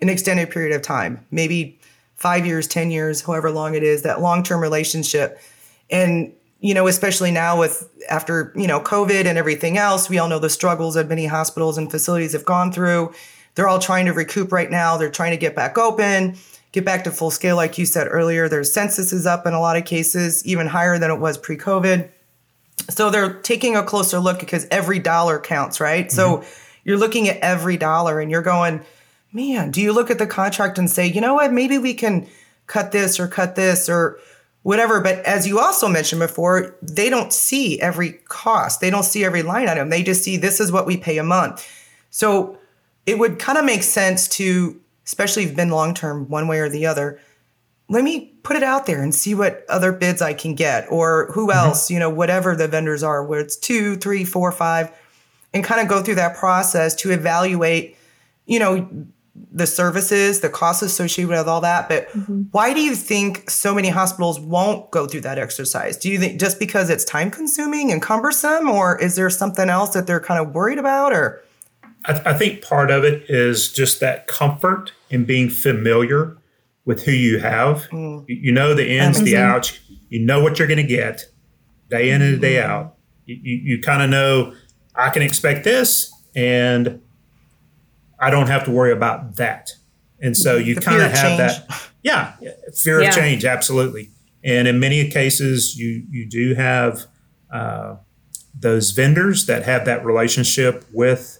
an 0.00 0.08
extended 0.08 0.50
period 0.50 0.74
of 0.74 0.82
time, 0.82 1.24
maybe 1.30 1.78
five 2.20 2.46
years, 2.46 2.66
10 2.68 2.90
years, 2.90 3.22
however 3.22 3.50
long 3.50 3.74
it 3.74 3.82
is, 3.82 4.02
that 4.02 4.20
long 4.20 4.42
term 4.42 4.60
relationship. 4.60 5.40
And, 5.90 6.32
you 6.60 6.74
know, 6.74 6.86
especially 6.86 7.30
now 7.30 7.58
with 7.58 7.88
after, 8.10 8.52
you 8.54 8.66
know, 8.66 8.80
COVID 8.80 9.24
and 9.24 9.38
everything 9.38 9.78
else, 9.78 10.10
we 10.10 10.18
all 10.18 10.28
know 10.28 10.38
the 10.38 10.50
struggles 10.50 10.94
that 10.94 11.08
many 11.08 11.26
hospitals 11.26 11.78
and 11.78 11.90
facilities 11.90 12.32
have 12.32 12.44
gone 12.44 12.70
through. 12.70 13.12
They're 13.54 13.68
all 13.68 13.78
trying 13.78 14.06
to 14.06 14.12
recoup 14.12 14.52
right 14.52 14.70
now. 14.70 14.96
They're 14.96 15.10
trying 15.10 15.32
to 15.32 15.36
get 15.36 15.56
back 15.56 15.78
open, 15.78 16.36
get 16.72 16.84
back 16.84 17.04
to 17.04 17.10
full 17.10 17.30
scale, 17.30 17.56
like 17.56 17.78
you 17.78 17.86
said 17.86 18.06
earlier. 18.10 18.48
Their 18.48 18.64
census 18.64 19.12
is 19.12 19.26
up 19.26 19.46
in 19.46 19.52
a 19.52 19.60
lot 19.60 19.76
of 19.76 19.84
cases, 19.84 20.44
even 20.46 20.66
higher 20.66 20.98
than 20.98 21.10
it 21.10 21.18
was 21.18 21.38
pre 21.38 21.56
COVID. 21.56 22.08
So 22.88 23.10
they're 23.10 23.34
taking 23.34 23.76
a 23.76 23.82
closer 23.82 24.18
look 24.18 24.40
because 24.40 24.66
every 24.70 24.98
dollar 24.98 25.38
counts, 25.38 25.80
right? 25.80 26.10
So 26.10 26.38
mm-hmm. 26.38 26.50
you're 26.84 26.98
looking 26.98 27.28
at 27.28 27.38
every 27.38 27.76
dollar 27.76 28.20
and 28.20 28.30
you're 28.30 28.42
going, 28.42 28.80
man, 29.32 29.70
do 29.70 29.80
you 29.80 29.92
look 29.92 30.10
at 30.10 30.18
the 30.18 30.26
contract 30.26 30.78
and 30.78 30.90
say, 30.90 31.06
you 31.06 31.20
know 31.20 31.34
what, 31.34 31.52
maybe 31.52 31.78
we 31.78 31.94
can 31.94 32.26
cut 32.66 32.92
this 32.92 33.20
or 33.20 33.28
cut 33.28 33.56
this 33.56 33.88
or 33.88 34.18
whatever. 34.62 35.00
But 35.00 35.18
as 35.20 35.46
you 35.46 35.58
also 35.58 35.88
mentioned 35.88 36.20
before, 36.20 36.76
they 36.82 37.10
don't 37.10 37.32
see 37.32 37.80
every 37.80 38.12
cost, 38.28 38.80
they 38.80 38.90
don't 38.90 39.04
see 39.04 39.24
every 39.24 39.42
line 39.42 39.68
item. 39.68 39.90
They 39.90 40.02
just 40.02 40.22
see 40.22 40.36
this 40.36 40.60
is 40.60 40.72
what 40.72 40.86
we 40.86 40.96
pay 40.96 41.18
a 41.18 41.24
month. 41.24 41.66
So 42.10 42.58
it 43.06 43.18
would 43.18 43.38
kind 43.38 43.58
of 43.58 43.64
make 43.64 43.82
sense 43.82 44.28
to, 44.28 44.80
especially 45.10 45.42
if 45.42 45.48
you've 45.48 45.56
been 45.56 45.70
long 45.70 45.92
term 45.92 46.28
one 46.28 46.46
way 46.46 46.60
or 46.60 46.68
the 46.68 46.86
other, 46.86 47.18
let 47.88 48.04
me 48.04 48.32
put 48.44 48.56
it 48.56 48.62
out 48.62 48.86
there 48.86 49.02
and 49.02 49.12
see 49.12 49.34
what 49.34 49.64
other 49.68 49.90
bids 49.90 50.22
I 50.22 50.34
can 50.34 50.54
get 50.54 50.86
or 50.88 51.32
who 51.32 51.48
mm-hmm. 51.48 51.58
else, 51.58 51.90
you 51.90 51.98
know, 51.98 52.08
whatever 52.08 52.54
the 52.54 52.68
vendors 52.68 53.02
are, 53.02 53.24
where 53.24 53.40
it's 53.40 53.56
two, 53.56 53.96
three, 53.96 54.24
four, 54.24 54.52
five, 54.52 54.96
and 55.52 55.64
kind 55.64 55.80
of 55.80 55.88
go 55.88 56.00
through 56.00 56.14
that 56.14 56.36
process 56.36 56.94
to 56.96 57.10
evaluate, 57.10 57.96
you 58.46 58.60
know, 58.60 58.88
the 59.50 59.66
services, 59.66 60.42
the 60.42 60.48
costs 60.48 60.82
associated 60.82 61.28
with 61.28 61.48
all 61.48 61.60
that. 61.62 61.88
But 61.88 62.08
mm-hmm. 62.10 62.42
why 62.52 62.72
do 62.72 62.80
you 62.80 62.94
think 62.94 63.50
so 63.50 63.74
many 63.74 63.88
hospitals 63.88 64.38
won't 64.38 64.92
go 64.92 65.08
through 65.08 65.22
that 65.22 65.38
exercise? 65.38 65.96
Do 65.96 66.08
you 66.08 66.20
think 66.20 66.38
just 66.38 66.60
because 66.60 66.88
it's 66.88 67.04
time 67.04 67.32
consuming 67.32 67.90
and 67.90 68.00
cumbersome, 68.00 68.70
or 68.70 68.96
is 69.00 69.16
there 69.16 69.28
something 69.28 69.68
else 69.68 69.90
that 69.94 70.06
they're 70.06 70.20
kind 70.20 70.40
of 70.40 70.54
worried 70.54 70.78
about? 70.78 71.12
Or 71.12 71.42
I, 72.04 72.22
I 72.26 72.34
think 72.34 72.62
part 72.62 72.92
of 72.92 73.02
it 73.02 73.28
is 73.28 73.72
just 73.72 73.98
that 73.98 74.28
comfort 74.28 74.92
in 75.10 75.24
being 75.24 75.50
familiar 75.50 76.36
with 76.84 77.02
who 77.02 77.12
you 77.12 77.38
have. 77.38 77.86
You, 77.92 78.24
you 78.28 78.52
know 78.52 78.74
the 78.74 78.88
ins, 78.90 79.22
the 79.22 79.36
outs. 79.36 79.78
You 80.08 80.24
know 80.24 80.42
what 80.42 80.58
you're 80.58 80.68
going 80.68 80.78
to 80.78 80.82
get 80.82 81.22
day 81.88 82.10
in 82.10 82.22
and 82.22 82.40
day 82.40 82.60
out. 82.62 82.94
You, 83.26 83.38
you, 83.42 83.56
you 83.76 83.82
kind 83.82 84.02
of 84.02 84.10
know 84.10 84.54
I 84.94 85.10
can 85.10 85.22
expect 85.22 85.64
this, 85.64 86.12
and 86.34 87.00
I 88.18 88.30
don't 88.30 88.48
have 88.48 88.64
to 88.64 88.70
worry 88.70 88.92
about 88.92 89.36
that. 89.36 89.70
And 90.22 90.36
so 90.36 90.56
you 90.56 90.76
kind 90.76 91.00
of 91.02 91.10
of 91.10 91.12
have 91.18 91.38
change. 91.38 91.38
that. 91.68 91.88
Yeah, 92.02 92.34
fear 92.74 93.00
Yeah. 93.02 93.08
of 93.10 93.14
change, 93.14 93.44
absolutely. 93.44 94.10
And 94.42 94.66
in 94.66 94.80
many 94.80 95.08
cases, 95.10 95.76
you 95.76 96.04
you 96.10 96.26
do 96.28 96.54
have 96.54 97.06
uh, 97.52 97.96
those 98.58 98.90
vendors 98.92 99.46
that 99.46 99.64
have 99.64 99.84
that 99.84 100.04
relationship 100.04 100.84
with 100.92 101.39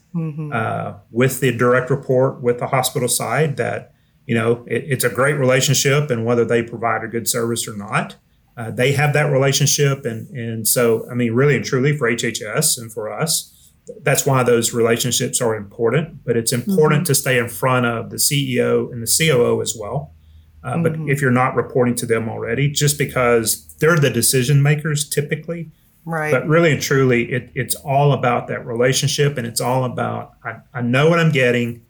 uh, 0.53 0.95
with 1.11 1.41
the 1.41 1.53
direct 1.57 1.91
report 1.91 2.43
with 2.43 2.59
the 2.59 2.67
hospital 2.67 3.09
side 3.09 3.57
that 3.57 3.93
you 4.27 4.35
know 4.35 4.65
it, 4.67 4.85
it's 4.87 5.05
a 5.05 5.11
great 5.11 5.35
relationship 5.35 6.11
and 6.11 6.25
whether 6.25 6.45
they 6.45 6.63
provide 6.63 7.05
a 7.05 7.09
good 7.09 7.29
service 7.29 7.69
or 7.69 7.77
not. 7.77 8.17
Uh, 8.57 8.71
they 8.71 8.93
have 8.93 9.13
that 9.13 9.31
relationship 9.31 10.05
and 10.05 10.29
and 10.31 10.67
so 10.67 11.09
i 11.11 11.15
mean 11.15 11.33
really 11.33 11.57
and 11.57 11.65
truly 11.65 11.97
for 11.97 12.11
hhs 12.11 12.77
and 12.77 12.93
for 12.93 13.11
us 13.11 13.73
that's 14.03 14.27
why 14.27 14.43
those 14.43 14.75
relationships 14.75 15.41
are 15.41 15.55
important 15.55 16.23
but 16.25 16.37
it's 16.37 16.53
important 16.53 17.07
to 17.07 17.15
stay 17.15 17.39
in 17.39 17.49
front 17.49 17.87
of 17.87 18.11
the 18.11 18.17
ceo 18.17 18.93
and 18.93 19.03
the 19.03 19.07
coo 19.07 19.63
as 19.63 19.75
well. 19.79 20.15
Uh, 20.63 20.77
but 20.77 20.95
if 21.07 21.23
you're 21.23 21.31
not 21.31 21.55
reporting 21.55 21.95
to 21.95 22.05
them 22.05 22.29
already 22.29 22.69
just 22.69 22.99
because 22.99 23.67
they're 23.79 23.97
the 23.97 24.11
decision 24.11 24.63
makers 24.63 25.09
typically 25.09 25.71
right? 26.13 26.33
but 26.33 26.47
really 26.47 26.73
and 26.73 26.83
truly, 26.83 27.31
it, 27.31 27.51
it's 27.55 27.75
all 27.77 28.13
about 28.13 28.49
that 28.49 28.67
relationship, 28.67 29.39
and 29.39 29.47
it's 29.47 29.61
all 29.61 29.85
about 29.85 30.33
I, 30.45 30.57
I 30.75 30.83
know 30.83 31.09
what 31.09 31.19
I'm 31.19 31.33
getting. 31.33 31.85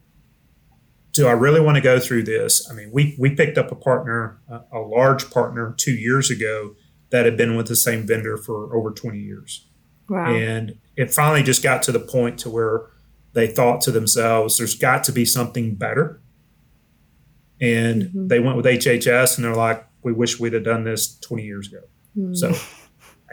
Do 1.12 1.26
I 1.26 1.32
really 1.32 1.60
want 1.60 1.76
to 1.76 1.80
go 1.80 1.98
through 1.98 2.22
this? 2.24 2.68
I 2.70 2.74
mean, 2.74 2.90
we 2.92 3.16
we 3.18 3.34
picked 3.34 3.58
up 3.58 3.72
a 3.72 3.74
partner, 3.74 4.40
a, 4.48 4.60
a 4.72 4.78
large 4.78 5.30
partner, 5.30 5.74
two 5.76 5.92
years 5.92 6.30
ago 6.30 6.74
that 7.10 7.24
had 7.24 7.36
been 7.36 7.56
with 7.56 7.66
the 7.66 7.76
same 7.76 8.06
vendor 8.06 8.36
for 8.36 8.74
over 8.76 8.92
20 8.92 9.18
years, 9.18 9.66
Wow. 10.08 10.32
and 10.32 10.78
it 10.96 11.12
finally 11.12 11.42
just 11.42 11.62
got 11.62 11.82
to 11.84 11.92
the 11.92 11.98
point 12.00 12.38
to 12.40 12.50
where 12.50 12.86
they 13.32 13.46
thought 13.46 13.80
to 13.82 13.90
themselves, 13.90 14.58
"There's 14.58 14.74
got 14.74 15.04
to 15.04 15.12
be 15.12 15.24
something 15.24 15.74
better," 15.74 16.20
and 17.60 18.02
mm-hmm. 18.02 18.28
they 18.28 18.40
went 18.40 18.56
with 18.56 18.66
HHS, 18.66 19.36
and 19.36 19.44
they're 19.44 19.54
like, 19.54 19.84
"We 20.02 20.12
wish 20.12 20.38
we'd 20.38 20.52
have 20.52 20.64
done 20.64 20.84
this 20.84 21.18
20 21.20 21.42
years 21.44 21.68
ago." 21.68 21.80
Hmm. 22.14 22.34
So 22.34 22.54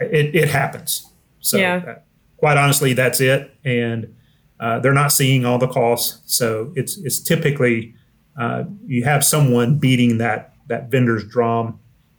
it, 0.00 0.34
it 0.34 0.48
happens. 0.48 1.10
So 1.40 1.58
Yeah. 1.58 1.82
uh, 1.86 1.94
quite 2.36 2.56
honestly, 2.56 2.92
that's 2.92 3.20
it. 3.20 3.50
And 3.64 4.14
uh, 4.60 4.78
they're 4.80 4.92
not 4.92 5.12
seeing 5.12 5.44
all 5.44 5.58
the 5.58 5.68
costs. 5.68 6.20
So 6.26 6.72
it's 6.74 6.98
it's 6.98 7.20
typically 7.20 7.94
uh, 8.38 8.64
you 8.86 9.04
have 9.04 9.24
someone 9.24 9.78
beating 9.78 10.18
that 10.18 10.54
that 10.68 10.90
vendor's 10.90 11.24
drum 11.26 11.78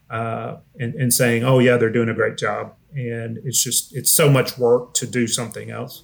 uh, 0.09 0.57
and, 0.79 0.93
and 0.95 1.13
saying, 1.13 1.43
"Oh 1.43 1.59
yeah, 1.59 1.77
they're 1.77 1.91
doing 1.91 2.09
a 2.09 2.13
great 2.13 2.37
job." 2.37 2.73
And 2.95 3.37
it's 3.43 3.63
just 3.63 3.95
it's 3.95 4.11
so 4.11 4.29
much 4.29 4.57
work 4.57 4.93
to 4.95 5.05
do 5.05 5.27
something 5.27 5.69
else. 5.69 6.03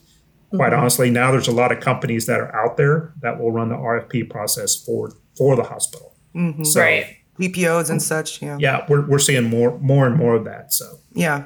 Quite 0.56 0.74
honestly, 0.74 1.10
now 1.10 1.32
there's 1.32 1.48
a 1.50 1.52
lot 1.54 1.72
of 1.72 1.80
companies 1.82 2.28
that 2.28 2.40
are 2.40 2.56
out 2.56 2.78
there 2.78 3.14
that 3.22 3.40
will 3.40 3.52
run 3.52 3.70
the 3.70 3.76
RFP 3.76 4.30
process 4.30 4.76
for 4.76 5.12
for 5.38 5.56
the 5.56 5.64
hospital. 5.64 6.14
So, 6.64 6.82
right. 6.82 7.18
PPOs 7.40 7.90
and 7.90 8.02
such. 8.02 8.42
Yeah. 8.42 8.58
Yeah, 8.60 8.86
we're, 8.90 9.06
we're 9.08 9.20
seeing 9.20 9.46
more 9.50 9.78
more 9.80 10.06
and 10.06 10.16
more 10.18 10.36
of 10.36 10.46
that. 10.46 10.72
So 10.74 11.00
Yeah. 11.14 11.46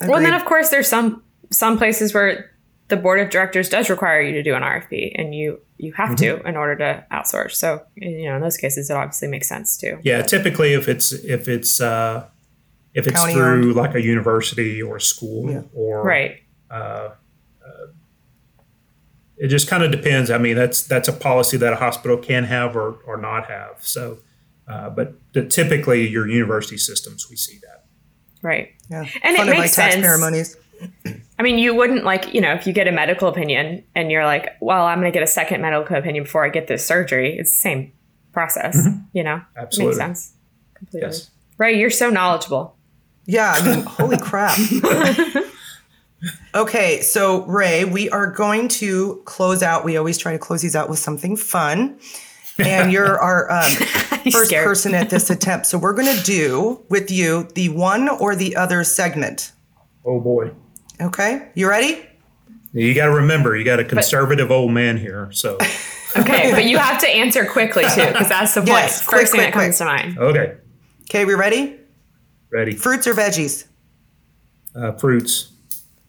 Well, 0.00 0.16
and 0.16 0.24
then 0.26 0.34
of 0.34 0.44
course 0.44 0.70
there's 0.70 0.88
some 0.88 1.22
some 1.50 1.76
places 1.78 2.14
where 2.14 2.50
the 2.88 2.96
board 2.96 3.20
of 3.20 3.30
directors 3.30 3.68
does 3.68 3.88
require 3.90 4.20
you 4.20 4.32
to 4.32 4.42
do 4.42 4.54
an 4.54 4.62
RFP, 4.62 5.12
and 5.14 5.34
you 5.34 5.60
you 5.78 5.92
have 5.92 6.10
Mm-hmm. 6.10 6.40
to 6.42 6.48
in 6.48 6.56
order 6.56 6.76
to 6.76 7.04
outsource. 7.12 7.52
So 7.52 7.82
you 7.96 8.28
know 8.28 8.36
in 8.36 8.42
those 8.42 8.56
cases 8.56 8.90
it 8.90 8.96
obviously 8.96 9.28
makes 9.28 9.48
sense 9.48 9.76
too. 9.76 9.98
Yeah, 10.02 10.22
typically 10.22 10.72
if 10.74 10.88
it's 10.88 11.12
if 11.12 11.48
it's 11.48 11.80
uh, 11.80 12.26
if 12.94 13.06
it's 13.06 13.16
County 13.20 13.34
through 13.34 13.72
like 13.74 13.94
a 13.94 14.02
university 14.02 14.82
or 14.82 14.96
a 14.96 15.00
school 15.00 15.50
Yeah. 15.50 15.62
or 15.74 16.02
Right. 16.02 16.40
it 19.36 19.48
just 19.48 19.68
kind 19.68 19.82
of 19.82 19.90
depends. 19.90 20.30
I 20.30 20.36
mean, 20.38 20.56
that's 20.56 20.82
that's 20.82 21.08
a 21.08 21.12
policy 21.12 21.56
that 21.58 21.72
a 21.72 21.76
hospital 21.76 22.16
can 22.18 22.44
have 22.44 22.76
or 22.76 22.98
or 23.06 23.16
not 23.16 23.46
have. 23.46 23.76
So, 23.80 24.18
uh, 24.68 24.90
but 24.90 25.14
the, 25.32 25.46
typically 25.46 26.06
your 26.08 26.28
university 26.28 26.76
systems 26.76 27.28
we 27.30 27.36
see 27.36 27.58
that. 27.62 27.69
Right. 28.42 28.74
yeah. 28.90 29.04
and 29.22 29.36
it 29.36 29.46
makes 29.46 29.76
by 29.76 29.82
taxpayer 29.82 30.16
sense. 30.16 30.20
monies. 30.20 30.56
I 31.38 31.42
mean, 31.42 31.58
you 31.58 31.74
wouldn't 31.74 32.04
like, 32.04 32.34
you 32.34 32.40
know, 32.40 32.52
if 32.52 32.66
you 32.66 32.72
get 32.72 32.88
a 32.88 32.92
medical 32.92 33.28
opinion 33.28 33.84
and 33.94 34.10
you're 34.10 34.24
like, 34.24 34.56
well, 34.60 34.86
I'm 34.86 35.00
going 35.00 35.10
to 35.10 35.16
get 35.16 35.22
a 35.22 35.26
second 35.26 35.60
medical 35.62 35.96
opinion 35.96 36.24
before 36.24 36.44
I 36.44 36.48
get 36.48 36.66
this 36.66 36.86
surgery. 36.86 37.38
It's 37.38 37.52
the 37.52 37.58
same 37.58 37.92
process, 38.32 38.76
you 39.12 39.22
know? 39.22 39.36
Mm-hmm. 39.36 39.58
Absolutely. 39.58 39.98
Makes 39.98 40.20
sense. 40.20 40.32
Completely. 40.74 41.08
Yes. 41.08 41.30
Ray, 41.58 41.78
you're 41.78 41.90
so 41.90 42.10
knowledgeable. 42.10 42.76
Yeah, 43.26 43.52
I 43.56 43.76
mean, 43.76 43.84
holy 43.86 44.18
crap. 44.18 44.58
okay, 46.54 47.00
so 47.02 47.44
Ray, 47.46 47.84
we 47.84 48.10
are 48.10 48.26
going 48.26 48.68
to 48.68 49.22
close 49.24 49.62
out. 49.62 49.84
We 49.84 49.96
always 49.96 50.18
try 50.18 50.32
to 50.32 50.38
close 50.38 50.62
these 50.62 50.74
out 50.74 50.88
with 50.88 50.98
something 50.98 51.36
fun. 51.36 51.98
And 52.66 52.92
you're 52.92 53.18
our 53.18 53.50
um, 53.50 53.70
first 54.30 54.46
scared. 54.46 54.66
person 54.66 54.94
at 54.94 55.10
this 55.10 55.30
attempt. 55.30 55.66
So 55.66 55.78
we're 55.78 55.94
going 55.94 56.14
to 56.16 56.22
do 56.22 56.82
with 56.88 57.10
you 57.10 57.48
the 57.54 57.68
one 57.70 58.08
or 58.08 58.34
the 58.36 58.56
other 58.56 58.84
segment. 58.84 59.52
Oh 60.04 60.20
boy, 60.20 60.50
Okay, 61.00 61.48
you 61.54 61.68
ready? 61.68 62.06
you 62.72 62.94
got 62.94 63.06
to 63.06 63.12
remember 63.12 63.56
you 63.56 63.64
got 63.64 63.80
a 63.80 63.84
conservative 63.84 64.50
old 64.50 64.70
man 64.72 64.96
here. 64.96 65.28
So 65.32 65.56
Okay, 66.16 66.50
but 66.52 66.64
you 66.64 66.78
have 66.78 67.00
to 67.00 67.08
answer 67.08 67.44
quickly 67.46 67.84
too, 67.94 68.06
because 68.06 68.28
that's 68.28 68.54
the 68.54 68.60
point. 68.60 68.68
Yes, 68.70 69.06
quick, 69.06 69.20
First 69.22 69.32
thing 69.32 69.40
quick, 69.42 69.54
that 69.54 69.60
comes 69.64 69.78
to 69.78 69.84
mind. 69.84 70.18
okay, 70.18 70.56
Okay, 71.08 71.24
we 71.24 71.34
ready? 71.34 71.76
ready. 72.50 72.74
Fruits 72.74 73.06
or 73.06 73.14
veggies? 73.14 73.66
Uh, 74.74 74.92
fruits, 74.92 75.52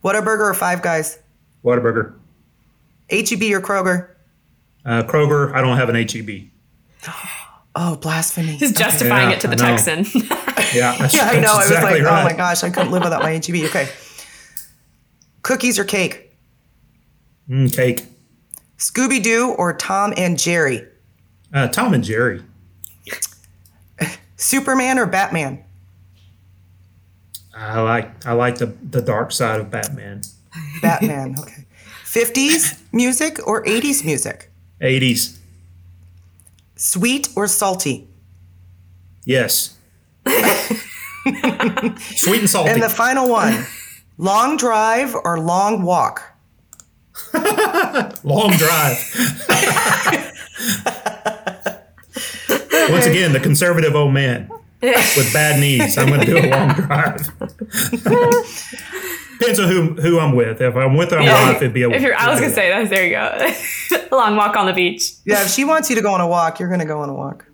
Whataburger 0.04 0.40
or 0.50 0.54
Five 0.54 0.82
Guys? 0.82 1.20
Whataburger, 1.64 2.14
HEB 3.10 3.42
or 3.54 3.62
Kroger? 3.62 4.11
Uh, 4.86 5.04
Kroger. 5.04 5.54
I 5.54 5.62
don't 5.62 5.78
have 5.78 5.90
an 5.90 5.96
HEB. 5.96 6.50
Oh, 7.74 7.96
blasphemy. 7.96 8.58
He's 8.58 8.74
justifying 8.74 9.30
Yeah, 9.30 9.36
it 9.38 9.42
to 9.42 9.48
the 9.48 9.56
Texan. 9.56 10.00
Yeah, 10.76 10.94
that's, 10.98 11.16
Yeah, 11.16 11.30
I 11.32 11.36
know. 11.36 11.56
that's 11.58 11.72
I 11.72 11.76
was 11.76 11.84
like, 11.84 12.04
right. 12.04 12.22
oh 12.22 12.24
my 12.26 12.34
gosh, 12.34 12.66
I 12.66 12.70
couldn't 12.70 12.92
live 12.92 13.02
without 13.02 13.22
my 13.24 13.32
HEB. 13.32 13.64
Okay. 13.70 13.88
Cookies 15.42 15.80
or 15.80 15.86
cake? 15.86 16.36
Mm, 17.50 17.74
cake. 17.74 18.04
Scooby 18.78 19.24
Doo 19.24 19.56
or 19.58 19.72
Tom 19.74 20.14
and 20.18 20.38
Jerry? 20.38 20.86
Uh, 21.54 21.70
Tom 21.70 21.94
and 21.94 22.04
Jerry. 22.04 22.44
Superman 24.36 25.00
or 25.00 25.06
Batman? 25.06 25.64
I 27.56 27.80
like 27.80 28.26
I 28.26 28.34
like 28.34 28.58
the 28.58 28.66
the 28.66 29.02
dark 29.02 29.32
side 29.32 29.62
of 29.62 29.70
Batman. 29.72 30.22
Batman. 30.82 31.36
Okay. 31.40 31.66
50s 32.04 32.82
music 32.92 33.40
or 33.48 33.64
80s 33.64 34.04
music? 34.04 34.51
80s. 34.82 35.38
Sweet 36.76 37.30
or 37.36 37.48
salty? 37.48 38.08
Yes. 39.24 39.78
Sweet 42.16 42.40
and 42.40 42.50
salty. 42.50 42.72
And 42.72 42.82
the 42.82 42.90
final 42.90 43.30
one 43.30 43.66
long 44.18 44.58
drive 44.58 45.16
or 45.16 45.40
long 45.40 45.84
walk? 45.84 46.24
Long 48.24 48.52
drive. 48.58 48.98
Once 52.90 53.06
again, 53.06 53.32
the 53.34 53.40
conservative 53.42 53.96
old 53.96 54.14
man 54.14 54.50
with 54.82 55.32
bad 55.34 55.60
knees. 55.60 55.98
I'm 55.98 56.08
going 56.08 56.22
to 56.22 56.26
do 56.26 56.38
a 56.38 56.48
long 56.50 56.74
drive. 56.74 57.30
Depends 59.42 59.60
on 59.60 59.68
who 59.70 59.94
who 59.96 60.20
I'm 60.20 60.36
with. 60.36 60.62
If 60.62 60.76
I'm 60.76 60.96
with 60.96 61.12
my 61.12 61.24
Yeah. 61.24 61.48
wife, 61.48 61.58
it'd 61.58 61.74
be 61.74 61.82
a. 61.82 61.90
If 61.90 62.04
you're, 62.04 62.16
I 62.16 62.30
was 62.30 62.40
gonna 62.40 62.54
say 62.54 62.70
that. 62.70 62.90
There 62.90 63.04
you 63.06 63.12
go. 63.12 63.54
a 64.12 64.16
long 64.16 64.36
walk 64.36 64.56
on 64.56 64.66
the 64.68 64.74
beach. 64.74 65.14
Yeah, 65.26 65.44
if 65.44 65.50
she 65.50 65.64
wants 65.64 65.90
you 65.90 65.96
to 65.96 66.02
go 66.02 66.14
on 66.14 66.22
a 66.22 66.28
walk, 66.28 66.60
you're 66.60 66.70
going 66.70 66.80
to 66.82 66.86
go 66.86 67.00
on 67.02 67.10
a 67.10 67.14
walk. 67.14 67.46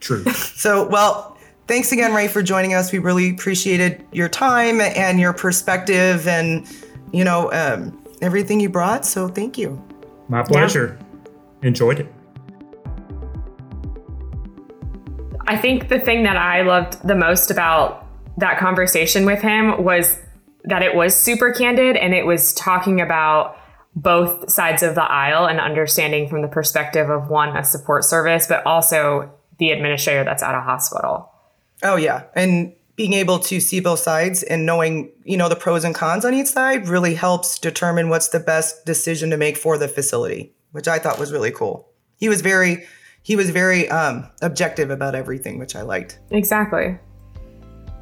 True. 0.00 0.24
So, 0.60 0.86
well, 0.88 1.38
thanks 1.68 1.90
again, 1.92 2.12
Ray, 2.12 2.28
for 2.28 2.42
joining 2.42 2.74
us. 2.74 2.92
We 2.92 2.98
really 2.98 3.30
appreciated 3.30 4.04
your 4.12 4.28
time 4.28 4.82
and 4.82 5.18
your 5.18 5.32
perspective 5.32 6.28
and, 6.28 6.66
you 7.12 7.24
know, 7.24 7.50
um, 7.52 7.98
everything 8.20 8.60
you 8.60 8.68
brought. 8.68 9.06
So, 9.06 9.26
thank 9.26 9.56
you. 9.56 9.82
My 10.28 10.42
pleasure. 10.42 10.98
Enjoyed 11.62 12.00
it. 12.00 12.12
I 15.46 15.56
think 15.56 15.88
the 15.88 15.98
thing 15.98 16.24
that 16.24 16.36
I 16.36 16.60
loved 16.60 16.98
the 17.08 17.14
most 17.14 17.50
about 17.50 18.06
that 18.36 18.58
conversation 18.58 19.24
with 19.24 19.40
him 19.40 19.82
was 19.82 20.18
that 20.64 20.82
it 20.82 20.94
was 20.94 21.14
super 21.14 21.52
candid 21.52 21.96
and 21.96 22.14
it 22.14 22.26
was 22.26 22.52
talking 22.54 23.00
about 23.00 23.56
both 23.96 24.50
sides 24.50 24.82
of 24.82 24.94
the 24.94 25.02
aisle 25.02 25.46
and 25.46 25.60
understanding 25.60 26.28
from 26.28 26.42
the 26.42 26.48
perspective 26.48 27.10
of 27.10 27.28
one, 27.28 27.56
a 27.56 27.64
support 27.64 28.04
service, 28.04 28.46
but 28.46 28.64
also 28.64 29.30
the 29.58 29.70
administrator 29.70 30.24
that's 30.24 30.42
at 30.42 30.54
a 30.54 30.60
hospital. 30.60 31.30
Oh, 31.82 31.96
yeah. 31.96 32.24
And 32.34 32.74
being 32.96 33.12
able 33.14 33.38
to 33.38 33.60
see 33.60 33.80
both 33.80 33.98
sides 33.98 34.42
and 34.42 34.66
knowing, 34.66 35.10
you 35.24 35.36
know, 35.36 35.48
the 35.48 35.56
pros 35.56 35.84
and 35.84 35.94
cons 35.94 36.24
on 36.24 36.34
each 36.34 36.48
side 36.48 36.88
really 36.88 37.14
helps 37.14 37.58
determine 37.58 38.08
what's 38.08 38.28
the 38.28 38.40
best 38.40 38.84
decision 38.84 39.30
to 39.30 39.36
make 39.36 39.56
for 39.56 39.78
the 39.78 39.88
facility, 39.88 40.52
which 40.72 40.86
I 40.86 40.98
thought 40.98 41.18
was 41.18 41.32
really 41.32 41.50
cool. 41.50 41.88
He 42.18 42.28
was 42.28 42.42
very, 42.42 42.84
he 43.22 43.36
was 43.36 43.50
very 43.50 43.88
um, 43.88 44.28
objective 44.42 44.90
about 44.90 45.14
everything, 45.14 45.58
which 45.58 45.74
I 45.74 45.82
liked. 45.82 46.18
Exactly. 46.30 46.98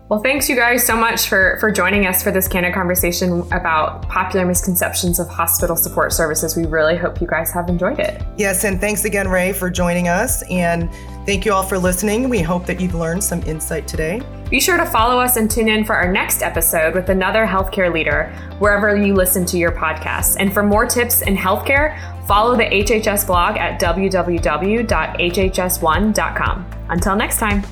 Well, 0.09 0.21
thanks 0.21 0.49
you 0.49 0.57
guys 0.57 0.87
so 0.87 0.97
much 0.97 1.29
for 1.29 1.59
for 1.61 1.71
joining 1.71 2.07
us 2.07 2.23
for 2.23 2.31
this 2.31 2.49
candid 2.49 2.73
conversation 2.73 3.43
about 3.53 4.09
popular 4.09 4.47
misconceptions 4.47 5.19
of 5.19 5.29
hospital 5.29 5.77
support 5.77 6.15
services. 6.15 6.57
We 6.57 6.65
really 6.65 6.97
hope 6.97 7.21
you 7.21 7.27
guys 7.27 7.53
have 7.53 7.69
enjoyed 7.69 7.99
it. 7.99 8.23
Yes, 8.39 8.65
and 8.65 8.81
thanks 8.81 9.05
again, 9.05 9.29
Ray, 9.29 9.53
for 9.53 9.69
joining 9.69 10.09
us. 10.09 10.43
And 10.51 10.91
thank 11.27 11.45
you 11.45 11.53
all 11.53 11.63
for 11.63 11.79
listening. 11.79 12.31
We 12.31 12.41
hope 12.41 12.65
that 12.67 12.81
you've 12.81 12.95
learned 12.95 13.23
some 13.23 13.43
insight 13.43 13.87
today. 13.87 14.23
Be 14.49 14.61
sure 14.61 14.79
to 14.79 14.87
follow 14.87 15.21
us 15.21 15.37
and 15.37 15.51
tune 15.51 15.69
in 15.69 15.85
for 15.85 15.95
our 15.95 16.11
next 16.11 16.41
episode 16.41 16.95
with 16.95 17.11
another 17.11 17.47
healthcare 17.47 17.93
leader 17.93 18.35
wherever 18.61 18.97
you 18.97 19.15
listen 19.15 19.45
to 19.45 19.59
your 19.59 19.73
podcasts. 19.73 20.37
And 20.39 20.55
for 20.55 20.63
more 20.63 20.87
tips 20.87 21.21
in 21.21 21.37
healthcare, 21.37 21.99
follow 22.27 22.57
the 22.57 22.65
HHS 22.65 23.27
blog 23.27 23.59
at 23.59 23.79
www.hhs1.com. 23.79 26.67
Until 26.89 27.15
next 27.15 27.39
time. 27.39 27.63